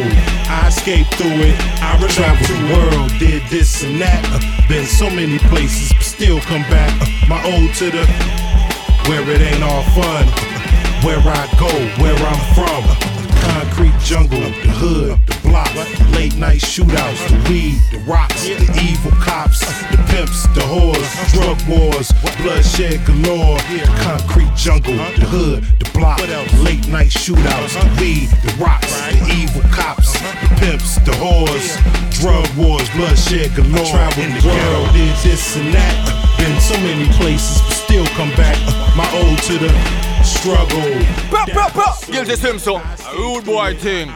I 0.51 0.69
escaped 0.69 1.15
through 1.15 1.39
it. 1.51 1.57
I 1.83 1.99
traveled 2.11 2.51
the 2.51 2.61
world, 2.75 3.11
did 3.19 3.43
this 3.51 3.83
and 3.83 4.01
that. 4.01 4.23
Been 4.69 4.87
so 4.87 5.11
many 5.11 5.39
places, 5.51 5.93
but 5.93 6.03
still 6.03 6.41
come 6.41 6.63
back. 6.71 6.95
My 7.29 7.39
ode 7.47 7.75
to 7.79 7.91
the 7.91 8.05
where 9.09 9.29
it 9.31 9.41
ain't 9.41 9.63
all 9.63 9.83
fun. 9.95 10.54
Where 11.05 11.21
I 11.21 11.47
go, 11.61 11.69
where 12.03 12.17
I'm 12.17 12.41
from. 12.57 12.83
Concrete 13.45 13.93
jungle, 14.01 14.41
the 14.41 14.73
hood, 14.73 15.19
the 15.27 15.37
block, 15.47 15.69
late 16.15 16.35
night 16.37 16.61
shootouts, 16.61 17.29
the 17.29 17.37
weed, 17.51 17.77
the 17.93 17.99
rocks, 18.11 18.49
the 18.49 18.65
evil 18.83 19.11
cops, 19.21 19.61
the 19.61 19.99
pimps, 20.09 20.45
the 20.55 20.65
whores, 20.65 21.05
drug 21.35 21.61
wars, 21.69 22.11
bloodshed 22.41 23.05
galore. 23.05 23.59
Concrete 24.01 24.55
jungle, 24.57 24.97
the 24.97 25.29
hood, 25.29 25.65
the 25.79 25.91
block, 25.93 26.21
late 26.65 26.89
night 26.89 27.11
shootouts, 27.11 27.77
the 27.77 28.01
weed, 28.01 28.31
the 28.41 28.55
rocks, 28.57 28.89
the 29.13 29.29
evil 29.37 29.63
cops, 29.71 30.15
the 30.15 30.57
pimps, 30.57 30.97
the 31.05 31.13
whores, 31.21 31.77
drug 32.19 32.49
wars, 32.57 32.89
bloodshed 32.97 33.55
galore. 33.55 33.93
Travel 33.93 34.25
the 34.41 34.49
world, 34.49 34.93
did 34.95 35.15
this 35.23 35.55
and 35.57 35.75
that. 35.75 36.24
Uh, 36.35 36.43
uh, 36.43 36.49
been 36.49 36.61
so 36.61 36.75
many 36.81 37.09
places, 37.15 37.61
but 37.63 37.75
still 37.75 38.07
come 38.17 38.31
back. 38.31 38.59
My 38.97 39.09
ode 39.15 39.39
to 39.45 39.59
the 39.59 39.73
struggle. 40.25 40.83
Bro, 41.31 41.47
bro, 41.53 41.69
bro. 41.73 41.85
Guilty 42.11 42.37
Simpson. 42.37 42.75
A 42.75 43.17
rude 43.17 43.45
boy 43.45 43.75
thing. 43.77 44.09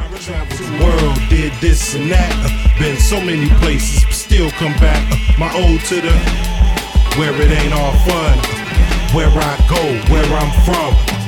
World 0.81 1.19
did 1.29 1.53
this 1.61 1.95
and 1.95 2.11
that. 2.11 2.77
Been 2.79 2.97
so 2.99 3.21
many 3.21 3.49
places, 3.61 4.05
but 4.05 4.15
still 4.15 4.51
come 4.53 4.75
back. 4.75 5.03
My 5.39 5.51
ode 5.55 5.81
to 5.87 6.01
the 6.01 6.13
where 7.19 7.35
it 7.35 7.51
ain't 7.51 7.73
all 7.73 7.93
fun. 8.07 8.39
Uh, 8.39 9.13
where 9.13 9.29
I 9.29 9.57
go, 9.69 9.83
where 10.13 10.25
I'm 10.39 10.53
from. 10.65 11.28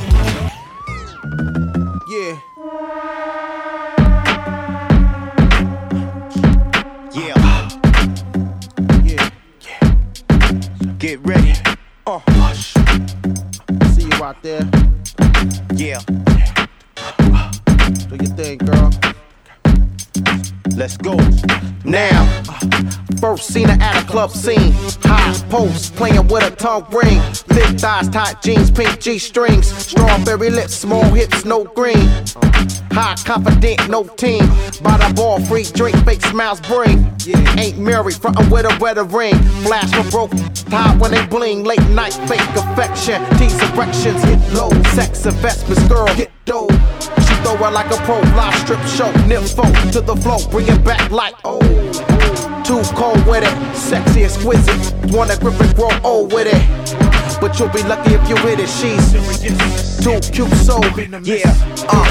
Get 11.10 11.26
ready. 11.26 11.54
Uh. 12.06 12.20
See 13.94 14.04
you 14.04 14.22
out 14.22 14.40
there. 14.44 14.62
Yeah. 15.74 15.98
Do 18.06 18.14
your 18.14 18.32
thing, 18.36 18.58
girl. 18.58 18.92
Let's 20.76 20.96
go. 20.96 21.16
Now, 21.84 22.42
first 23.20 23.48
seen 23.52 23.68
her 23.68 23.76
at 23.80 24.02
a 24.02 24.06
club 24.06 24.30
scene. 24.30 24.72
High 25.02 25.34
post, 25.50 25.94
playing 25.94 26.26
with 26.28 26.44
a 26.44 26.50
tongue 26.56 26.86
ring. 26.90 27.20
Thick 27.32 27.78
thighs, 27.78 28.08
tight 28.08 28.40
jeans, 28.42 28.70
pink 28.70 28.98
G 29.00 29.18
strings. 29.18 29.66
Strawberry 29.66 30.50
lips, 30.50 30.74
small 30.74 31.04
hips, 31.04 31.44
no 31.44 31.64
green. 31.64 32.08
High 32.92 33.16
confident, 33.24 33.88
no 33.88 34.04
team. 34.04 34.46
By 34.82 34.96
the 34.96 35.12
ball, 35.14 35.40
free 35.40 35.64
drink, 35.64 35.96
fake 36.04 36.22
smiles 36.22 36.60
bring. 36.62 37.12
Ain't 37.58 37.78
married, 37.78 38.16
frontin' 38.16 38.48
with 38.50 38.64
a 38.64 38.76
wedding 38.80 39.08
ring. 39.08 39.38
Flash 39.64 39.92
for 39.92 40.10
broke, 40.10 40.32
high 40.68 40.96
when 40.96 41.10
they 41.10 41.24
bling. 41.26 41.64
Late 41.64 41.86
night, 41.90 42.14
fake 42.26 42.40
affection. 42.56 43.22
Tease 43.36 43.60
erections, 43.70 44.22
hit 44.24 44.40
low. 44.54 44.70
Sex 44.94 45.26
investments, 45.26 45.86
girl, 45.88 46.06
get 46.16 46.30
dough. 46.46 46.68
She 47.26 47.34
throw 47.42 47.56
her 47.56 47.70
like 47.70 47.90
a 47.92 47.98
pro, 48.04 48.20
live 48.36 48.54
strip 48.54 48.80
show. 48.86 49.12
Nympho 49.28 49.92
to 49.92 50.00
the 50.00 50.16
flow, 50.16 50.38
bring 50.50 50.68
it 50.68 50.82
back 50.84 51.10
like 51.10 51.34
oh. 51.44 52.19
Too 52.70 52.82
cold 52.94 53.26
with 53.26 53.42
it, 53.42 53.76
sexy, 53.76 54.22
exquisite. 54.22 54.94
Wanna 55.12 55.36
grip 55.38 55.60
and 55.60 55.74
grow 55.74 55.90
old 56.04 56.32
with 56.32 56.46
it. 56.46 57.40
But 57.40 57.58
you'll 57.58 57.68
be 57.68 57.82
lucky 57.82 58.14
if 58.14 58.28
you 58.28 58.36
hit 58.36 58.60
it. 58.60 58.68
She's 58.68 59.10
too 60.04 60.20
cute, 60.30 60.52
so 60.58 60.78
yeah. 61.24 61.50
Uh, 61.88 62.06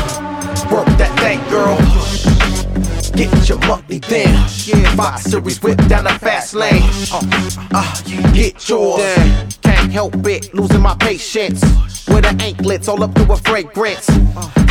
work 0.70 0.86
that 0.98 1.18
thing, 1.22 1.40
girl. 1.48 1.78
Get 3.16 3.48
your 3.48 3.60
money 3.60 4.00
then. 4.00 4.36
Five 4.98 5.22
series 5.22 5.64
whip 5.64 5.78
down 5.88 6.04
the 6.04 6.20
fast 6.20 6.54
lane. 6.54 6.84
Uh, 7.10 7.22
uh, 7.74 8.34
get 8.34 8.68
yours. 8.68 9.59
Can't 9.80 9.94
help 9.94 10.28
it, 10.28 10.54
losing 10.54 10.82
my 10.82 10.94
patience. 10.96 11.62
With 12.10 12.24
the 12.24 12.36
anklets 12.44 12.90
all 12.90 13.02
up 13.02 13.14
to 13.16 13.32
a 13.32 13.38
fragrance. 13.38 14.08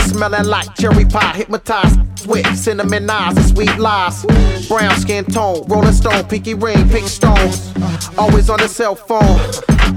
Smelling 0.05 0.45
like 0.45 0.75
cherry 0.75 1.07
pie, 1.07 1.33
hypnotized 1.35 1.99
with 2.27 2.47
cinnamon 2.55 3.09
eyes 3.09 3.35
and 3.35 3.47
sweet 3.47 3.75
lies. 3.79 4.23
Brown 4.69 4.95
skin 5.01 5.25
tone, 5.25 5.65
rolling 5.67 5.93
stone, 5.93 6.25
pinky 6.25 6.53
ring, 6.53 6.87
pink 6.91 7.09
stones. 7.09 7.73
Always 8.19 8.51
on 8.51 8.59
the 8.59 8.69
cell 8.69 8.95
phone, 8.95 9.41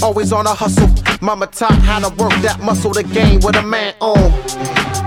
always 0.02 0.32
on 0.32 0.48
a 0.48 0.54
hustle. 0.54 0.90
Mama 1.20 1.48
taught 1.48 1.74
how 1.80 2.00
to 2.00 2.08
work 2.16 2.32
that 2.42 2.62
muscle, 2.62 2.92
the 2.92 3.04
game 3.04 3.42
with 3.42 3.58
a 3.58 3.64
man 3.64 3.94
on. 4.00 4.32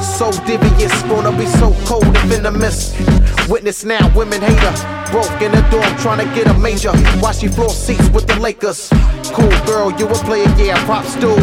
So 0.03 0.31
devious, 0.45 1.03
gonna 1.05 1.33
be 1.37 1.47
so 1.47 1.75
cold 1.87 2.05
and 2.05 2.29
venomous. 2.29 2.95
Witness 3.49 3.85
now, 3.85 4.15
women 4.15 4.43
hate 4.43 4.59
her. 4.59 5.04
Broke 5.15 5.43
in 5.43 5.53
the 5.53 5.65
dorm, 5.71 5.97
trying 5.99 6.19
to 6.19 6.35
get 6.35 6.49
a 6.49 6.59
major. 6.59 6.91
Why 7.21 7.31
she 7.31 7.47
floor 7.47 7.69
seats 7.69 8.09
with 8.09 8.27
the 8.27 8.35
Lakers? 8.41 8.89
Cool 9.33 9.49
girl, 9.65 9.93
you 9.93 10.09
a 10.09 10.15
player, 10.27 10.53
yeah, 10.59 10.75
props 10.87 11.15
do. 11.15 11.37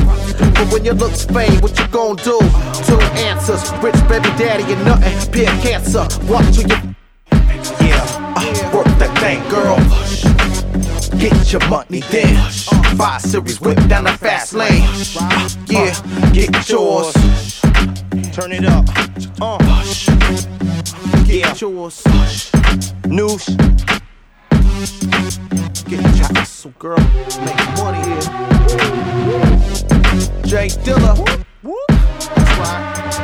But 0.56 0.74
when 0.74 0.84
your 0.84 0.96
looks 0.96 1.24
fade, 1.24 1.62
what 1.62 1.80
you 1.80 1.88
gon' 1.88 2.18
do? 2.18 2.38
Two 2.84 3.00
answers, 3.24 3.72
rich 3.82 3.96
baby 4.10 4.28
daddy 4.36 4.66
and 4.74 4.84
nothing. 4.84 5.32
Peer 5.32 5.48
cancer, 5.64 6.06
watch 6.28 6.54
who 6.58 6.64
you. 6.64 6.96
Yeah, 7.80 8.04
uh, 8.36 8.76
work 8.76 8.88
that 9.00 9.18
thing, 9.24 9.40
girl. 9.48 9.78
Get 11.18 11.54
your 11.54 11.66
money 11.70 12.02
then. 12.12 12.36
Five 12.98 13.22
series 13.22 13.62
whip 13.62 13.78
down 13.88 14.04
the 14.04 14.12
fast 14.12 14.54
lane. 14.54 14.84
Uh, 15.18 15.48
yeah, 15.68 16.32
get 16.34 16.68
yours. 16.68 17.14
Turn 18.34 18.52
it 18.52 18.66
up. 18.66 18.86
Uh. 19.40 19.58
Yeah. 21.26 21.56
yours. 21.56 22.04
News. 23.12 23.46
Get 25.86 26.02
your 26.16 26.30
hustle, 26.34 26.72
girl. 26.80 26.98
Make 27.44 27.60
money 27.76 28.00
here. 28.08 28.22
Jay 30.46 30.70
Dilla. 30.70 31.14
That's. 32.64 33.22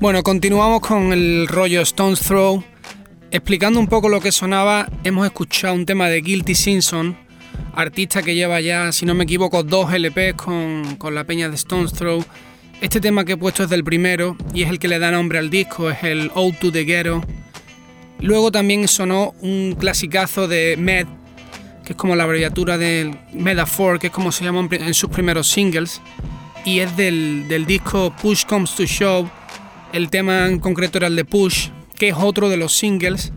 Bueno, 0.00 0.24
continuamos 0.24 0.80
con 0.80 1.12
el 1.12 1.46
rollo 1.46 1.80
Stone's 1.82 2.20
Throw. 2.20 2.64
Explicando 3.30 3.78
un 3.78 3.86
poco 3.86 4.08
lo 4.08 4.20
que 4.20 4.32
sonaba, 4.32 4.88
hemos 5.04 5.26
escuchado 5.26 5.74
un 5.74 5.86
tema 5.86 6.08
de 6.08 6.20
Guilty 6.20 6.54
Simpson, 6.54 7.16
artista 7.74 8.22
que 8.22 8.34
lleva 8.34 8.60
ya, 8.60 8.92
si 8.92 9.06
no 9.06 9.14
me 9.14 9.24
equivoco, 9.24 9.62
dos 9.62 9.92
LPs 9.92 10.34
con, 10.34 10.96
con 10.96 11.14
la 11.14 11.24
peña 11.24 11.48
de 11.48 11.56
Stone's 11.56 11.92
Throw. 11.92 12.24
Este 12.80 13.00
tema 13.00 13.24
que 13.24 13.32
he 13.32 13.36
puesto 13.36 13.64
es 13.64 13.70
del 13.70 13.84
primero 13.84 14.36
y 14.52 14.62
es 14.62 14.70
el 14.70 14.78
que 14.78 14.88
le 14.88 14.98
da 14.98 15.10
nombre 15.10 15.38
al 15.38 15.50
disco, 15.50 15.90
es 15.90 16.02
el 16.02 16.30
Ode 16.34 16.56
to 16.60 16.72
the 16.72 16.84
Ghetto. 16.84 17.22
Luego 18.20 18.52
también 18.52 18.88
sonó 18.88 19.34
un 19.40 19.76
clasicazo 19.78 20.48
de 20.48 20.76
Med, 20.78 21.06
que 21.84 21.92
es 21.92 21.96
como 21.96 22.16
la 22.16 22.24
abreviatura 22.24 22.78
del 22.78 23.18
Metaphor, 23.32 23.98
que 23.98 24.08
es 24.08 24.12
como 24.12 24.32
se 24.32 24.44
llama 24.44 24.66
en 24.70 24.94
sus 24.94 25.10
primeros 25.10 25.48
singles, 25.48 26.00
y 26.64 26.80
es 26.80 26.96
del, 26.96 27.46
del 27.48 27.66
disco 27.66 28.14
Push 28.20 28.44
Comes 28.46 28.74
to 28.74 28.84
Shove. 28.84 29.28
El 29.92 30.10
tema 30.10 30.46
en 30.46 30.58
concreto 30.58 30.98
era 30.98 31.06
el 31.06 31.16
de 31.16 31.24
Push, 31.24 31.68
que 31.96 32.08
es 32.08 32.14
otro 32.16 32.48
de 32.48 32.56
los 32.56 32.74
singles 32.76 33.32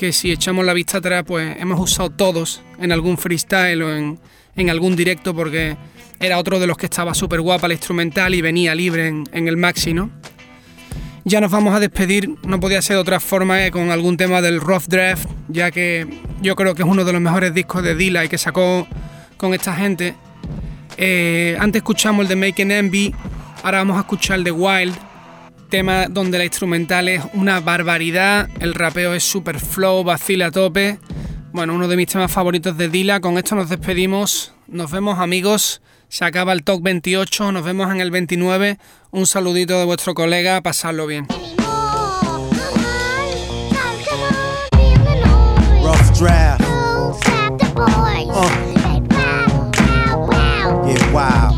que 0.00 0.14
si 0.14 0.32
echamos 0.32 0.64
la 0.64 0.72
vista 0.72 0.96
atrás, 0.96 1.24
pues 1.26 1.58
hemos 1.60 1.78
usado 1.78 2.08
todos 2.08 2.62
en 2.78 2.90
algún 2.90 3.18
freestyle 3.18 3.82
o 3.82 3.94
en, 3.94 4.18
en 4.56 4.70
algún 4.70 4.96
directo 4.96 5.34
porque 5.34 5.76
era 6.18 6.38
otro 6.38 6.58
de 6.58 6.66
los 6.66 6.78
que 6.78 6.86
estaba 6.86 7.12
súper 7.12 7.42
guapa 7.42 7.68
la 7.68 7.74
instrumental 7.74 8.34
y 8.34 8.40
venía 8.40 8.74
libre 8.74 9.08
en, 9.08 9.24
en, 9.30 9.46
el 9.46 9.58
maxi. 9.58 9.94
Ya 11.26 11.42
nos 11.42 11.50
vamos 11.50 11.74
a 11.74 11.80
despedir, 11.80 12.30
no 12.44 12.58
podía 12.60 12.80
ser 12.80 12.96
de 12.96 13.02
otra 13.02 13.20
forma 13.20 13.62
eh, 13.66 13.70
con 13.70 13.90
algún 13.90 14.16
tema 14.16 14.40
del 14.40 14.62
Rough 14.62 14.84
Draft, 14.88 15.28
ya 15.48 15.70
que 15.70 16.06
yo 16.40 16.56
creo 16.56 16.74
que 16.74 16.80
es 16.80 16.88
uno 16.88 17.04
de 17.04 17.12
los 17.12 17.20
mejores 17.20 17.52
discos 17.52 17.82
de 17.82 17.94
Dilla 17.94 18.24
y 18.24 18.30
que 18.30 18.38
sacó 18.38 18.88
con 19.36 19.52
esta 19.52 19.74
gente. 19.74 20.14
Eh, 20.96 21.58
antes 21.60 21.80
escuchamos 21.80 22.22
el 22.22 22.28
de 22.28 22.36
Making 22.36 22.70
Envy, 22.70 23.14
ahora 23.62 23.76
vamos 23.78 23.98
a 23.98 24.00
escuchar 24.00 24.38
el 24.38 24.44
de 24.44 24.50
Wild, 24.50 24.96
tema 25.70 26.06
donde 26.08 26.36
la 26.36 26.44
instrumental 26.44 27.08
es 27.08 27.22
una 27.32 27.60
barbaridad, 27.60 28.48
el 28.60 28.74
rapeo 28.74 29.14
es 29.14 29.22
super 29.24 29.58
flow, 29.58 30.04
vacila 30.04 30.46
a 30.46 30.50
tope. 30.50 30.98
Bueno, 31.52 31.74
uno 31.74 31.88
de 31.88 31.96
mis 31.96 32.08
temas 32.08 32.30
favoritos 32.30 32.76
de 32.76 32.88
Dila, 32.88 33.20
con 33.20 33.38
esto 33.38 33.54
nos 33.54 33.70
despedimos, 33.70 34.52
nos 34.66 34.90
vemos 34.90 35.18
amigos, 35.18 35.80
se 36.08 36.24
acaba 36.24 36.52
el 36.52 36.64
top 36.64 36.82
28, 36.82 37.52
nos 37.52 37.64
vemos 37.64 37.90
en 37.90 38.00
el 38.00 38.10
29, 38.10 38.78
un 39.12 39.26
saludito 39.26 39.78
de 39.78 39.84
vuestro 39.84 40.12
colega, 40.12 40.60
pasadlo 40.60 41.06
bien. 41.06 41.26
Uh. 48.32 48.70
Wow. 51.12 51.49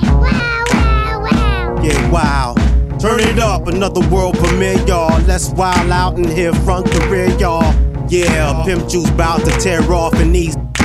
Come 3.02 3.18
it 3.18 3.40
up 3.40 3.66
another 3.66 4.00
world 4.10 4.38
premiere, 4.38 4.78
y'all. 4.86 5.20
Let's 5.22 5.50
wild 5.50 5.90
out 5.90 6.16
in 6.18 6.24
here, 6.24 6.54
front 6.54 6.86
to 6.86 7.08
rear, 7.08 7.28
y'all. 7.36 7.74
Yeah, 8.08 8.62
Pimp 8.64 8.88
Juice 8.88 9.10
bout 9.10 9.44
to 9.44 9.50
tear 9.58 9.82
off 9.92 10.14
in 10.20 10.30
these. 10.30 10.54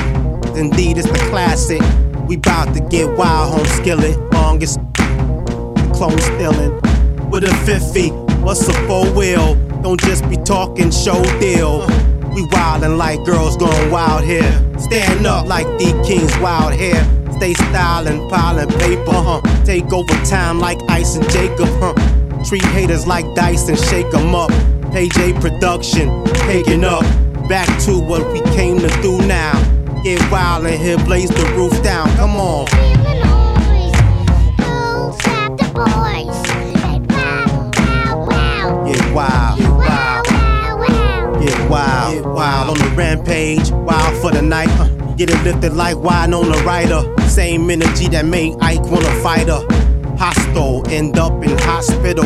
Indeed, 0.56 0.98
it's 0.98 1.08
the 1.08 1.28
classic. 1.30 1.80
We 2.28 2.38
bout 2.38 2.74
to 2.74 2.80
get 2.90 3.16
wild, 3.16 3.54
home 3.54 3.66
skillet. 3.68 4.18
Longest 4.34 4.80
clone 5.94 6.18
stealing. 6.18 6.74
With 7.30 7.44
a 7.44 7.54
50, 7.68 8.10
what's 8.42 8.68
a 8.68 8.74
four 8.88 9.06
wheel? 9.12 9.54
Don't 9.84 10.02
just 10.02 10.28
be 10.28 10.38
talking 10.38 10.90
show 10.90 11.22
deal. 11.40 11.86
We 12.38 12.44
wildin' 12.44 12.98
like 13.00 13.26
girls 13.26 13.58
going 13.58 13.90
wild 13.90 14.24
here. 14.24 14.52
Stand 14.78 15.26
up 15.26 15.48
like 15.48 15.66
the 15.80 15.92
king's 16.06 16.38
wild 16.38 16.72
hair. 16.72 17.04
Stay 17.32 17.56
stylin', 17.56 18.30
piling 18.30 18.70
paper, 18.78 19.12
huh? 19.12 19.42
Take 19.66 19.92
over 19.92 20.14
time 20.24 20.60
like 20.60 20.78
Ice 20.88 21.16
and 21.16 21.28
Jacob, 21.32 21.68
huh? 21.82 21.96
Treat 22.44 22.64
haters 22.66 23.08
like 23.08 23.26
dice 23.34 23.68
and 23.70 23.80
shake 23.80 24.14
'em 24.14 24.36
up. 24.36 24.52
Page 24.92 25.18
production, 25.42 26.24
taking 26.46 26.84
up. 26.84 27.04
Back 27.50 27.70
to 27.86 27.98
what 27.98 28.32
we 28.32 28.42
came 28.56 28.78
to 28.82 28.90
do 29.02 29.18
now. 29.26 29.54
Get 30.04 30.22
wild 30.30 30.68
in 30.68 30.80
here, 30.80 31.00
blaze 31.00 31.30
the 31.30 31.44
roof 31.56 31.82
down. 31.82 32.08
Come 32.18 32.36
on. 32.36 32.68
Wild, 39.16 39.57
get 41.68 41.72
wild, 41.72 42.14
get 42.16 42.26
wild 42.26 42.70
on 42.70 42.78
the 42.78 42.96
rampage, 42.96 43.72
wild 43.72 44.22
for 44.22 44.32
the 44.32 44.42
night. 44.42 44.70
Uh, 44.80 44.88
get 45.16 45.30
it 45.30 45.44
lifted 45.44 45.74
like 45.74 45.98
wine 45.98 46.34
on 46.34 46.50
the 46.50 46.58
rider. 46.64 47.04
Same 47.28 47.70
energy 47.70 48.08
that 48.10 48.26
made 48.26 48.56
Ike 48.62 48.84
wanna 48.84 49.14
fight 49.22 49.48
her. 49.48 49.66
Hostile, 50.18 50.88
end 50.90 51.18
up 51.18 51.44
in 51.44 51.58
hospital. 51.60 52.26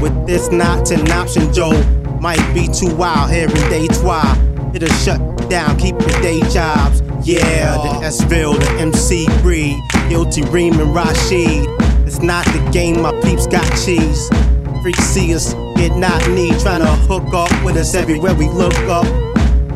With 0.00 0.26
this 0.26 0.50
not 0.50 0.90
an 0.90 1.10
option, 1.12 1.52
Joe. 1.52 1.80
Might 2.20 2.54
be 2.54 2.68
too 2.68 2.94
wild 2.94 3.30
here 3.30 3.48
in 3.48 3.70
day 3.70 3.86
12. 3.86 4.74
It'll 4.74 4.88
shut 4.96 5.50
down, 5.50 5.76
keep 5.78 5.98
your 6.00 6.20
day 6.22 6.40
jobs. 6.50 7.02
Yeah, 7.22 7.76
the 7.76 8.06
S-Ville, 8.06 8.54
the 8.54 8.70
MC 8.72 9.26
breed. 9.42 9.76
Guilty 10.08 10.42
Reem 10.42 10.78
and 10.80 10.94
Rashid. 10.94 11.66
It's 12.06 12.20
not 12.20 12.44
the 12.46 12.70
game, 12.72 13.00
my 13.02 13.12
peeps 13.20 13.46
got 13.46 13.64
cheese. 13.84 14.28
Freaks 14.82 15.04
see 15.04 15.34
us, 15.34 15.54
get 15.76 15.96
not 15.96 16.28
need. 16.30 16.54
Tryna 16.54 16.96
hook 17.06 17.32
up 17.34 17.50
with 17.64 17.76
us 17.76 17.94
everywhere 17.94 18.34
we 18.34 18.48
look 18.48 18.76
up. 18.88 19.06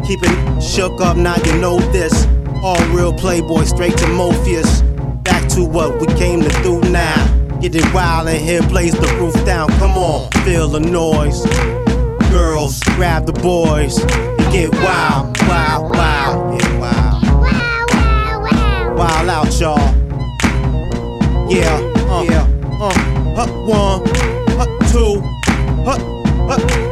Keeping 0.07 0.61
shook 0.61 1.01
up, 1.01 1.17
now 1.17 1.37
you 1.45 1.59
know 1.59 1.79
this. 1.93 2.27
All 2.63 2.83
real 2.89 3.13
playboy, 3.13 3.65
straight 3.65 3.97
to 3.99 4.09
Morpheus. 4.09 4.83
Back 5.23 5.49
to 5.51 5.65
what 5.65 6.01
we 6.01 6.07
came 6.15 6.41
to 6.43 6.63
do 6.63 6.81
now. 6.91 7.27
Get 7.61 7.75
it 7.75 7.93
wild 7.93 8.29
in 8.29 8.41
here, 8.43 8.63
blaze 8.63 8.93
the 8.93 9.09
roof 9.21 9.35
down. 9.45 9.69
Come 9.79 9.93
on, 9.93 10.31
feel 10.45 10.69
the 10.69 10.81
noise. 10.81 11.45
Girls, 12.31 12.83
grab 12.95 13.27
the 13.27 13.33
boys. 13.33 13.99
And 13.99 14.53
get 14.53 14.73
wild, 14.75 15.37
wild, 15.43 15.91
wild, 15.91 16.61
get 16.61 16.81
wild. 16.81 17.23
Wild 18.97 19.29
out, 19.29 19.61
y'all. 19.61 19.95
Yeah, 21.51 21.79
uh, 22.11 22.23
yeah, 22.23 22.47
uh, 22.81 22.93
hut 23.35 23.51
one, 23.67 24.05
hut, 25.89 26.01
hut, 26.49 26.88